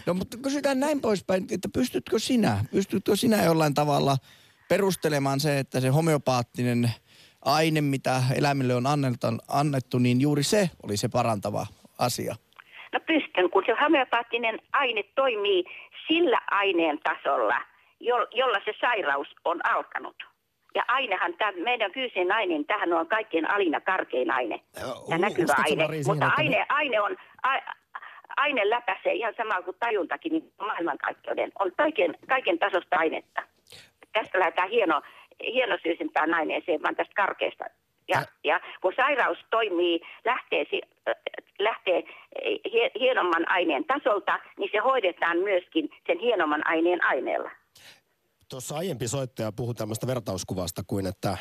No 0.06 0.14
mutta 0.14 0.36
kysytään 0.42 0.80
näin 0.80 1.00
poispäin, 1.00 1.46
että 1.50 1.68
pystytkö 1.74 2.18
sinä, 2.18 2.64
pystytkö 2.70 3.16
sinä 3.16 3.44
jollain 3.44 3.74
tavalla 3.74 4.16
perustelemaan 4.68 5.40
se, 5.40 5.58
että 5.58 5.80
se 5.80 5.88
homeopaattinen 5.88 6.90
aine, 7.44 7.80
mitä 7.80 8.22
eläimille 8.36 8.74
on 8.74 8.86
annettu, 9.48 9.98
niin 9.98 10.20
juuri 10.20 10.42
se 10.42 10.70
oli 10.82 10.96
se 10.96 11.08
parantava 11.08 11.66
asia? 11.98 12.34
No 12.92 13.00
pystyn, 13.06 13.50
kun 13.50 13.62
se 13.66 13.72
homeopaattinen 13.80 14.60
aine 14.72 15.02
toimii 15.02 15.64
sillä 16.08 16.40
aineen 16.50 16.98
tasolla, 16.98 17.60
jo, 18.00 18.16
jolla 18.34 18.58
se 18.64 18.72
sairaus 18.80 19.28
on 19.44 19.66
alkanut. 19.66 20.16
Ja 20.74 20.84
ainehan, 20.88 21.34
tämä 21.34 21.52
meidän 21.52 21.92
fyysinen 21.92 22.32
aine, 22.32 22.54
niin 22.54 22.66
tähän 22.66 22.92
on 22.92 23.06
kaikkein 23.06 23.50
alina 23.50 23.80
karkein 23.80 24.30
aine 24.30 24.60
ja 25.08 25.18
näkyvä 25.18 25.54
aine. 25.58 25.88
Mutta 26.06 26.30
aine, 26.36 26.66
aine, 26.68 27.00
on, 27.00 27.16
a, 27.42 27.58
aine 28.36 28.70
läpäisee 28.70 29.12
ihan 29.12 29.34
sama 29.36 29.62
kuin 29.62 29.76
tajuntakin 29.80 30.32
niin 30.32 30.52
maailmankaikkeuden. 30.58 31.52
On 31.58 31.72
kaiken, 31.76 32.14
kaiken 32.28 32.58
tasosta 32.58 32.96
ainetta. 32.96 33.42
Tästä 34.12 34.38
lähdetään 34.38 34.70
hieno, 34.70 35.02
hienosyisempään 35.52 36.34
aineeseen, 36.34 36.82
vaan 36.82 36.96
tästä 36.96 37.14
karkeasta. 37.14 37.64
Ja, 38.08 38.22
ja 38.44 38.60
kun 38.80 38.92
sairaus 38.96 39.38
toimii, 39.50 40.00
lähtee, 40.24 40.64
lähtee 41.58 42.02
hie- 42.72 42.90
hienomman 43.00 43.50
aineen 43.50 43.84
tasolta, 43.84 44.38
niin 44.58 44.70
se 44.72 44.78
hoidetaan 44.78 45.38
myöskin 45.38 45.90
sen 46.06 46.18
hienomman 46.18 46.66
aineen 46.66 47.04
aineella. 47.04 47.50
Tuossa 48.48 48.74
aiempi 48.74 49.08
soittaja 49.08 49.52
puhui 49.52 49.74
tämmöistä 49.74 50.06
vertauskuvasta 50.06 50.82
kuin, 50.86 51.06
että 51.06 51.38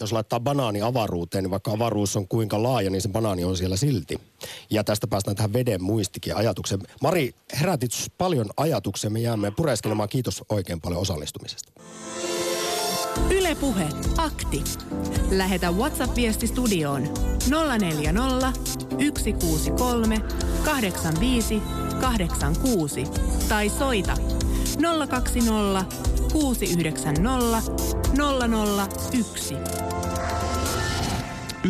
jos 0.00 0.12
laittaa 0.12 0.40
banaani 0.40 0.82
avaruuteen, 0.82 1.44
niin 1.44 1.50
vaikka 1.50 1.72
avaruus 1.72 2.16
on 2.16 2.28
kuinka 2.28 2.62
laaja, 2.62 2.90
niin 2.90 3.02
se 3.02 3.08
banaani 3.08 3.44
on 3.44 3.56
siellä 3.56 3.76
silti. 3.76 4.20
Ja 4.70 4.84
tästä 4.84 5.06
päästään 5.06 5.36
tähän 5.36 5.52
veden 5.52 5.82
muistikin 5.82 6.36
ajatukseen. 6.36 6.80
Mari, 7.02 7.34
herätit 7.60 7.90
paljon 8.18 8.46
ajatuksia. 8.56 9.10
Me 9.10 9.20
jäämme 9.20 9.50
pureskelemaan. 9.50 10.08
Kiitos 10.08 10.44
oikein 10.48 10.80
paljon 10.80 11.00
osallistumisesta. 11.00 11.72
Ylepuhe 13.30 13.88
akti. 14.16 14.64
Lähetä 15.30 15.70
WhatsApp-viesti 15.70 16.46
studioon 16.46 17.02
040 17.78 18.52
163 19.18 20.20
85 20.64 21.62
86 22.00 23.04
tai 23.48 23.68
soita 23.68 24.16
020 25.08 26.15
690 26.32 27.62
001. 29.10 29.54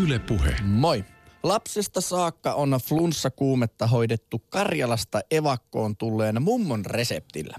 Yle 0.03 0.19
Puhe. 0.19 0.57
Moi. 0.63 1.05
Lapsesta 1.43 2.01
saakka 2.01 2.55
on 2.55 2.81
flunssakuumetta 2.85 3.87
hoidettu 3.87 4.43
Karjalasta 4.49 5.21
evakkoon 5.31 5.97
tulleen 5.97 6.43
mummon 6.43 6.87
reseptillä. 6.87 7.57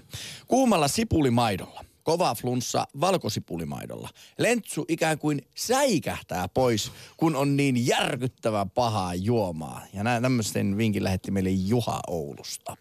Kuumalla 0.48 0.88
sipulimaidolla. 0.88 1.86
Kova 2.04 2.36
flunssa 2.36 2.88
valkosipulimaidolla. 3.02 4.10
Lentsu 4.38 4.86
ikään 4.88 5.20
kuin 5.20 5.42
säikähtää 5.56 6.48
pois, 6.48 6.92
kun 7.18 7.36
on 7.36 7.58
niin 7.58 7.88
järkyttävän 7.88 8.70
pahaa 8.70 9.16
juomaa. 9.16 9.82
Ja 9.94 10.04
näin 10.04 10.24
tämmöisen 10.24 10.78
vinkin 10.78 11.04
lähetti 11.04 11.32
meille 11.32 11.50
Juha 11.50 12.00
Oulusta. 12.08 12.78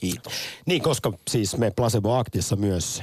Kiitos. 0.00 0.32
Niin, 0.66 0.82
koska 0.82 1.12
siis 1.30 1.56
me 1.56 1.70
Placebo 1.70 2.14
Actissa 2.14 2.56
myös 2.56 3.02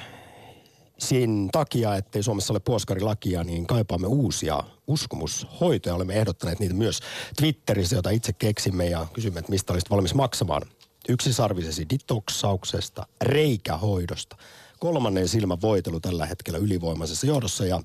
sen 0.97 1.49
takia, 1.51 1.95
ettei 1.95 2.23
Suomessa 2.23 2.53
ole 2.53 2.59
puoskarilakia, 2.59 3.43
niin 3.43 3.67
kaipaamme 3.67 4.07
uusia 4.07 4.63
uskomushoitoja. 4.87 5.95
Olemme 5.95 6.13
ehdottaneet 6.13 6.59
niitä 6.59 6.75
myös 6.75 6.99
Twitterissä, 7.37 7.95
jota 7.95 8.09
itse 8.09 8.33
keksimme 8.33 8.85
ja 8.85 9.07
kysymme, 9.13 9.39
että 9.39 9.51
mistä 9.51 9.73
olisit 9.73 9.89
valmis 9.89 10.13
maksamaan. 10.13 10.61
Yksisarvisesi 11.09 11.85
detoksauksesta, 11.89 13.07
reikähoidosta, 13.21 14.37
kolmannen 14.79 15.27
silmän 15.27 15.61
voitelu 15.61 15.99
tällä 15.99 16.25
hetkellä 16.25 16.59
ylivoimaisessa 16.59 17.27
johdossa 17.27 17.65
ja 17.65 17.81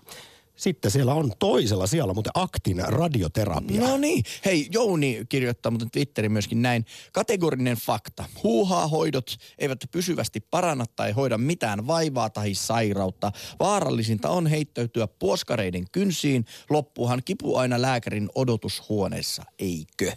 sitten 0.58 0.90
siellä 0.90 1.14
on 1.14 1.32
toisella 1.38 1.86
siellä 1.86 2.14
muuten 2.14 2.32
aktin 2.34 2.82
radioterapia. 2.86 3.80
No 3.80 3.96
niin. 3.96 4.22
Hei, 4.44 4.68
Jouni 4.72 5.26
kirjoittaa 5.28 5.70
muuten 5.70 5.90
Twitterin 5.90 6.32
myöskin 6.32 6.62
näin. 6.62 6.84
Kategorinen 7.12 7.76
fakta. 7.76 8.24
Huuhaa 8.42 8.88
hoidot 8.88 9.36
eivät 9.58 9.78
pysyvästi 9.90 10.40
paranna 10.40 10.84
tai 10.96 11.12
hoida 11.12 11.38
mitään 11.38 11.86
vaivaa 11.86 12.30
tai 12.30 12.54
sairautta. 12.54 13.32
Vaarallisinta 13.60 14.30
on 14.30 14.46
heittäytyä 14.46 15.06
puoskareiden 15.06 15.84
kynsiin. 15.92 16.44
Loppuhan 16.70 17.22
kipu 17.24 17.56
aina 17.56 17.82
lääkärin 17.82 18.28
odotushuoneessa, 18.34 19.42
eikö? 19.58 20.12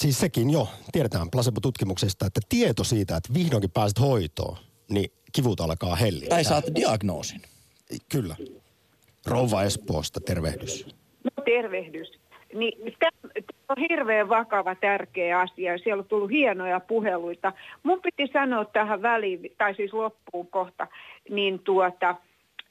Siis 0.00 0.20
sekin 0.20 0.50
jo, 0.50 0.68
tiedetään 0.92 1.30
placebo-tutkimuksesta, 1.30 2.26
että 2.26 2.40
tieto 2.48 2.84
siitä, 2.84 3.16
että 3.16 3.34
vihdoinkin 3.34 3.70
pääset 3.70 4.00
hoitoon, 4.00 4.56
niin 4.90 5.12
kivut 5.32 5.60
alkaa 5.60 5.96
hellittää. 5.96 6.36
Tai 6.36 6.44
saat 6.44 6.64
diagnoosin. 6.74 7.42
Kyllä. 8.08 8.36
Rouva 9.26 9.62
Espoosta, 9.62 10.20
tervehdys. 10.20 10.96
No 11.24 11.42
tervehdys. 11.44 12.12
Niin, 12.54 12.94
tämä 12.98 13.34
on 13.68 13.76
hirveän 13.90 14.28
vakava, 14.28 14.74
tärkeä 14.74 15.40
asia. 15.40 15.78
Siellä 15.78 16.00
on 16.00 16.08
tullut 16.08 16.30
hienoja 16.30 16.80
puheluita. 16.80 17.52
Mun 17.82 18.00
piti 18.00 18.32
sanoa 18.32 18.64
tähän 18.64 19.02
väliin, 19.02 19.52
tai 19.58 19.74
siis 19.74 19.92
loppuun 19.92 20.46
kohta, 20.46 20.86
niin 21.30 21.58
tuota, 21.58 22.16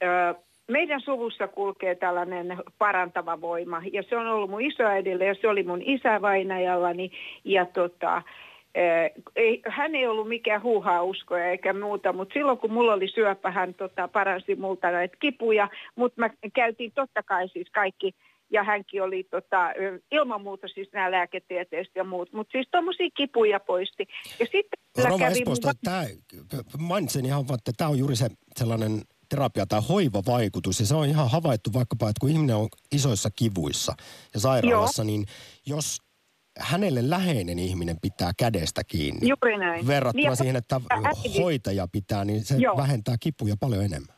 ö, 0.02 0.34
meidän 0.68 1.00
suvussa 1.00 1.48
kulkee 1.48 1.94
tällainen 1.94 2.56
parantava 2.78 3.40
voima. 3.40 3.82
Ja 3.92 4.02
se 4.02 4.16
on 4.16 4.26
ollut 4.26 4.50
mun 4.50 4.62
isoäidille 4.62 5.24
ja 5.24 5.34
se 5.34 5.48
oli 5.48 5.62
mun 5.62 5.82
isävainajallani. 5.82 7.10
Ja 7.44 7.66
tota, 7.66 8.22
ei, 9.36 9.62
hän 9.68 9.94
ei 9.94 10.06
ollut 10.06 10.28
mikään 10.28 10.62
huuhaa 10.62 11.02
uskoja 11.02 11.50
eikä 11.50 11.72
muuta, 11.72 12.12
mutta 12.12 12.32
silloin 12.32 12.58
kun 12.58 12.72
mulla 12.72 12.92
oli 12.92 13.08
syöpä, 13.08 13.50
hän 13.50 13.74
tota, 13.74 14.08
paransi 14.08 14.54
multa 14.56 14.90
näitä 14.90 15.16
kipuja, 15.20 15.68
mutta 15.96 16.20
mä 16.20 16.30
käytiin 16.54 16.92
totta 16.94 17.22
kai 17.22 17.48
siis 17.48 17.70
kaikki, 17.74 18.14
ja 18.50 18.64
hänkin 18.64 19.02
oli 19.02 19.24
tota, 19.30 19.70
ilman 20.10 20.42
muuta 20.42 20.68
siis 20.68 20.88
nämä 20.92 21.10
lääketieteestä 21.10 21.98
ja 21.98 22.04
muut, 22.04 22.32
mutta 22.32 22.52
siis 22.52 22.68
tuommoisia 22.70 23.08
kipuja 23.16 23.60
poisti. 23.60 24.06
Ja 24.40 24.46
sitten 24.46 25.08
Rova 25.10 25.26
Espoosta, 25.26 25.68
mun- 25.68 25.78
tämä, 25.84 26.04
mainitsin 26.78 27.26
ihan 27.26 27.48
vaan, 27.48 27.58
että 27.58 27.72
tämä 27.76 27.90
on 27.90 27.98
juuri 27.98 28.16
se 28.16 28.28
sellainen 28.56 29.00
terapia 29.28 29.66
tai 29.66 29.80
hoivavaikutus. 29.88 30.80
Ja 30.80 30.86
se 30.86 30.94
on 30.94 31.08
ihan 31.08 31.30
havaittu 31.30 31.70
vaikkapa, 31.72 32.08
että 32.08 32.20
kun 32.20 32.30
ihminen 32.30 32.56
on 32.56 32.68
isoissa 32.92 33.30
kivuissa 33.36 33.94
ja 34.34 34.40
sairaalassa, 34.40 35.02
Joo. 35.02 35.06
niin 35.06 35.24
jos 35.66 35.98
hänelle 36.58 37.10
läheinen 37.10 37.58
ihminen 37.58 37.96
pitää 38.02 38.30
kädestä 38.38 38.82
kiinni. 38.84 39.28
Juuri 39.28 39.58
näin. 39.58 39.86
Verrattuna 39.86 40.28
Niin 40.28 40.36
siihen, 40.36 40.56
että 40.56 40.80
äiti- 40.90 41.42
hoitaja 41.42 41.86
pitää, 41.92 42.24
niin 42.24 42.40
se 42.44 42.56
Joo. 42.56 42.76
vähentää 42.76 43.14
kipuja 43.20 43.54
paljon 43.60 43.84
enemmän. 43.84 44.14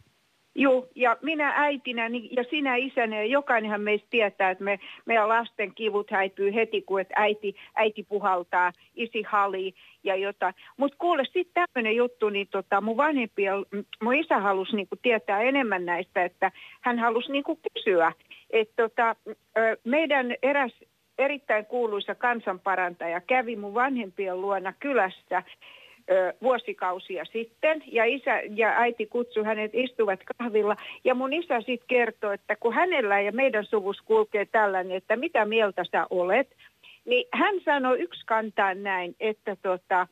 Joo, 0.58 0.88
ja 0.94 1.16
minä 1.22 1.52
äitinä 1.56 2.08
niin- 2.08 2.28
ja 2.36 2.44
sinä 2.50 2.76
isänä, 2.76 3.16
ja 3.16 3.24
jokainenhan 3.26 3.80
meistä 3.80 4.06
tietää, 4.10 4.50
että 4.50 4.64
me, 4.64 4.78
meidän 5.06 5.28
lasten 5.28 5.74
kivut 5.74 6.10
häipyy 6.10 6.54
heti, 6.54 6.82
kun 6.82 7.00
että 7.00 7.14
äiti, 7.16 7.54
äiti 7.74 8.02
puhaltaa, 8.02 8.72
isi 8.94 9.22
hali 9.22 9.74
ja 10.04 10.16
jotain. 10.16 10.54
Mutta 10.76 10.96
kuule, 10.98 11.24
sitten 11.24 11.64
tämmöinen 11.74 11.96
juttu, 11.96 12.28
niin 12.28 12.48
tota, 12.50 12.80
mun 12.80 12.96
vanhempia, 12.96 13.52
mun 14.02 14.14
isä 14.14 14.38
halusi 14.40 14.76
niinku 14.76 14.96
tietää 15.02 15.42
enemmän 15.42 15.84
näistä, 15.86 16.24
että 16.24 16.52
hän 16.80 16.98
halusi 16.98 17.32
niinku 17.32 17.58
kysyä, 17.72 18.12
että 18.50 18.82
tota, 18.82 19.16
meidän 19.84 20.34
eräs 20.42 20.72
erittäin 21.18 21.66
kuuluisa 21.66 22.14
kansanparantaja. 22.14 23.20
Kävi 23.20 23.56
mun 23.56 23.74
vanhempien 23.74 24.40
luona 24.40 24.72
kylässä 24.80 25.42
ö, 26.10 26.34
vuosikausia 26.42 27.24
sitten. 27.24 27.82
Ja 27.86 28.04
isä 28.04 28.42
ja 28.54 28.68
äiti 28.68 29.06
kutsui 29.06 29.44
hänet 29.44 29.70
istuvat 29.74 30.20
kahvilla. 30.38 30.76
Ja 31.04 31.14
mun 31.14 31.32
isä 31.32 31.60
sitten 31.60 31.88
kertoi, 31.88 32.34
että 32.34 32.56
kun 32.56 32.74
hänellä 32.74 33.20
ja 33.20 33.32
meidän 33.32 33.64
suvus 33.64 34.00
kulkee 34.04 34.44
tällainen, 34.44 34.96
että 34.96 35.16
mitä 35.16 35.44
mieltä 35.44 35.84
sä 35.92 36.06
olet, 36.10 36.56
niin 37.04 37.28
hän 37.32 37.54
sanoi 37.64 38.00
yksi 38.00 38.26
kantaan 38.26 38.82
näin, 38.82 39.16
että 39.20 39.56
tota, 39.62 40.06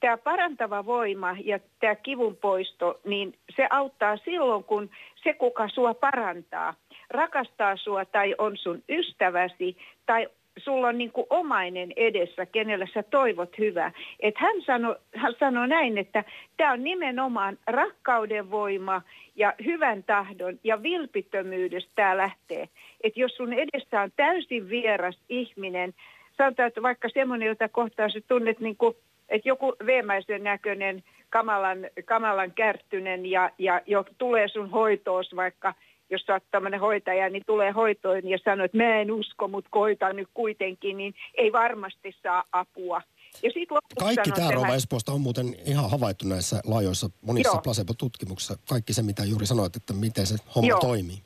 tämä 0.00 0.16
parantava 0.16 0.86
voima 0.86 1.36
ja 1.44 1.58
tämä 1.80 1.94
kivun 1.94 2.36
poisto, 2.36 3.00
niin 3.04 3.34
se 3.56 3.66
auttaa 3.70 4.16
silloin, 4.16 4.64
kun 4.64 4.90
se, 5.22 5.32
kuka 5.32 5.68
sua 5.68 5.94
parantaa, 5.94 6.74
rakastaa 7.10 7.76
sua 7.76 8.04
tai 8.04 8.34
on 8.38 8.56
sun 8.56 8.82
ystäväsi 8.88 9.76
tai 10.06 10.28
sulla 10.58 10.88
on 10.88 10.98
niin 10.98 11.12
kuin 11.12 11.26
omainen 11.30 11.92
edessä, 11.96 12.46
kenellä 12.46 12.86
sä 12.94 13.02
toivot 13.02 13.58
hyvää. 13.58 13.92
Et 14.20 14.34
hän 14.38 14.62
sanoi 14.66 14.96
sano 15.38 15.66
näin, 15.66 15.98
että 15.98 16.24
tämä 16.56 16.72
on 16.72 16.84
nimenomaan 16.84 17.58
rakkauden 17.66 18.50
voima 18.50 19.02
ja 19.36 19.54
hyvän 19.64 20.04
tahdon 20.04 20.58
ja 20.64 20.82
vilpittömyydestä 20.82 21.90
tämä 21.94 22.16
lähtee. 22.16 22.68
Että 23.00 23.20
jos 23.20 23.36
sun 23.36 23.52
edessä 23.52 24.00
on 24.00 24.10
täysin 24.16 24.68
vieras 24.68 25.18
ihminen, 25.28 25.94
sanotaan, 26.36 26.68
että 26.68 26.82
vaikka 26.82 27.08
semmoinen, 27.08 27.48
jota 27.48 27.68
kohtaa 27.68 28.08
sä 28.08 28.20
tunnet 28.28 28.60
niin 28.60 28.76
kuin, 28.76 28.94
että 29.28 29.48
joku 29.48 29.74
veemäisen 29.86 30.44
näköinen, 30.44 31.02
kamalan, 31.30 31.78
kamalan 32.04 32.52
kärttynen 32.52 33.26
ja, 33.26 33.50
ja 33.58 33.80
jo 33.86 34.04
tulee 34.18 34.48
sun 34.48 34.70
hoitoos 34.70 35.36
vaikka– 35.36 35.74
jos 36.10 36.22
sä 36.22 36.32
oot 36.32 36.42
tämmöinen 36.50 36.80
hoitaja, 36.80 37.30
niin 37.30 37.42
tulee 37.46 37.70
hoitoon 37.70 38.28
ja 38.28 38.38
sanoo, 38.44 38.64
että 38.64 38.76
mä 38.76 39.00
en 39.00 39.12
usko, 39.12 39.48
mutta 39.48 39.70
koitan 39.70 40.16
nyt 40.16 40.28
kuitenkin, 40.34 40.96
niin 40.96 41.14
ei 41.34 41.52
varmasti 41.52 42.16
saa 42.22 42.44
apua. 42.52 43.02
Ja 43.42 43.50
sit 43.50 43.68
Kaikki 43.98 44.30
tämä 44.30 44.50
Rova 44.50 44.74
Espoosta 44.74 45.12
on 45.12 45.20
muuten 45.20 45.46
ihan 45.66 45.90
havaittu 45.90 46.28
näissä 46.28 46.60
laajoissa 46.66 47.08
monissa 47.22 47.56
Joo. 47.56 47.62
placebo-tutkimuksissa. 47.62 48.58
Kaikki 48.68 48.92
se, 48.92 49.02
mitä 49.02 49.24
juuri 49.24 49.46
sanoit, 49.46 49.76
että 49.76 49.92
miten 49.92 50.26
se 50.26 50.36
homma 50.54 50.68
Joo. 50.68 50.80
toimii. 50.80 51.18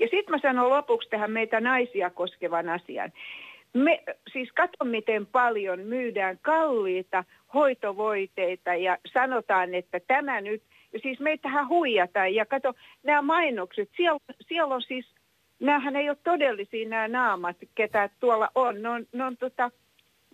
Ja 0.00 0.06
sitten 0.10 0.30
mä 0.30 0.38
sanon 0.42 0.70
lopuksi 0.70 1.08
tähän 1.08 1.30
meitä 1.30 1.60
naisia 1.60 2.10
koskevan 2.10 2.68
asian. 2.68 3.12
Me, 3.74 4.02
siis 4.32 4.52
kato 4.52 4.84
miten 4.84 5.26
paljon 5.26 5.80
myydään 5.80 6.38
kalliita 6.42 7.24
hoitovoiteita 7.54 8.74
ja 8.74 8.98
sanotaan, 9.12 9.74
että 9.74 10.00
tämä 10.06 10.40
nyt, 10.40 10.62
siis 11.02 11.20
meitähän 11.20 11.68
huijataan. 11.68 12.34
Ja 12.34 12.46
kato, 12.46 12.74
nämä 13.02 13.22
mainokset, 13.22 13.90
siellä, 13.96 14.20
siellä 14.48 14.74
on 14.74 14.82
siis, 14.82 15.06
näähän 15.60 15.96
ei 15.96 16.08
ole 16.08 16.16
todellisia 16.24 16.88
nämä 16.88 17.08
naamat, 17.08 17.56
ketä 17.74 18.10
tuolla 18.20 18.48
on. 18.54 18.82
Ne 18.82 18.88
on, 18.88 19.06
ne 19.12 19.24
on 19.24 19.36
tota, 19.36 19.70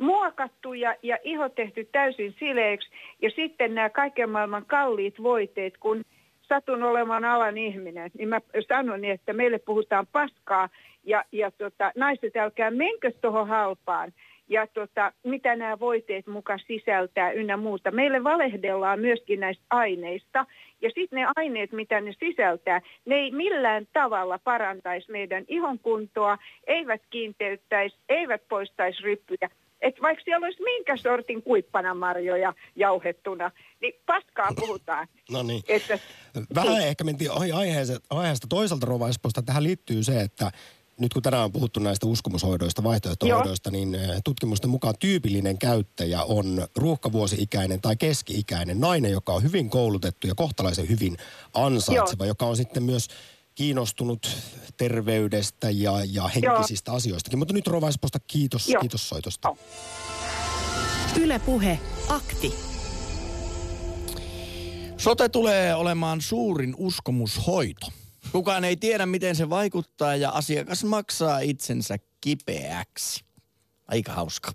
muokattu 0.00 0.74
ja, 0.74 0.94
ja 1.02 1.18
iho 1.24 1.48
tehty 1.48 1.88
täysin 1.92 2.34
sileeksi. 2.38 2.88
Ja 3.22 3.30
sitten 3.30 3.74
nämä 3.74 3.90
kaiken 3.90 4.30
maailman 4.30 4.66
kalliit 4.66 5.22
voiteet, 5.22 5.76
kun 5.78 6.04
satun 6.42 6.82
olemaan 6.82 7.24
alan 7.24 7.58
ihminen, 7.58 8.10
niin 8.18 8.28
mä 8.28 8.40
sanon, 8.68 9.00
niin, 9.00 9.14
että 9.14 9.32
meille 9.32 9.58
puhutaan 9.58 10.06
paskaa 10.06 10.68
ja, 11.04 11.24
ja 11.32 11.50
tota, 11.50 11.92
naiset 11.96 12.36
älkää 12.36 12.70
menkö 12.70 13.12
tuohon 13.20 13.48
halpaan. 13.48 14.12
Ja 14.48 14.66
tota, 14.66 15.12
mitä 15.24 15.56
nämä 15.56 15.78
voiteet 15.78 16.26
muka 16.26 16.58
sisältää 16.66 17.30
ynnä 17.30 17.56
muuta. 17.56 17.90
Meille 17.90 18.24
valehdellaan 18.24 19.00
myöskin 19.00 19.40
näistä 19.40 19.64
aineista 19.70 20.46
ja 20.82 20.90
sitten 20.94 21.16
ne 21.20 21.26
aineet, 21.36 21.72
mitä 21.72 22.00
ne 22.00 22.14
sisältää, 22.20 22.80
ne 23.04 23.14
ei 23.14 23.30
millään 23.30 23.86
tavalla 23.92 24.38
parantaisi 24.38 25.10
meidän 25.10 25.44
ihonkuntoa, 25.48 26.38
eivät 26.66 27.02
kiinteyttäisi, 27.10 27.96
eivät 28.08 28.48
poistaisi 28.48 29.02
ryppyjä. 29.02 29.50
Että 29.80 30.02
vaikka 30.02 30.24
siellä 30.24 30.44
olisi 30.44 30.62
minkä 30.62 30.96
sortin 30.96 31.42
kuippanamarjoja 31.42 32.54
jauhettuna, 32.76 33.50
niin 33.80 33.94
paskaa 34.06 34.48
puhutaan. 34.56 35.08
No 35.30 35.42
niin. 35.42 35.62
Että, 35.68 35.98
Vähän 36.54 36.82
ehkä 36.82 37.04
mentiin 37.04 37.30
ohi 37.30 37.52
aiheesta. 37.52 38.46
Toisaalta 38.48 38.86
Rova 38.86 39.08
Espoosta 39.08 39.42
tähän 39.42 39.62
liittyy 39.62 40.02
se, 40.02 40.20
että 40.20 40.52
nyt 41.00 41.12
kun 41.12 41.22
tänään 41.22 41.44
on 41.44 41.52
puhuttu 41.52 41.80
näistä 41.80 42.06
uskomushoidoista, 42.06 42.84
vaihtoehtohoidoista, 42.84 43.70
niin 43.70 43.94
eh, 43.94 44.20
tutkimusten 44.24 44.70
mukaan 44.70 44.94
tyypillinen 44.98 45.58
käyttäjä 45.58 46.22
on 46.22 46.66
ruuhkavuosi-ikäinen 46.76 47.80
tai 47.80 47.96
keski-ikäinen 47.96 48.80
nainen, 48.80 49.10
joka 49.10 49.32
on 49.32 49.42
hyvin 49.42 49.70
koulutettu 49.70 50.26
ja 50.26 50.34
kohtalaisen 50.34 50.88
hyvin 50.88 51.16
ansaitseva, 51.54 52.26
joka 52.26 52.46
on 52.46 52.56
sitten 52.56 52.82
myös 52.82 53.08
kiinnostunut 53.54 54.36
terveydestä 54.76 55.70
ja, 55.70 55.92
ja 56.10 56.28
henkisistä 56.28 56.92
asioistakin. 56.92 57.38
Mutta 57.38 57.54
nyt 57.54 57.66
Rova 57.66 57.88
Espoosta 57.88 58.18
kiitos, 58.26 58.68
Joo. 58.68 58.80
kiitos 58.80 59.08
soitosta. 59.08 59.56
Yle 61.20 61.38
Puhe, 61.38 61.78
akti. 62.08 62.54
Sote 64.96 65.28
tulee 65.28 65.74
olemaan 65.74 66.20
suurin 66.20 66.74
uskomushoito. 66.78 67.86
Kukaan 68.32 68.64
ei 68.64 68.76
tiedä, 68.76 69.06
miten 69.06 69.36
se 69.36 69.50
vaikuttaa 69.50 70.16
ja 70.16 70.30
asiakas 70.30 70.84
maksaa 70.84 71.38
itsensä 71.38 71.96
kipeäksi. 72.20 73.24
Aika 73.88 74.12
hauska. 74.12 74.52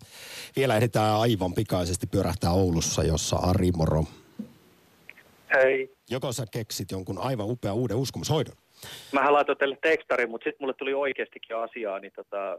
Vielä 0.56 0.76
ehditään 0.76 1.16
aivan 1.16 1.54
pikaisesti 1.54 2.08
pyörähtää 2.08 2.52
Oulussa, 2.52 3.04
jossa 3.04 3.36
Ari 3.36 3.72
Moro. 3.72 4.04
Hei. 5.54 5.96
Joko 6.10 6.32
sä 6.32 6.46
keksit 6.52 6.92
jonkun 6.92 7.18
aivan 7.18 7.50
upea 7.50 7.74
uuden 7.74 7.98
uskomushoidon? 7.98 8.56
Mähän 9.12 9.34
laitoin 9.34 9.58
teille 9.58 9.78
tekstarin, 9.82 10.30
mutta 10.30 10.44
sitten 10.44 10.58
mulle 10.64 10.74
tuli 10.74 10.94
oikeastikin 10.94 11.58
asiaa, 11.58 12.00
niin 12.00 12.12
tota, 12.16 12.58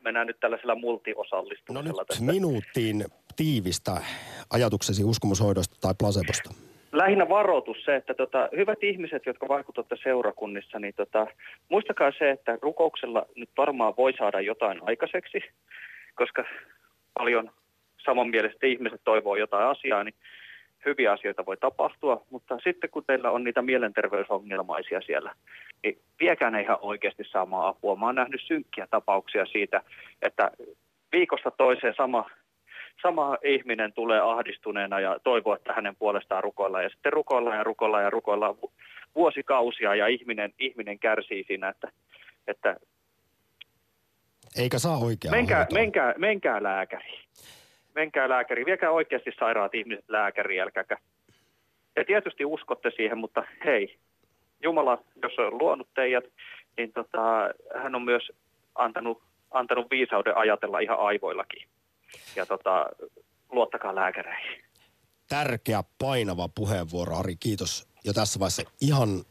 mennään 0.00 0.26
nyt 0.26 0.40
tällaisella 0.40 0.74
multiosallistumisella. 0.74 2.04
tästä. 2.04 2.24
Minuuttiin 2.24 3.04
tiivistä 3.36 4.02
ajatuksesi 4.50 5.04
uskomushoidosta 5.04 5.76
tai 5.80 5.94
placebosta. 5.98 6.67
Lähinnä 6.92 7.28
varoitus 7.28 7.84
se, 7.84 7.96
että 7.96 8.14
tota, 8.14 8.48
hyvät 8.56 8.82
ihmiset, 8.82 9.26
jotka 9.26 9.48
vaikutatte 9.48 9.96
seurakunnissa, 10.02 10.78
niin 10.78 10.94
tota, 10.94 11.26
muistakaa 11.68 12.12
se, 12.18 12.30
että 12.30 12.58
rukouksella 12.62 13.26
nyt 13.36 13.50
varmaan 13.56 13.94
voi 13.96 14.12
saada 14.18 14.40
jotain 14.40 14.80
aikaiseksi, 14.82 15.38
koska 16.14 16.44
paljon 17.18 17.50
samanmieliset 18.04 18.64
ihmiset 18.64 19.00
toivoo 19.04 19.36
jotain 19.36 19.66
asiaa, 19.66 20.04
niin 20.04 20.14
hyviä 20.84 21.12
asioita 21.12 21.46
voi 21.46 21.56
tapahtua, 21.56 22.22
mutta 22.30 22.58
sitten 22.64 22.90
kun 22.90 23.04
teillä 23.06 23.30
on 23.30 23.44
niitä 23.44 23.62
mielenterveysongelmaisia 23.62 25.00
siellä, 25.00 25.34
niin 25.82 25.98
viekään 26.20 26.52
ne 26.52 26.62
ihan 26.62 26.78
oikeasti 26.80 27.24
saamaan 27.24 27.68
apua. 27.68 27.96
Mä 27.96 28.06
oon 28.06 28.14
nähnyt 28.14 28.40
synkkiä 28.44 28.86
tapauksia 28.90 29.46
siitä, 29.46 29.82
että 30.22 30.50
viikosta 31.12 31.50
toiseen 31.50 31.94
sama, 31.96 32.30
sama 33.02 33.38
ihminen 33.44 33.92
tulee 33.92 34.20
ahdistuneena 34.20 35.00
ja 35.00 35.18
toivoo, 35.24 35.54
että 35.54 35.72
hänen 35.72 35.96
puolestaan 35.96 36.44
rukoillaan. 36.44 36.84
Ja 36.84 36.90
sitten 36.90 37.12
rukoillaan 37.12 37.56
ja 37.56 37.64
rukoillaan 37.64 38.04
ja 38.04 38.10
rukoillaan 38.10 38.56
vu- 38.62 38.72
vuosikausia 39.14 39.94
ja 39.94 40.06
ihminen, 40.06 40.52
ihminen 40.58 40.98
kärsii 40.98 41.44
siinä, 41.46 41.68
että, 41.68 41.92
että 42.46 42.76
Eikä 44.58 44.78
saa 44.78 44.98
oikeaa 44.98 45.30
menkää, 45.30 45.58
hoitoa. 45.58 45.78
menkää, 45.78 46.14
menkää 46.18 46.62
lääkäriin. 46.62 47.20
Menkää 47.94 48.28
lääkäriin. 48.28 48.66
Viekää 48.66 48.90
oikeasti 48.90 49.30
sairaat 49.38 49.74
ihmiset 49.74 50.04
lääkäriin, 50.08 50.62
älkääkä. 50.62 50.96
Ja 51.96 52.04
tietysti 52.04 52.44
uskotte 52.44 52.90
siihen, 52.96 53.18
mutta 53.18 53.44
hei, 53.64 53.98
Jumala, 54.62 54.98
jos 55.22 55.38
on 55.38 55.58
luonut 55.58 55.88
teidät, 55.94 56.24
niin 56.76 56.92
tota, 56.92 57.50
hän 57.82 57.94
on 57.94 58.02
myös 58.02 58.32
antanut, 58.74 59.22
antanut 59.50 59.90
viisauden 59.90 60.36
ajatella 60.36 60.78
ihan 60.78 60.98
aivoillakin. 60.98 61.68
Ja 62.36 62.46
tota, 62.46 62.86
luottakaa 63.52 63.94
lääkäreihin. 63.94 64.64
Tärkeä, 65.28 65.82
painava 65.98 66.48
puheenvuoro, 66.48 67.16
Ari. 67.16 67.36
Kiitos 67.36 67.88
jo 68.04 68.12
tässä 68.12 68.40
vaiheessa 68.40 68.62
ihan 68.80 69.24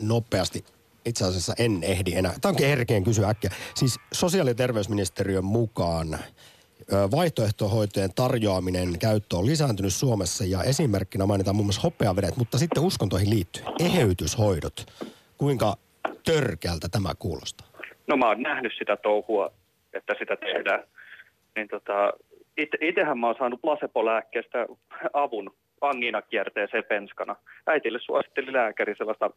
nopeasti. 0.00 0.64
Itse 1.04 1.24
asiassa 1.24 1.54
en 1.58 1.78
ehdi 1.82 2.14
enää. 2.14 2.32
Tämä 2.40 2.50
onkin 2.50 2.66
herkeen 2.66 3.04
kysyä 3.04 3.28
äkkiä. 3.28 3.50
Siis 3.74 4.00
sosiaali- 4.12 4.50
ja 4.50 4.54
terveysministeriön 4.54 5.44
mukaan 5.44 6.18
vaihtoehtohoitojen 7.10 8.14
tarjoaminen 8.14 8.98
käyttö 8.98 9.36
on 9.36 9.46
lisääntynyt 9.46 9.94
Suomessa 9.94 10.44
ja 10.44 10.62
esimerkkinä 10.62 11.26
mainitaan 11.26 11.56
muun 11.56 11.66
muassa 11.66 11.80
hopeavedet, 11.80 12.36
mutta 12.36 12.58
sitten 12.58 12.82
uskontoihin 12.82 13.30
liittyy 13.30 13.62
eheytyshoidot. 13.80 14.86
Kuinka 15.38 15.76
törkeältä 16.24 16.88
tämä 16.88 17.12
kuulostaa? 17.18 17.66
No 18.06 18.16
mä 18.16 18.28
oon 18.28 18.42
nähnyt 18.42 18.72
sitä 18.78 18.96
touhua, 18.96 19.52
että 19.92 20.14
sitä 20.18 20.36
tehdään. 20.36 20.84
Niin 21.56 21.68
tota, 21.68 22.12
ite, 22.56 22.78
itehän 22.80 23.18
mä 23.18 23.26
oon 23.26 23.36
saanut 23.38 23.60
placebo-lääkkeestä 23.60 24.66
avun 25.12 25.54
angiinakierteeseen 25.80 26.84
penskana. 26.88 27.36
Äitille 27.66 27.98
suositteli 28.02 28.52
lääkäri 28.52 28.94
sellaista 28.96 29.30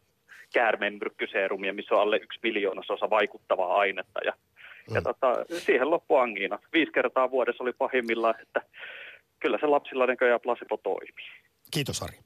käärmeenmyrkkyseerumia, 0.52 1.72
missä 1.72 1.94
on 1.94 2.00
alle 2.02 2.16
yksi 2.16 2.38
miljoonasosa 2.42 3.10
vaikuttavaa 3.10 3.76
ainetta. 3.76 4.20
Ja, 4.24 4.32
mm. 4.90 4.94
ja 4.94 5.02
tota, 5.02 5.44
siihen 5.48 5.90
loppu 5.90 6.16
angiina. 6.16 6.58
Viisi 6.72 6.92
kertaa 6.92 7.30
vuodessa 7.30 7.64
oli 7.64 7.72
pahimmillaan, 7.72 8.34
että 8.42 8.62
kyllä 9.40 9.58
se 9.60 9.66
lapsilla 9.66 10.06
näköjään 10.06 10.40
placebo 10.40 10.76
toimii. 10.76 11.26
Kiitos, 11.70 12.02
Ari. 12.02 12.16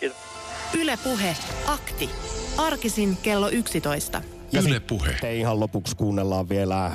Kiitos. 0.00 0.46
Yle 0.80 0.94
Puhe, 1.04 1.36
akti. 1.66 2.10
Arkisin 2.58 3.16
kello 3.22 3.48
11. 3.48 4.22
Ja 4.52 4.60
Yle 4.68 4.80
Puhe. 4.80 5.10
Sitten 5.10 5.32
ihan 5.32 5.60
lopuksi 5.60 5.96
kuunnellaan 5.96 6.48
vielä 6.48 6.90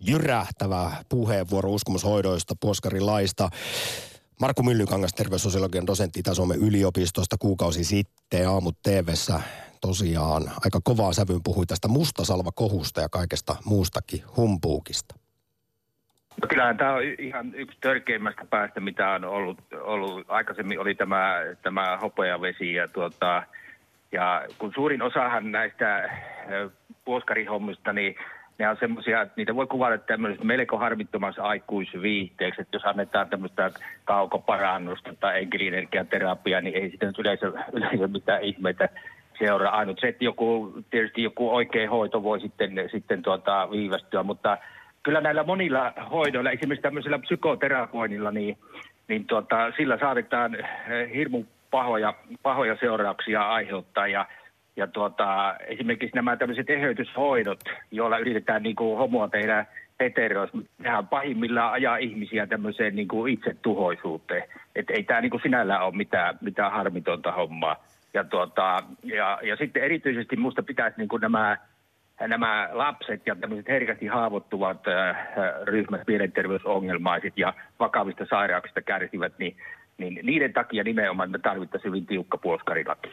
jyrähtävä 0.00 0.90
puheenvuoro 1.08 1.70
uskomushoidoista, 1.70 2.54
puoskarilaista. 2.60 3.48
Markku 4.40 4.62
Myllykangas, 4.62 5.14
terveyssosiologian 5.14 5.86
dosentti 5.86 6.20
Itä-Suomen 6.20 6.58
yliopistosta 6.58 7.36
kuukausi 7.38 7.84
sitten 7.84 8.48
aamu 8.48 8.72
TVssä 8.82 9.40
tosiaan 9.80 10.42
aika 10.64 10.80
kovaa 10.84 11.12
sävyyn 11.12 11.42
puhui 11.44 11.66
tästä 11.66 11.88
mustasalvakohusta 11.88 13.00
ja 13.00 13.08
kaikesta 13.08 13.56
muustakin 13.64 14.22
humpuukista. 14.36 15.14
No 16.42 16.48
kyllähän 16.48 16.76
tämä 16.76 16.92
on 16.92 17.02
ihan 17.18 17.54
yksi 17.54 17.78
törkeimmästä 17.80 18.44
päästä, 18.50 18.80
mitä 18.80 19.10
on 19.10 19.24
ollut. 19.24 19.58
ollut. 19.80 20.26
Aikaisemmin 20.28 20.80
oli 20.80 20.94
tämä, 20.94 21.34
tämä 21.62 21.98
hopeavesi 22.02 22.74
ja, 22.74 22.88
tuota, 22.88 23.42
ja 24.12 24.44
kun 24.58 24.72
suurin 24.74 25.02
osahan 25.02 25.52
näistä 25.52 26.10
ö, 26.50 26.70
puoskarihommista, 27.04 27.92
niin 27.92 28.14
ne 28.58 28.68
on 28.68 28.76
semmoisia, 28.80 29.22
että 29.22 29.34
niitä 29.36 29.54
voi 29.54 29.66
kuvata 29.66 29.98
tämmöisestä 29.98 30.44
melko 30.44 30.78
harmittomassa 30.78 31.42
aikuisviihteeksi, 31.42 32.60
että 32.62 32.76
jos 32.76 32.84
annetaan 32.84 33.28
tämmöistä 33.28 33.70
kaukoparannusta 34.04 35.14
tai 35.20 35.38
enkelienergiaterapiaa, 35.38 36.60
niin 36.60 36.76
ei 36.76 36.90
sitä 36.90 37.06
nyt 37.06 37.18
yleensä, 37.18 37.46
yleensä 37.72 38.06
mitään 38.06 38.42
ihmeitä 38.42 38.88
seuraa. 39.38 39.76
Ainut 39.76 39.98
se, 40.00 40.08
että 40.08 40.24
joku, 40.24 40.74
tietysti 40.90 41.22
joku 41.22 41.54
oikea 41.54 41.90
hoito 41.90 42.22
voi 42.22 42.40
sitten, 42.40 42.72
sitten 42.92 43.22
tuota, 43.22 43.68
viivästyä, 43.70 44.22
mutta 44.22 44.58
kyllä 45.02 45.20
näillä 45.20 45.44
monilla 45.44 45.92
hoidoilla, 46.10 46.50
esimerkiksi 46.50 46.82
tämmöisellä 46.82 47.18
psykoterapoinnilla, 47.18 48.30
niin, 48.30 48.58
niin 49.08 49.24
tuota, 49.24 49.72
sillä 49.76 49.98
saatetaan 49.98 50.54
eh, 50.54 51.12
hirmu 51.14 51.44
pahoja, 51.70 52.14
pahoja 52.42 52.76
seurauksia 52.80 53.48
aiheuttaa 53.48 54.06
ja 54.06 54.26
ja 54.78 54.86
tuota, 54.86 55.56
esimerkiksi 55.66 56.16
nämä 56.16 56.36
tämmöiset 56.36 56.70
eheytyshoidot, 56.70 57.60
joilla 57.90 58.18
yritetään 58.18 58.62
niin 58.62 58.76
kuin 58.76 58.98
homoa 58.98 59.28
tehdä 59.28 59.66
heterois, 60.00 60.50
nehän 60.78 61.08
pahimmillaan 61.08 61.72
ajaa 61.72 61.96
ihmisiä 61.96 62.46
tämmöiseen 62.46 62.96
niin 62.96 63.08
kuin 63.08 63.32
itsetuhoisuuteen. 63.32 64.42
Että 64.76 64.92
ei 64.92 65.02
tämä 65.02 65.20
niin 65.20 65.30
kuin 65.30 65.42
sinällään 65.42 65.82
ole 65.82 65.96
mitään, 65.96 66.38
mitään 66.40 66.72
harmitonta 66.72 67.32
hommaa. 67.32 67.84
Ja, 68.14 68.24
tuota, 68.24 68.82
ja, 69.04 69.38
ja 69.42 69.56
sitten 69.56 69.82
erityisesti 69.82 70.36
minusta 70.36 70.62
pitäisi 70.62 70.98
niin 70.98 71.08
kuin 71.08 71.20
nämä, 71.20 71.56
nämä 72.20 72.68
lapset 72.72 73.26
ja 73.26 73.36
tämmöiset 73.36 73.68
herkästi 73.68 74.06
haavoittuvat 74.06 74.88
äh, 74.88 75.16
ryhmät, 75.64 76.02
mielenterveysongelmaiset 76.06 77.32
ja 77.36 77.54
vakavista 77.80 78.26
sairauksista 78.30 78.82
kärsivät, 78.82 79.32
niin 79.38 79.56
niin 79.98 80.18
niiden 80.22 80.52
takia 80.52 80.84
nimenomaan 80.84 81.30
me 81.30 81.38
tarvittaisiin 81.38 81.88
hyvin 81.92 82.06
tiukka 82.06 82.38
puoskarilaki. 82.38 83.10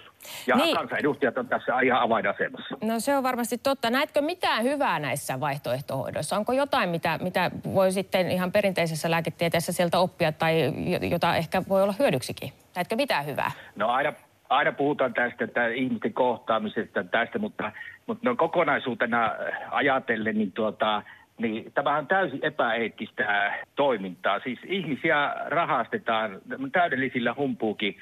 Ja 0.48 0.56
Niin. 0.56 0.76
kansanedustajat 0.76 1.38
on 1.38 1.48
tässä 1.48 1.80
ihan 1.80 2.02
avainasemassa. 2.02 2.78
No 2.84 3.00
se 3.00 3.18
on 3.18 3.24
varmasti 3.24 3.58
totta. 3.58 3.90
Näetkö 3.90 4.22
mitään 4.22 4.64
hyvää 4.64 5.00
näissä 5.00 5.40
vaihtoehtohoidoissa? 5.40 6.38
Onko 6.38 6.54
jotain, 6.54 6.90
mitä, 6.90 7.20
mitä 7.22 7.52
voi 7.74 7.92
sitten 7.92 8.32
ihan 8.32 8.52
perinteisessä 8.52 9.12
lääketieteessä 9.12 9.72
sieltä 9.72 10.00
oppia 10.00 10.32
tai 10.32 10.62
jo- 10.92 11.10
jota 11.10 11.36
ehkä 11.36 11.62
voi 11.70 11.84
olla 11.84 11.94
hyödyksikin? 12.00 12.52
Näetkö 12.76 12.96
mitään 12.96 13.26
hyvää? 13.26 13.52
No 13.76 13.88
aina, 13.90 14.14
aina 14.50 14.72
puhutaan 14.72 15.14
tästä 15.14 15.44
että 15.44 15.68
ihmisten 15.68 16.14
kohtaamisesta 16.14 17.04
tästä, 17.04 17.40
mutta, 17.40 17.72
mutta 18.08 18.30
no 18.30 18.36
kokonaisuutena 18.36 19.32
ajatellen, 19.72 20.38
niin 20.38 20.52
tuota, 20.52 21.04
niin 21.38 21.72
tämä 21.74 21.98
on 21.98 22.08
täysin 22.08 22.40
epäeettistä 22.46 23.54
toimintaa. 23.76 24.40
Siis 24.40 24.60
ihmisiä 24.68 25.36
rahastetaan 25.48 26.42
täydellisillä 26.72 27.36
humpuukin 27.38 27.96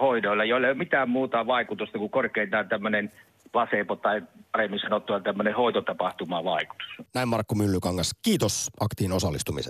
hoidoilla, 0.00 0.44
joilla 0.44 0.66
ei 0.66 0.70
ole 0.70 0.78
mitään 0.78 1.08
muuta 1.08 1.46
vaikutusta 1.46 1.98
kuin 1.98 2.10
korkeintaan 2.10 2.68
tämmöinen 2.68 3.10
placebo 3.52 3.96
tai 3.96 4.22
paremmin 4.52 4.80
sanottuna 4.80 5.20
tämmöinen 5.20 5.54
hoitotapahtuma 5.54 6.44
vaikutus. 6.44 6.86
Näin 7.14 7.28
Markku 7.28 7.54
Myllykangas. 7.54 8.10
Kiitos 8.22 8.70
aktiin 8.80 9.12
osallistumisesta. 9.12 9.64